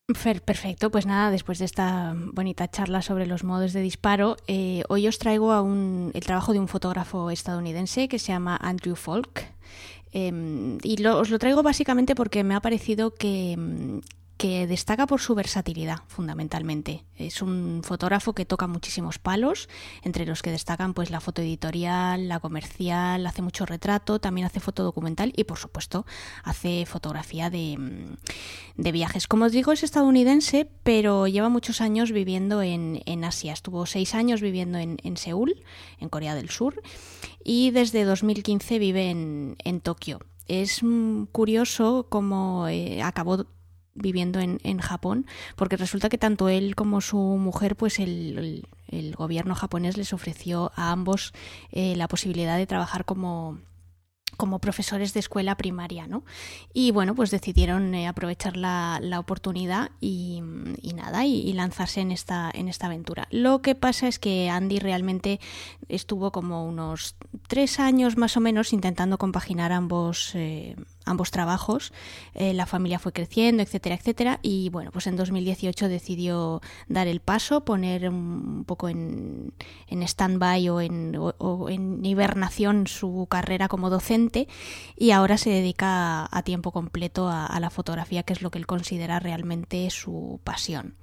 Perfecto, 0.07 0.91
pues 0.91 1.05
nada, 1.05 1.31
después 1.31 1.59
de 1.59 1.67
esta 1.67 2.15
bonita 2.33 2.71
charla 2.71 3.03
sobre 3.03 3.27
los 3.27 3.45
modos 3.45 3.75
de 3.75 3.83
disparo, 3.83 4.37
eh, 4.47 4.83
hoy 4.89 5.07
os 5.07 5.19
traigo 5.19 5.53
a 5.53 5.61
un, 5.61 6.11
el 6.15 6.25
trabajo 6.25 6.55
de 6.55 6.61
un 6.61 6.69
fotógrafo 6.69 7.31
estadounidense 7.31 8.09
que 8.09 8.19
se 8.19 8.33
llama 8.33 8.57
Andrew 8.57 8.95
Falk. 8.95 9.45
Em, 10.13 10.79
y 10.83 11.05
os 11.05 11.29
lo 11.29 11.39
traigo 11.39 11.63
básicamente 11.63 12.15
porque 12.15 12.43
me 12.45 12.55
ha 12.55 12.61
parecido 12.61 13.15
que, 13.15 14.01
que 14.39 14.69
destaca 14.69 15.09
por 15.09 15.21
su 15.21 15.35
versatilidad, 15.35 15.99
fundamentalmente. 16.07 17.05
Es 17.17 17.43
un 17.43 17.83
fotógrafo 17.85 18.35
que 18.35 18.47
toca 18.47 18.69
muchísimos 18.69 19.19
palos, 19.19 19.69
entre 20.03 20.27
los 20.27 20.43
que 20.43 20.53
destacan 20.53 20.95
pues 20.95 21.11
la 21.11 21.21
foto 21.21 21.43
editorial, 21.43 22.29
la 22.29 22.39
comercial, 22.39 23.27
hace 23.27 23.43
mucho 23.43 23.67
retrato, 23.67 24.21
también 24.21 24.47
hace 24.47 24.61
foto 24.61 24.85
documental 24.85 25.33
y 25.35 25.43
por 25.43 25.59
supuesto 25.59 26.07
hace 26.45 26.87
fotografía 26.87 27.51
de, 27.51 27.77
mm, 27.79 28.83
viajes. 28.93 29.27
Como 29.27 29.47
os 29.47 29.53
digo, 29.53 29.73
es 29.73 29.83
estadounidense, 29.83 30.71
pero 30.85 31.27
lleva 31.27 31.49
muchos 31.49 31.81
años 31.81 32.13
viviendo 32.13 32.63
en, 32.63 33.25
Asia. 33.25 33.53
Estuvo 33.53 33.85
seis 33.87 34.15
años 34.15 34.41
viviendo 34.41 34.79
en, 34.79 35.17
Seúl, 35.17 35.65
en 35.99 36.09
Corea 36.09 36.37
del 36.37 36.49
Sur, 36.49 36.81
y 37.43 37.73
desde 37.73 38.05
2015 38.05 38.79
vive 38.79 39.11
en, 39.11 39.81
Tokio. 39.81 40.21
Es 40.47 40.85
mm, 40.85 41.25
curioso 41.33 42.07
cómo 42.09 42.69
eh, 42.69 43.03
acabó 43.03 43.47
viviendo 43.99 44.41
en, 44.41 44.59
en 44.65 44.79
Japón, 44.79 45.27
porque 45.57 45.77
resulta 45.77 46.09
que 46.09 46.19
tanto 46.19 46.49
él 46.49 46.75
como 46.75 47.01
su 47.01 47.19
mujer, 47.19 47.77
pues 47.77 47.99
el, 47.99 48.67
el, 48.89 49.15
gobierno 49.15 49.55
japonés 49.55 49.97
les 49.97 50.13
ofreció 50.13 50.73
a 50.77 50.93
ambos 50.93 51.33
eh, 51.73 51.95
la 51.97 52.09
posibilidad 52.09 52.57
de 52.57 52.67
trabajar 52.67 53.05
como 53.05 53.59
como 54.39 54.61
profesores 54.61 55.15
de 55.15 55.21
escuela 55.21 55.57
primaria, 55.57 56.07
¿no? 56.07 56.23
Y 56.73 56.93
bueno, 56.93 57.17
pues 57.17 57.31
decidieron 57.33 57.93
eh, 57.95 58.07
aprovechar 58.07 58.57
la, 58.57 59.01
la 59.03 59.19
oportunidad 59.19 59.91
y, 60.01 60.41
nada, 60.95 61.27
y, 61.27 61.53
lanzarse 61.53 62.01
en 62.01 62.13
esta, 62.13 62.49
en 62.55 62.69
esta 62.69 62.87
aventura. 62.87 63.27
Lo 63.33 63.63
que 63.63 63.75
pasa 63.75 64.07
es 64.07 64.21
que 64.21 64.49
Andy 64.49 64.79
realmente 64.79 65.41
estuvo 65.89 66.31
como 66.31 66.65
unos 66.65 67.17
tres 67.49 67.81
años 67.81 68.17
más 68.17 68.37
o 68.37 68.41
menos 68.41 68.73
intentando 68.73 69.19
compaginar 69.19 69.73
ambos, 69.73 70.31
eh, 70.35 70.77
ambos 71.11 71.31
trabajos. 71.31 71.93
Eh, 72.35 72.55
la 72.55 72.67
familia 72.67 72.99
fue 72.99 73.13
creciendo, 73.13 73.63
etcétera, 73.63 73.95
etcétera. 73.95 74.41
Y 74.43 74.71
bueno, 74.71 74.91
pues 74.93 75.07
en 75.07 75.17
2018 75.17 75.89
decidió 75.89 76.61
dar 76.89 77.07
el 77.07 77.21
paso, 77.21 77.65
poner 77.65 78.09
un 78.09 78.65
poco 78.67 78.89
en, 78.89 79.53
en 79.89 80.03
stand-by 80.03 80.69
o 80.69 80.81
en, 80.81 81.19
en 81.69 82.05
hibernación 82.05 82.87
su 82.87 83.27
carrera 83.31 83.69
como 83.69 83.91
docente 83.91 84.49
y 84.97 85.11
ahora 85.11 85.39
se 85.39 85.51
dedica 85.51 86.29
a, 86.31 86.43
tiempo 86.43 86.73
completo 86.73 87.29
a 87.29 87.59
la 87.61 87.71
fotografía, 87.71 88.23
que 88.23 88.33
es 88.33 88.43
lo 88.43 88.51
que 88.51 88.59
él 88.59 88.67
considera 88.67 89.21
realmente 89.21 89.91
su 89.91 90.41
pasión. 90.45 90.95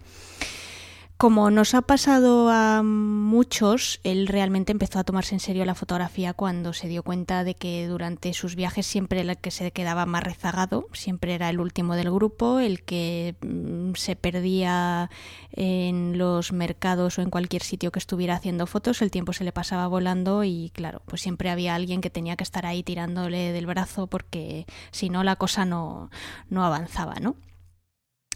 Como 1.18 1.50
nos 1.50 1.74
ha 1.76 1.82
pasado 1.82 2.50
a 2.50 2.84
muchos, 2.84 4.02
él 4.04 4.28
realmente 4.28 4.74
empezó 4.74 5.00
a 5.00 5.06
tomarse 5.06 5.34
en 5.34 5.40
serio 5.40 5.64
la 5.64 5.74
fotografía 5.74 6.34
cuando 6.34 6.74
se 6.74 6.90
dio 6.90 7.04
cuenta 7.04 7.46
de 7.46 7.56
que 7.56 7.88
durante 7.88 8.34
sus 8.34 8.58
viajes 8.58 8.86
siempre 8.86 9.22
el 9.22 9.38
que 9.38 9.50
se 9.50 9.72
quedaba 9.72 10.06
más 10.06 10.24
rezagado, 10.24 10.90
siempre 10.92 11.34
era 11.34 11.50
el 11.50 11.62
último 11.62 11.96
del 11.96 12.12
grupo, 12.12 12.60
el 12.60 12.84
que 12.84 13.38
mm, 13.40 13.94
se 13.94 14.18
perdía 14.18 15.10
en 15.54 16.18
los 16.18 16.52
mercados 16.52 17.18
o 17.18 17.22
en 17.22 17.30
cualquier 17.30 17.64
sitio 17.64 17.94
que 17.94 18.00
estuviera 18.00 18.36
haciendo 18.36 18.68
fotos, 18.68 19.02
el 19.02 19.10
tiempo 19.10 19.32
se 19.32 19.46
le 19.46 19.54
pasaba 19.54 19.88
volando 19.88 20.44
y 20.44 20.70
claro, 20.74 21.02
pues 21.06 21.22
siempre 21.22 21.50
había 21.50 21.76
alguien 21.76 22.02
que 22.02 22.10
tenía 22.10 22.36
que 22.36 22.44
estar 22.44 22.66
ahí 22.66 22.84
tirándole 22.84 23.54
del 23.54 23.68
brazo 23.68 24.08
porque 24.08 24.66
si 24.92 25.10
no 25.10 25.24
la 25.24 25.38
cosa 25.38 25.64
no, 25.64 26.10
no 26.50 26.66
avanzaba, 26.66 27.16
¿no? 27.22 27.38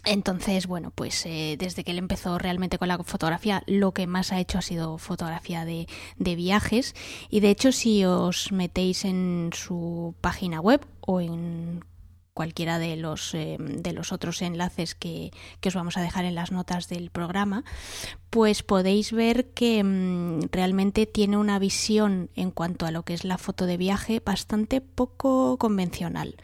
Entonces, 0.04 0.66
bueno, 0.66 0.92
pues 0.94 1.26
eh, 1.26 1.56
desde 1.58 1.84
que 1.84 1.90
él 1.90 1.98
empezó 1.98 2.38
realmente 2.38 2.78
con 2.78 2.88
la 2.88 2.98
fotografía, 2.98 3.62
lo 3.66 3.92
que 3.92 4.06
más 4.06 4.32
ha 4.32 4.40
hecho 4.40 4.58
ha 4.58 4.62
sido 4.62 4.98
fotografía 4.98 5.64
de, 5.64 5.86
viajes. 6.16 6.94
Y 7.28 7.40
de 7.40 7.50
hecho, 7.50 7.72
si 7.72 8.04
os 8.04 8.50
metéis 8.52 9.04
en 9.04 9.50
su 9.52 10.14
página 10.20 10.60
web 10.60 10.86
o 11.00 11.20
en 11.20 11.84
cualquiera 12.32 12.78
de 12.78 12.96
los, 12.96 13.34
eh, 13.34 13.56
de 13.58 13.92
los 13.92 14.12
otros 14.12 14.40
enlaces 14.40 14.94
que, 14.94 15.30
que, 15.60 15.68
os 15.68 15.74
vamos 15.74 15.98
a 15.98 16.00
dejar 16.02 16.24
en 16.24 16.34
las 16.34 16.52
notas 16.52 16.88
del 16.88 17.10
programa, 17.10 17.64
pues 18.30 18.62
podéis 18.62 19.12
ver 19.12 19.50
que 19.50 19.82
mm, 19.84 20.48
realmente 20.50 21.04
tiene 21.04 21.36
una 21.36 21.58
visión 21.58 22.30
en 22.36 22.50
cuanto 22.52 22.86
a 22.86 22.92
lo 22.92 23.02
que 23.02 23.12
es 23.12 23.24
la 23.24 23.36
foto 23.36 23.66
de 23.66 23.76
viaje 23.76 24.22
bastante 24.24 24.80
poco 24.80 25.58
convencional. 25.58 26.36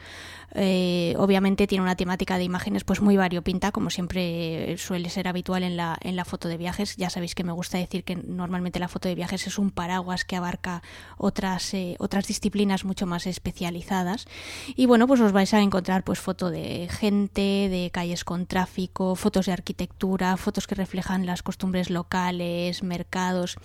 Eh, 0.58 1.14
obviamente 1.18 1.66
tiene 1.66 1.82
una 1.82 1.96
temática 1.96 2.38
de 2.38 2.44
imágenes 2.44 2.82
pues 2.82 3.02
muy 3.02 3.16
variopinta, 3.16 3.72
como 3.72 3.90
siempre 3.90 4.76
suele 4.78 5.10
ser 5.10 5.28
habitual 5.28 5.62
en 5.62 5.76
la, 5.76 5.98
en 6.00 6.16
la 6.16 6.24
foto 6.24 6.48
de 6.48 6.56
viajes. 6.56 6.96
Ya 6.96 7.10
sabéis 7.10 7.34
que 7.34 7.44
me 7.44 7.52
gusta 7.52 7.76
decir 7.76 8.04
que 8.04 8.16
normalmente 8.16 8.80
la 8.80 8.88
foto 8.88 9.08
de 9.08 9.14
viajes 9.14 9.46
es 9.46 9.58
un 9.58 9.70
paraguas 9.70 10.24
que 10.24 10.36
abarca 10.36 10.82
otras, 11.18 11.74
eh, 11.74 11.96
otras 11.98 12.26
disciplinas 12.26 12.84
mucho 12.84 13.06
más 13.06 13.26
especializadas. 13.26 14.26
Y 14.74 14.86
bueno, 14.86 15.06
pues 15.06 15.20
os 15.20 15.32
vais 15.32 15.52
a 15.52 15.60
encontrar 15.60 16.04
pues 16.04 16.18
foto 16.18 16.50
de 16.50 16.88
gente, 16.90 17.68
de 17.68 17.90
calles 17.92 18.24
con 18.24 18.46
tráfico, 18.46 19.14
fotos 19.14 19.46
de 19.46 19.52
arquitectura, 19.52 20.36
fotos 20.38 20.66
que 20.66 20.74
reflejan 20.74 21.26
las 21.26 21.42
costumbres 21.42 21.90
locales, 21.90 22.82
mercados. 22.82 23.56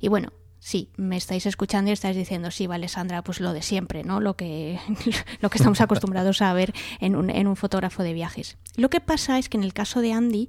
Y 0.00 0.08
bueno, 0.08 0.32
sí, 0.64 0.90
me 0.96 1.16
estáis 1.16 1.44
escuchando 1.46 1.90
y 1.90 1.92
estáis 1.92 2.16
diciendo, 2.16 2.52
sí, 2.52 2.68
vale, 2.68 2.86
Sandra, 2.86 3.22
pues 3.22 3.40
lo 3.40 3.52
de 3.52 3.62
siempre, 3.62 4.04
¿no? 4.04 4.20
Lo 4.20 4.36
que, 4.36 4.78
lo 5.40 5.50
que 5.50 5.58
estamos 5.58 5.80
acostumbrados 5.80 6.40
a 6.40 6.52
ver 6.52 6.72
en 7.00 7.16
un, 7.16 7.30
en 7.30 7.48
un 7.48 7.56
fotógrafo 7.56 8.04
de 8.04 8.12
viajes. 8.12 8.56
Lo 8.76 8.88
que 8.88 9.00
pasa 9.00 9.40
es 9.40 9.48
que 9.48 9.56
en 9.56 9.64
el 9.64 9.74
caso 9.74 10.00
de 10.00 10.12
Andy 10.12 10.48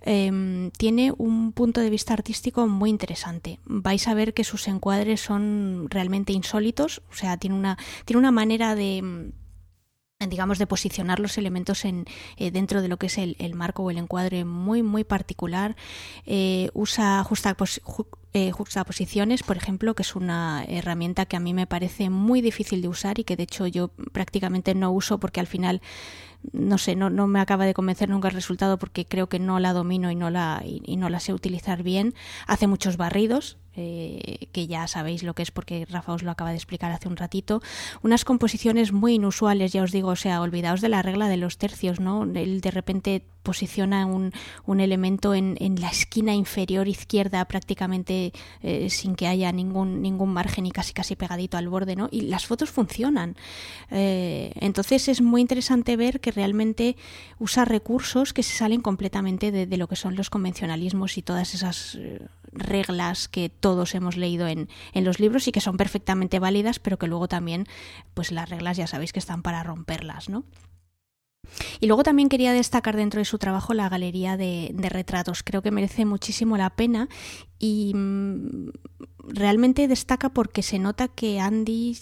em, 0.00 0.70
tiene 0.70 1.12
un 1.18 1.52
punto 1.52 1.82
de 1.82 1.90
vista 1.90 2.14
artístico 2.14 2.66
muy 2.68 2.88
interesante. 2.88 3.60
Vais 3.66 4.08
a 4.08 4.14
ver 4.14 4.32
que 4.32 4.44
sus 4.44 4.66
encuadres 4.66 5.20
son 5.20 5.88
realmente 5.90 6.32
insólitos, 6.32 7.02
o 7.10 7.14
sea, 7.14 7.36
tiene 7.36 7.54
una, 7.54 7.76
tiene 8.06 8.18
una 8.18 8.32
manera 8.32 8.74
de 8.74 9.30
digamos 10.28 10.58
de 10.58 10.66
posicionar 10.66 11.18
los 11.18 11.38
elementos 11.38 11.84
en, 11.84 12.04
eh, 12.36 12.50
dentro 12.50 12.82
de 12.82 12.88
lo 12.88 12.98
que 12.98 13.06
es 13.06 13.16
el, 13.16 13.54
marco 13.54 13.82
o 13.82 13.90
el 13.90 13.96
encuadre 13.96 14.44
muy 14.44 14.82
muy 14.82 15.02
particular 15.02 15.76
eh, 16.26 16.68
usa 16.74 17.24
juxtapos, 17.24 17.80
eh, 18.34 18.50
juxtaposiciones 18.50 19.42
por 19.42 19.56
ejemplo 19.56 19.94
que 19.94 20.02
es 20.02 20.14
una 20.14 20.64
herramienta 20.68 21.24
que 21.24 21.36
a 21.36 21.40
mí 21.40 21.54
me 21.54 21.66
parece 21.66 22.10
muy 22.10 22.42
difícil 22.42 22.82
de 22.82 22.88
usar 22.88 23.18
y 23.18 23.24
que 23.24 23.36
de 23.36 23.44
hecho 23.44 23.66
yo 23.66 23.88
prácticamente 24.12 24.74
no 24.74 24.92
uso 24.92 25.18
porque 25.18 25.40
al 25.40 25.46
final 25.46 25.80
no 26.52 26.78
sé, 26.78 26.96
no, 26.96 27.10
no, 27.10 27.26
me 27.26 27.38
acaba 27.38 27.66
de 27.66 27.74
convencer 27.74 28.08
nunca 28.08 28.28
el 28.28 28.34
resultado 28.34 28.78
porque 28.78 29.04
creo 29.04 29.28
que 29.28 29.38
no 29.38 29.58
la 29.60 29.74
domino 29.74 30.10
y 30.10 30.14
no 30.14 30.30
la, 30.30 30.62
y 30.64 30.96
no 30.96 31.10
la 31.10 31.20
sé 31.20 31.34
utilizar 31.34 31.82
bien. 31.82 32.14
Hace 32.46 32.66
muchos 32.66 32.96
barridos, 32.96 33.58
eh, 33.76 34.48
que 34.52 34.66
ya 34.66 34.86
sabéis 34.88 35.22
lo 35.22 35.34
que 35.34 35.42
es 35.42 35.50
porque 35.50 35.86
Rafa 35.88 36.12
os 36.12 36.22
lo 36.22 36.30
acaba 36.30 36.50
de 36.50 36.56
explicar 36.56 36.90
hace 36.92 37.08
un 37.08 37.16
ratito, 37.16 37.62
unas 38.02 38.24
composiciones 38.24 38.92
muy 38.92 39.14
inusuales, 39.14 39.72
ya 39.72 39.82
os 39.82 39.92
digo, 39.92 40.08
o 40.08 40.16
sea, 40.16 40.40
olvidaos 40.40 40.80
de 40.80 40.88
la 40.88 41.02
regla 41.02 41.28
de 41.28 41.36
los 41.36 41.58
tercios, 41.58 42.00
¿no? 42.00 42.24
Él 42.24 42.60
de 42.60 42.70
repente 42.70 43.24
posiciona 43.42 44.06
un, 44.06 44.32
un 44.66 44.80
elemento 44.80 45.34
en, 45.34 45.56
en, 45.60 45.80
la 45.80 45.88
esquina 45.88 46.34
inferior 46.34 46.88
izquierda 46.88 47.44
prácticamente 47.46 48.32
eh, 48.62 48.90
sin 48.90 49.14
que 49.14 49.26
haya 49.26 49.50
ningún, 49.52 50.02
ningún 50.02 50.32
margen 50.32 50.66
y 50.66 50.70
casi 50.70 50.92
casi 50.92 51.16
pegadito 51.16 51.56
al 51.56 51.68
borde, 51.68 51.96
¿no? 51.96 52.08
Y 52.10 52.22
las 52.22 52.46
fotos 52.46 52.70
funcionan. 52.70 53.36
Eh, 53.90 54.52
entonces 54.56 55.08
es 55.08 55.20
muy 55.20 55.40
interesante 55.40 55.96
ver 55.96 56.20
que 56.20 56.30
realmente 56.30 56.96
usa 57.38 57.64
recursos 57.64 58.32
que 58.32 58.42
se 58.42 58.56
salen 58.56 58.80
completamente 58.80 59.50
de, 59.50 59.66
de 59.66 59.76
lo 59.76 59.88
que 59.88 59.96
son 59.96 60.16
los 60.16 60.30
convencionalismos 60.30 61.18
y 61.18 61.22
todas 61.22 61.54
esas 61.54 61.98
reglas 62.52 63.28
que 63.28 63.48
todos 63.48 63.94
hemos 63.94 64.16
leído 64.16 64.46
en, 64.48 64.68
en, 64.92 65.04
los 65.04 65.20
libros 65.20 65.46
y 65.48 65.52
que 65.52 65.60
son 65.60 65.76
perfectamente 65.76 66.38
válidas, 66.38 66.78
pero 66.78 66.98
que 66.98 67.06
luego 67.06 67.28
también, 67.28 67.66
pues 68.14 68.32
las 68.32 68.48
reglas 68.48 68.76
ya 68.76 68.86
sabéis 68.86 69.12
que 69.12 69.18
están 69.18 69.42
para 69.42 69.62
romperlas, 69.62 70.28
¿no? 70.28 70.44
Y 71.80 71.86
luego 71.86 72.02
también 72.02 72.28
quería 72.28 72.52
destacar 72.52 72.94
dentro 72.94 73.18
de 73.18 73.24
su 73.24 73.38
trabajo 73.38 73.72
la 73.72 73.88
galería 73.88 74.36
de, 74.36 74.72
retratos. 74.90 75.42
Creo 75.42 75.62
que 75.62 75.70
merece 75.70 76.04
muchísimo 76.04 76.58
la 76.58 76.70
pena 76.70 77.08
y 77.58 77.92
mm, 77.94 78.70
realmente 79.28 79.88
destaca 79.88 80.28
porque 80.28 80.62
se 80.62 80.78
nota 80.78 81.08
que 81.08 81.40
Andy 81.40 81.96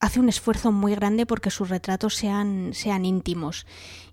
hace 0.00 0.20
un 0.20 0.28
esfuerzo 0.28 0.72
muy 0.72 0.94
grande 0.94 1.26
porque 1.26 1.50
sus 1.50 1.68
retratos 1.68 2.14
sean, 2.14 2.70
sean 2.72 3.04
íntimos 3.04 3.66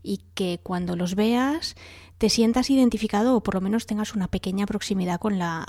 y 0.03 0.19
que 0.35 0.59
cuando 0.61 0.95
los 0.95 1.15
veas 1.15 1.75
te 2.17 2.29
sientas 2.29 2.69
identificado 2.69 3.35
o 3.35 3.43
por 3.43 3.55
lo 3.55 3.61
menos 3.61 3.85
tengas 3.85 4.13
una 4.13 4.27
pequeña 4.27 4.65
proximidad 4.65 5.19
con 5.19 5.39
la, 5.39 5.65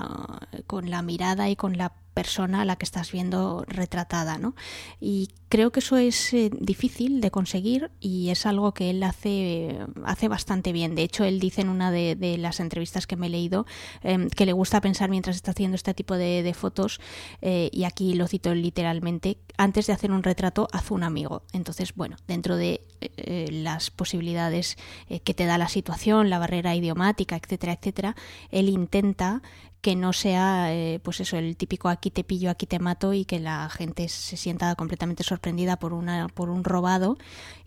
con 0.67 0.89
la 0.89 1.01
mirada 1.01 1.49
y 1.49 1.55
con 1.55 1.77
la 1.77 1.93
persona 2.13 2.61
a 2.61 2.65
la 2.65 2.75
que 2.75 2.85
estás 2.85 3.11
viendo 3.11 3.65
retratada, 3.67 4.37
¿no? 4.37 4.55
Y 4.99 5.29
creo 5.49 5.71
que 5.71 5.81
eso 5.81 5.97
es 5.97 6.33
eh, 6.33 6.49
difícil 6.51 7.21
de 7.21 7.31
conseguir 7.31 7.91
y 7.99 8.29
es 8.29 8.45
algo 8.45 8.73
que 8.73 8.89
él 8.89 9.03
hace, 9.03 9.77
hace 10.03 10.27
bastante 10.27 10.71
bien. 10.71 10.95
De 10.95 11.03
hecho, 11.03 11.25
él 11.25 11.39
dice 11.39 11.61
en 11.61 11.69
una 11.69 11.91
de, 11.91 12.37
las 12.39 12.59
entrevistas 12.59 13.07
que 13.07 13.15
me 13.15 13.27
he 13.27 13.29
leído 13.29 13.65
em, 14.01 14.29
que 14.29 14.45
le 14.45 14.53
gusta 14.53 14.81
pensar 14.81 15.09
mientras 15.09 15.35
está 15.35 15.51
haciendo 15.51 15.75
este 15.75 15.93
tipo 15.93 16.15
de, 16.15 16.53
fotos, 16.53 16.99
eh, 17.41 17.69
y 17.71 17.83
aquí 17.83 18.13
lo 18.13 18.27
cito 18.27 18.53
literalmente, 18.53 19.37
antes 19.57 19.87
de 19.87 19.93
hacer 19.93 20.11
un 20.11 20.23
retrato, 20.23 20.67
haz 20.71 20.91
un 20.91 21.03
amigo. 21.03 21.43
Entonces, 21.51 21.93
bueno, 21.95 22.17
dentro 22.27 22.57
de 22.57 22.85
eh, 23.01 23.47
las 23.51 23.91
posibilidades 23.91 24.77
que 25.23 25.33
te 25.33 25.45
da 25.45 25.57
la 25.57 25.67
situación, 25.67 26.29
la 26.29 26.39
barrera 26.39 26.75
idiomática, 26.75 27.35
etcétera, 27.35 27.73
etcétera, 27.73 28.15
él 28.49 28.69
intenta 28.69 29.41
que 29.83 29.97
no 29.97 30.13
sea 30.13 30.73
eh, 30.73 31.01
pues 31.03 31.19
eso 31.19 31.35
el 31.35 31.57
típico 31.57 31.89
aquí 31.89 32.09
te 32.09 32.23
pillo 32.23 32.49
aquí 32.49 32.65
te 32.65 32.79
mato 32.79 33.11
y 33.11 33.25
que 33.25 33.41
la 33.41 33.69
gente 33.69 34.07
se 34.07 34.37
sienta 34.37 34.73
completamente 34.75 35.23
sorprendida 35.23 35.75
por 35.75 35.91
una 35.91 36.29
por 36.29 36.49
un 36.49 36.63
robado 36.63 37.17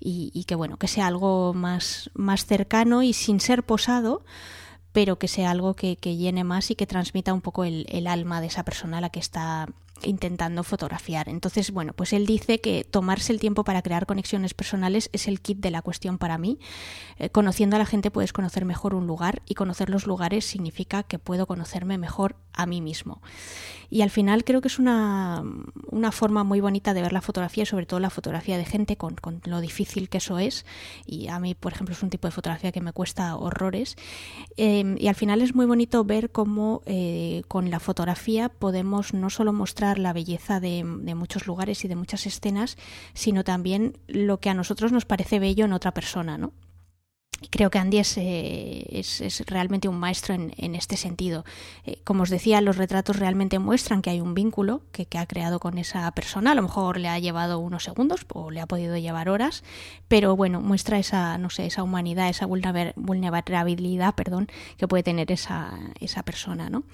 y, 0.00 0.44
que 0.48 0.54
bueno 0.54 0.78
que 0.78 0.88
sea 0.88 1.08
algo 1.08 1.52
más 1.52 2.10
más 2.14 2.46
cercano 2.46 3.02
y 3.02 3.12
sin 3.12 3.38
ser 3.38 3.64
posado 3.64 4.24
pero 4.92 5.18
que 5.18 5.28
sea 5.28 5.50
algo 5.50 5.74
que, 5.74 5.96
llene 5.96 6.42
más 6.42 6.70
y 6.70 6.74
que 6.74 6.86
transmita 6.86 7.34
un 7.34 7.42
poco 7.42 7.64
el, 7.64 7.84
el 7.90 8.06
alma 8.06 8.40
de 8.40 8.46
esa 8.46 8.64
persona 8.64 8.96
a 8.96 9.02
la 9.02 9.10
que 9.10 9.20
está 9.20 9.68
intentando 10.02 10.62
fotografiar. 10.62 11.28
Entonces, 11.28 11.70
bueno, 11.70 11.92
pues 11.94 12.12
él 12.12 12.26
dice 12.26 12.60
que 12.60 12.84
tomarse 12.84 13.32
el 13.32 13.40
tiempo 13.40 13.64
para 13.64 13.82
crear 13.82 14.06
conexiones 14.06 14.54
personales 14.54 15.10
es 15.12 15.28
el 15.28 15.40
kit 15.40 15.58
de 15.58 15.70
la 15.70 15.82
cuestión 15.82 16.18
para 16.18 16.38
mí. 16.38 16.58
Eh, 17.18 17.30
conociendo 17.30 17.76
a 17.76 17.78
la 17.78 17.86
gente 17.86 18.10
puedes 18.10 18.32
conocer 18.32 18.64
mejor 18.64 18.94
un 18.94 19.06
lugar 19.06 19.42
y 19.46 19.54
conocer 19.54 19.90
los 19.90 20.06
lugares 20.06 20.44
significa 20.44 21.02
que 21.02 21.18
puedo 21.18 21.46
conocerme 21.46 21.98
mejor 21.98 22.36
a 22.52 22.66
mí 22.66 22.80
mismo. 22.80 23.20
Y 23.88 24.02
al 24.02 24.10
final 24.10 24.44
creo 24.44 24.60
que 24.60 24.68
es 24.68 24.78
una, 24.78 25.44
una 25.90 26.10
forma 26.10 26.42
muy 26.42 26.60
bonita 26.60 26.92
de 26.92 27.02
ver 27.02 27.12
la 27.12 27.20
fotografía, 27.20 27.64
sobre 27.64 27.86
todo 27.86 28.00
la 28.00 28.10
fotografía 28.10 28.58
de 28.58 28.64
gente, 28.64 28.96
con, 28.96 29.14
con, 29.14 29.40
lo 29.44 29.60
difícil 29.60 30.08
que 30.08 30.18
eso 30.18 30.38
es. 30.38 30.66
Y 31.04 31.28
a 31.28 31.38
mí, 31.38 31.54
por 31.54 31.72
ejemplo, 31.72 31.94
es 31.94 32.02
un 32.02 32.10
tipo 32.10 32.26
de 32.26 32.32
fotografía 32.32 32.72
que 32.72 32.80
me 32.80 32.92
cuesta 32.92 33.36
horrores. 33.36 33.96
Eh, 34.56 34.96
y 34.98 35.06
al 35.06 35.14
final 35.14 35.40
es 35.40 35.54
muy 35.54 35.66
bonito 35.66 36.04
ver 36.04 36.30
cómo 36.30 36.82
eh, 36.86 37.42
con 37.46 37.70
la 37.70 37.78
fotografía 37.78 38.48
podemos 38.48 39.14
no 39.14 39.30
solo 39.30 39.52
mostrar 39.52 39.85
la 39.94 40.12
belleza 40.12 40.60
de, 40.60 40.84
muchos 40.84 41.46
lugares 41.46 41.84
y 41.84 41.88
de 41.88 41.96
muchas 41.96 42.26
escenas, 42.26 42.76
sino 43.14 43.44
también 43.44 43.98
lo 44.08 44.38
que 44.38 44.50
a 44.50 44.54
nosotros 44.54 44.92
nos 44.92 45.04
parece 45.04 45.38
bello 45.38 45.64
en 45.64 45.72
otra 45.72 45.92
persona, 45.92 46.38
¿no? 46.38 46.52
Creo 47.50 47.68
que 47.68 47.78
Andy 47.78 47.98
es, 47.98 48.16
eh, 48.16 48.86
es, 48.90 49.44
realmente 49.46 49.88
un 49.88 49.98
maestro 49.98 50.34
en, 50.34 50.54
en 50.56 50.74
este 50.74 50.96
sentido. 50.96 51.44
Eh, 51.84 52.00
como 52.02 52.22
os 52.22 52.30
decía, 52.30 52.62
los 52.62 52.78
retratos 52.78 53.16
realmente 53.16 53.58
muestran 53.58 54.00
que 54.00 54.08
hay 54.08 54.22
un 54.22 54.32
vínculo 54.32 54.80
que, 54.90 55.04
que, 55.04 55.18
ha 55.18 55.26
creado 55.26 55.60
con 55.60 55.76
esa 55.76 56.10
persona. 56.12 56.52
A 56.52 56.54
lo 56.54 56.62
mejor 56.62 56.98
le 56.98 57.08
ha 57.08 57.18
llevado 57.18 57.58
unos 57.58 57.84
segundos 57.84 58.24
o 58.32 58.50
le 58.50 58.62
ha 58.62 58.66
podido 58.66 58.96
llevar 58.96 59.28
horas, 59.28 59.64
pero 60.08 60.34
bueno, 60.34 60.62
muestra 60.62 60.98
esa, 60.98 61.36
no 61.36 61.50
sé, 61.50 61.66
esa 61.66 61.82
humanidad, 61.82 62.30
esa 62.30 62.46
vulnerabilidad, 62.46 64.14
perdón, 64.14 64.48
que 64.78 64.88
puede 64.88 65.02
tener 65.02 65.30
esa, 65.30 65.78
esa 66.00 66.22
persona, 66.22 66.70
¿no? 66.70 66.84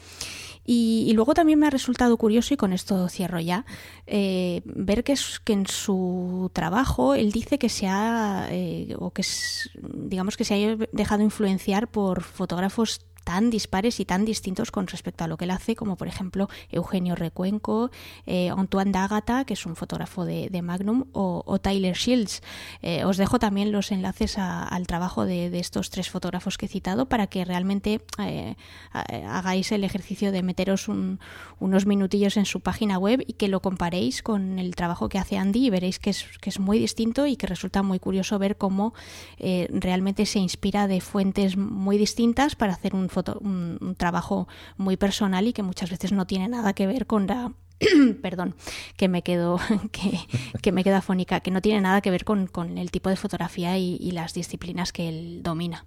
Y, 0.65 1.11
luego 1.15 1.35
también 1.35 1.59
me 1.59 1.67
ha 1.67 1.71
resultado 1.71 2.17
curioso, 2.17 2.55
y 2.55 2.57
con 2.57 2.73
esto 2.73 3.09
cierro 3.09 3.41
ya, 3.41 3.65
eh, 4.07 4.63
ver 4.65 5.03
que, 5.03 5.13
es, 5.13 5.41
que 5.41 5.53
en 5.53 5.67
su 5.67 6.51
trabajo 6.53 7.15
él 7.15 7.33
dice 7.33 7.59
que 7.59 7.69
se 7.69 7.89
ha, 7.89 8.47
eh, 8.51 8.95
o 8.99 9.11
que 9.11 9.23
es, 9.23 9.71
digamos 9.83 10.37
que 10.37 10.45
se 10.45 10.55
ha 10.55 10.77
dejado 10.93 11.23
influenciar 11.23 11.89
por 11.89 12.23
fotógrafos 12.23 13.01
tan 13.25 13.51
dispares 13.51 14.01
y 14.01 14.05
tan 14.05 14.25
distintos 14.25 14.71
con 14.71 14.87
respecto 14.87 15.25
a 15.25 15.27
lo 15.29 15.37
que 15.37 15.45
él 15.45 15.51
hace, 15.51 15.77
como 15.77 15.97
por 15.97 16.09
ejemplo 16.09 16.49
Eugenio 16.71 17.15
Recuenco, 17.15 17.91
eh, 18.27 18.51
Antoine 18.51 18.93
D'Agata, 18.93 19.45
que 19.45 19.55
es 19.55 19.67
un 19.67 19.77
fotógrafo 19.77 20.25
de, 20.25 20.63
Magnum, 20.63 21.05
o, 21.13 21.59
Tyler 21.61 21.97
Shields. 21.97 22.43
Eh, 22.83 23.05
os 23.05 23.17
dejo 23.17 23.39
también 23.39 23.73
los 23.73 23.93
enlaces 23.93 24.39
al 24.39 24.87
trabajo 24.87 25.25
de, 25.25 25.59
estos 25.59 25.91
tres 25.91 26.11
fotógrafos 26.11 26.59
que 26.59 26.67
he 26.67 26.69
citado 26.69 27.07
para 27.07 27.27
que 27.27 27.45
realmente 27.45 28.01
eh, 28.19 28.57
hagáis 28.93 29.71
el 29.73 29.85
ejercicio 29.85 30.33
de 30.33 30.43
meteros 30.43 30.89
unos 30.89 31.87
minutillos 31.87 32.37
en 32.37 32.47
su 32.47 32.61
página 32.61 32.99
web 32.99 33.23
y 33.27 33.35
que 33.35 33.49
lo 33.49 33.61
comparéis 33.61 34.23
con 34.23 34.59
el 34.59 34.75
trabajo 34.75 35.09
que 35.09 35.19
hace 35.19 35.37
Andy 35.37 35.67
y 35.67 35.71
veréis 35.71 35.99
que 35.99 36.11
es, 36.11 36.27
que 36.41 36.51
es 36.51 36.59
muy 36.59 36.79
distinto 36.79 37.27
y 37.27 37.37
que 37.37 37.47
resulta 37.47 37.83
muy 37.83 37.99
curioso 37.99 38.39
ver 38.39 38.57
cómo 38.57 38.95
realmente 39.39 40.27
se 40.27 40.39
inspira 40.39 40.89
de 40.89 41.01
fuentes 41.01 41.57
muy 41.57 41.99
distintas 41.99 42.57
para 42.57 42.73
hacer 42.73 42.95
un 43.41 43.63
un, 43.81 43.95
trabajo 43.97 44.49
muy 44.77 44.97
personal 44.97 45.47
y 45.47 45.53
que 45.53 45.63
muchas 45.63 45.91
veces 45.91 46.13
no 46.13 46.27
tiene 46.27 46.49
nada 46.49 46.73
que 46.73 46.87
ver 46.87 47.07
con 47.07 47.27
la 47.27 47.53
perdón, 48.23 48.55
que 48.97 49.09
me 49.09 49.23
quedo, 49.23 49.59
que, 49.93 50.19
que, 50.61 50.73
me 50.73 50.85
quedo 50.85 50.97
afónica, 50.97 51.41
que 51.41 51.51
no 51.51 51.61
tiene 51.61 51.81
nada 51.81 52.01
que 52.01 52.11
ver 52.11 52.25
con, 52.25 52.47
con 52.47 52.79
el 52.79 52.91
tipo 52.91 53.11
de 53.11 53.17
fotografía 53.17 53.77
y, 53.77 53.97
y, 53.97 54.13
las 54.13 54.35
disciplinas 54.35 54.93
que 54.93 55.09
él 55.09 55.43
domina. 55.43 55.85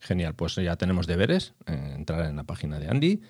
Genial, 0.00 0.34
pues 0.34 0.56
ya 0.56 0.74
tenemos 0.76 1.06
deberes, 1.06 1.54
eh, 1.66 1.92
entrar 1.94 2.28
en 2.28 2.34
la 2.34 2.42
página 2.42 2.80
de 2.80 2.88
Andy 2.88 3.22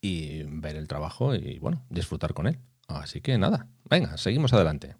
y 0.00 0.42
ver 0.42 0.74
el 0.74 0.88
trabajo 0.88 1.36
y 1.36 1.60
bueno, 1.60 1.84
disfrutar 1.88 2.34
con 2.34 2.48
él. 2.48 2.58
Así 2.88 3.20
que 3.20 3.38
nada, 3.38 3.68
venga, 3.88 4.16
seguimos 4.16 4.52
adelante. 4.52 4.96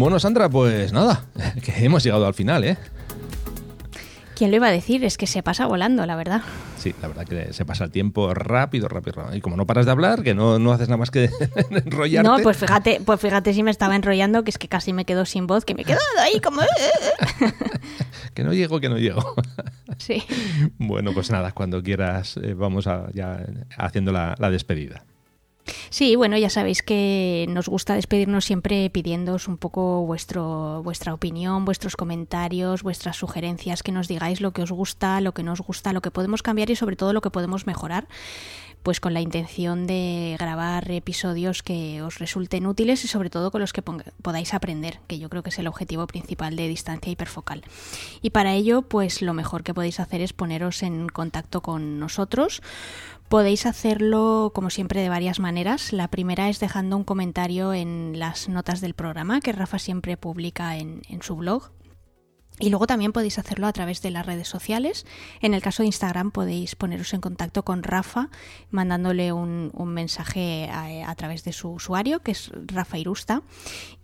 Bueno, 0.00 0.18
Sandra, 0.18 0.48
pues 0.48 0.94
nada, 0.94 1.26
que 1.62 1.84
hemos 1.84 2.02
llegado 2.02 2.26
al 2.26 2.32
final, 2.32 2.64
¿eh? 2.64 2.78
¿Quién 4.34 4.50
lo 4.50 4.56
iba 4.56 4.68
a 4.68 4.70
decir? 4.70 5.04
Es 5.04 5.18
que 5.18 5.26
se 5.26 5.42
pasa 5.42 5.66
volando, 5.66 6.06
la 6.06 6.16
verdad. 6.16 6.40
Sí, 6.78 6.94
la 7.02 7.08
verdad 7.08 7.26
que 7.26 7.52
se 7.52 7.66
pasa 7.66 7.84
el 7.84 7.90
tiempo 7.90 8.32
rápido, 8.32 8.88
rápido, 8.88 9.20
rápido. 9.20 9.36
Y 9.36 9.42
como 9.42 9.58
no 9.58 9.66
paras 9.66 9.84
de 9.84 9.92
hablar, 9.92 10.22
que 10.22 10.32
no, 10.32 10.58
no 10.58 10.72
haces 10.72 10.88
nada 10.88 10.96
más 10.96 11.10
que 11.10 11.28
enrollarte. 11.84 12.26
No, 12.26 12.38
pues 12.42 12.56
fíjate, 12.56 13.02
pues 13.04 13.20
fíjate 13.20 13.52
si 13.52 13.62
me 13.62 13.70
estaba 13.70 13.94
enrollando, 13.94 14.42
que 14.42 14.48
es 14.48 14.56
que 14.56 14.68
casi 14.68 14.94
me 14.94 15.04
quedo 15.04 15.26
sin 15.26 15.46
voz, 15.46 15.66
que 15.66 15.74
me 15.74 15.82
he 15.82 15.84
quedado 15.84 16.00
ahí 16.22 16.40
como... 16.40 16.62
que 18.32 18.42
no 18.42 18.54
llego, 18.54 18.80
que 18.80 18.88
no 18.88 18.96
llego. 18.96 19.34
sí. 19.98 20.22
Bueno, 20.78 21.12
pues 21.12 21.30
nada, 21.30 21.52
cuando 21.52 21.82
quieras 21.82 22.38
eh, 22.42 22.54
vamos 22.54 22.86
a, 22.86 23.12
ya 23.12 23.44
haciendo 23.76 24.12
la, 24.12 24.34
la 24.38 24.48
despedida. 24.48 25.04
Sí, 25.90 26.16
bueno, 26.16 26.36
ya 26.36 26.50
sabéis 26.50 26.82
que 26.82 27.46
nos 27.48 27.68
gusta 27.68 27.94
despedirnos 27.94 28.44
siempre 28.44 28.88
pidiéndoos 28.90 29.48
un 29.48 29.56
poco 29.56 30.04
vuestro, 30.06 30.82
vuestra 30.82 31.14
opinión, 31.14 31.64
vuestros 31.64 31.96
comentarios, 31.96 32.82
vuestras 32.82 33.16
sugerencias, 33.16 33.82
que 33.82 33.92
nos 33.92 34.08
digáis 34.08 34.40
lo 34.40 34.52
que 34.52 34.62
os 34.62 34.72
gusta, 34.72 35.20
lo 35.20 35.32
que 35.32 35.42
no 35.42 35.52
os 35.52 35.60
gusta, 35.60 35.92
lo 35.92 36.00
que 36.00 36.10
podemos 36.10 36.42
cambiar 36.42 36.70
y 36.70 36.76
sobre 36.76 36.96
todo 36.96 37.12
lo 37.12 37.20
que 37.20 37.30
podemos 37.30 37.66
mejorar 37.66 38.08
pues 38.82 39.00
con 39.00 39.14
la 39.14 39.20
intención 39.20 39.86
de 39.86 40.36
grabar 40.38 40.90
episodios 40.90 41.62
que 41.62 42.02
os 42.02 42.18
resulten 42.18 42.66
útiles 42.66 43.04
y 43.04 43.08
sobre 43.08 43.30
todo 43.30 43.50
con 43.50 43.60
los 43.60 43.72
que 43.72 43.82
podáis 43.82 44.54
aprender, 44.54 45.00
que 45.06 45.18
yo 45.18 45.28
creo 45.28 45.42
que 45.42 45.50
es 45.50 45.58
el 45.58 45.66
objetivo 45.66 46.06
principal 46.06 46.56
de 46.56 46.68
distancia 46.68 47.12
hiperfocal. 47.12 47.62
Y 48.22 48.30
para 48.30 48.54
ello, 48.54 48.82
pues 48.82 49.22
lo 49.22 49.34
mejor 49.34 49.62
que 49.62 49.74
podéis 49.74 50.00
hacer 50.00 50.22
es 50.22 50.32
poneros 50.32 50.82
en 50.82 51.08
contacto 51.08 51.60
con 51.60 51.98
nosotros 51.98 52.62
Podéis 53.30 53.64
hacerlo, 53.64 54.50
como 54.52 54.70
siempre, 54.70 55.02
de 55.02 55.08
varias 55.08 55.38
maneras. 55.38 55.92
La 55.92 56.08
primera 56.08 56.48
es 56.48 56.58
dejando 56.58 56.96
un 56.96 57.04
comentario 57.04 57.72
en 57.72 58.18
las 58.18 58.48
notas 58.48 58.80
del 58.80 58.94
programa 58.94 59.40
que 59.40 59.52
Rafa 59.52 59.78
siempre 59.78 60.16
publica 60.16 60.76
en, 60.78 61.02
en 61.08 61.22
su 61.22 61.36
blog, 61.36 61.70
y 62.60 62.68
luego 62.68 62.86
también 62.86 63.12
podéis 63.12 63.38
hacerlo 63.38 63.66
a 63.66 63.72
través 63.72 64.02
de 64.02 64.10
las 64.10 64.26
redes 64.26 64.46
sociales. 64.46 65.06
En 65.40 65.54
el 65.54 65.62
caso 65.62 65.82
de 65.82 65.86
Instagram 65.86 66.30
podéis 66.30 66.76
poneros 66.76 67.12
en 67.14 67.20
contacto 67.20 67.64
con 67.64 67.82
Rafa 67.82 68.28
mandándole 68.70 69.32
un, 69.32 69.72
mensaje 69.86 70.68
a, 70.70 71.14
través 71.14 71.42
de 71.44 71.52
su 71.52 71.70
usuario, 71.70 72.20
que 72.20 72.32
es 72.32 72.50
Rafa 72.66 72.98
Irusta. 72.98 73.42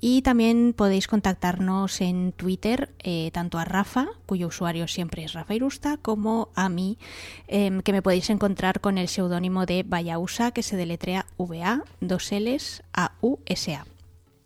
Y 0.00 0.22
también 0.22 0.74
podéis 0.76 1.06
contactarnos 1.06 2.00
en 2.00 2.32
Twitter, 2.32 2.90
eh, 3.02 3.30
tanto 3.32 3.58
a 3.58 3.64
Rafa, 3.64 4.08
cuyo 4.26 4.48
usuario 4.48 4.88
siempre 4.88 5.24
es 5.24 5.32
Rafa 5.34 5.54
Irusta, 5.54 5.98
como 5.98 6.48
a 6.54 6.68
mí, 6.68 6.98
em, 7.46 7.80
que 7.82 7.92
me 7.92 8.02
podéis 8.02 8.30
encontrar 8.30 8.80
con 8.80 8.98
el 8.98 9.08
seudónimo 9.08 9.66
de 9.66 9.84
Vayausa, 9.84 10.50
que 10.50 10.62
se 10.62 10.76
deletrea 10.76 11.26
VA, 11.36 11.84
dos 12.00 12.32
L's, 12.32 12.82
A, 12.92 13.12
U, 13.20 13.38
S, 13.46 13.74
A. 13.74 13.86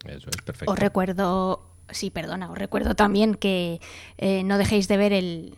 Eso 0.06 0.30
es 0.30 0.42
perfecto. 0.42 0.72
Os 0.72 0.78
recuerdo 0.78 1.69
sí, 1.93 2.11
perdona, 2.11 2.51
os 2.51 2.59
recuerdo 2.59 2.95
también 2.95 3.34
que 3.34 3.80
eh, 4.18 4.43
no 4.45 4.59
dejéis 4.59 4.88
de 4.88 4.97
ver 4.97 5.12
el, 5.12 5.57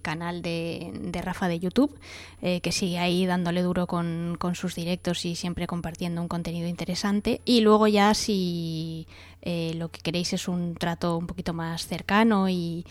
canal 0.00 0.42
de, 0.42 1.20
Rafa 1.24 1.48
de 1.48 1.58
YouTube, 1.58 1.98
eh, 2.40 2.60
que 2.60 2.70
sigue 2.70 2.98
ahí 2.98 3.26
dándole 3.26 3.62
duro 3.62 3.88
con, 3.88 4.38
sus 4.54 4.76
directos 4.76 5.24
y 5.24 5.34
siempre 5.34 5.66
compartiendo 5.66 6.22
un 6.22 6.28
contenido 6.28 6.68
interesante. 6.68 7.40
Y 7.44 7.62
luego 7.62 7.88
ya 7.88 8.14
si 8.14 9.08
eh, 9.42 9.72
lo 9.74 9.88
que 9.90 10.00
queréis 10.00 10.32
es 10.32 10.46
un 10.46 10.76
trato 10.76 11.16
un 11.16 11.26
poquito 11.26 11.52
más 11.52 11.88
cercano 11.88 12.48
y, 12.48 12.86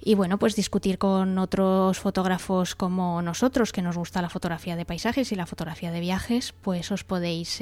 y 0.00 0.14
bueno, 0.14 0.38
pues 0.38 0.54
discutir 0.54 0.98
con 0.98 1.38
otros 1.38 1.98
fotógrafos 1.98 2.76
como 2.76 3.20
nosotros, 3.20 3.72
que 3.72 3.82
nos 3.82 3.96
gusta 3.96 4.22
la 4.22 4.28
fotografía 4.28 4.76
de 4.76 4.84
paisajes 4.84 5.32
y 5.32 5.34
la 5.34 5.46
fotografía 5.46 5.90
de 5.90 5.98
viajes, 5.98 6.54
pues 6.62 6.92
os 6.92 7.02
podéis 7.02 7.60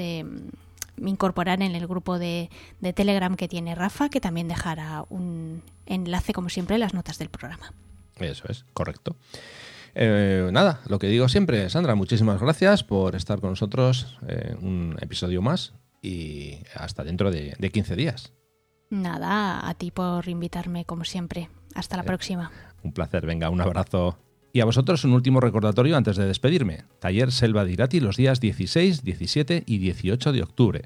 incorporar 0.98 1.62
en 1.62 1.74
el 1.74 1.86
grupo 1.86 2.18
de, 2.18 2.50
Telegram 2.94 3.34
que 3.36 3.48
tiene 3.48 3.74
Rafa, 3.74 4.08
que 4.08 4.20
también 4.20 4.48
dejará 4.48 5.04
un 5.08 5.62
enlace, 5.86 6.32
como 6.32 6.48
siempre, 6.48 6.76
en 6.76 6.80
las 6.80 6.94
notas 6.94 7.18
del 7.18 7.28
programa. 7.28 7.72
Eso 8.16 8.44
es, 8.48 8.64
correcto. 8.72 9.16
Eh, 9.94 10.48
nada, 10.52 10.80
lo 10.88 10.98
que 10.98 11.06
digo 11.06 11.28
siempre, 11.28 11.68
Sandra, 11.70 11.94
muchísimas 11.94 12.40
gracias 12.40 12.82
por 12.82 13.14
estar 13.14 13.40
con 13.40 13.50
nosotros 13.50 14.18
eh, 14.26 14.56
un 14.60 14.96
episodio 15.00 15.40
más 15.40 15.74
y 16.02 16.58
hasta 16.74 17.04
dentro 17.04 17.30
de, 17.30 17.54
15 17.72 17.96
días. 17.96 18.32
Nada, 18.90 19.68
a 19.68 19.74
ti 19.74 19.90
por 19.90 20.28
invitarme 20.28 20.84
como 20.84 21.04
siempre. 21.04 21.48
Hasta 21.74 21.96
la 21.96 22.02
eh, 22.02 22.06
próxima. 22.06 22.50
Un 22.82 22.92
placer, 22.92 23.24
venga, 23.26 23.50
un 23.50 23.60
abrazo. 23.60 24.18
Y 24.54 24.60
a 24.60 24.64
vosotros 24.64 25.02
un 25.04 25.14
último 25.14 25.40
recordatorio 25.40 25.96
antes 25.96 26.16
de 26.16 26.26
despedirme. 26.26 26.84
Taller 27.00 27.32
Selva 27.32 27.64
de 27.64 27.72
Irati 27.72 27.98
los 27.98 28.16
días 28.16 28.38
16, 28.38 29.02
17 29.02 29.64
y 29.66 29.78
18 29.78 30.32
de 30.32 30.42
octubre. 30.44 30.82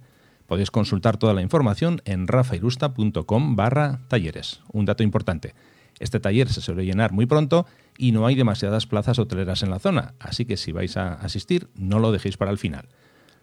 Podéis 0.46 0.70
consultar 0.70 1.18
toda 1.18 1.34
la 1.34 1.42
información 1.42 2.00
en 2.06 2.28
rafairusta.com 2.28 3.56
barra 3.56 4.00
talleres. 4.08 4.62
Un 4.72 4.86
dato 4.86 5.02
importante. 5.02 5.54
Este 6.00 6.18
taller 6.18 6.48
se 6.48 6.62
suele 6.62 6.86
llenar 6.86 7.12
muy 7.12 7.26
pronto 7.26 7.66
y 7.98 8.12
no 8.12 8.24
hay 8.24 8.36
demasiadas 8.36 8.86
plazas 8.86 9.18
hoteleras 9.18 9.62
en 9.62 9.68
la 9.68 9.80
zona, 9.80 10.14
así 10.18 10.46
que 10.46 10.56
si 10.56 10.72
vais 10.72 10.96
a 10.96 11.12
asistir 11.12 11.68
no 11.74 11.98
lo 11.98 12.10
dejéis 12.10 12.38
para 12.38 12.50
el 12.50 12.56
final. 12.56 12.88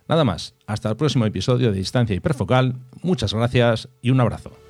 Nada 0.08 0.24
más, 0.24 0.56
hasta 0.66 0.90
el 0.90 0.96
próximo 0.96 1.28
episodio 1.28 1.72
de 1.72 1.78
Distancia 1.78 2.16
Hiperfocal, 2.16 2.74
muchas 3.04 3.32
gracias 3.32 3.90
y 4.02 4.10
un 4.10 4.22
abrazo. 4.22 4.65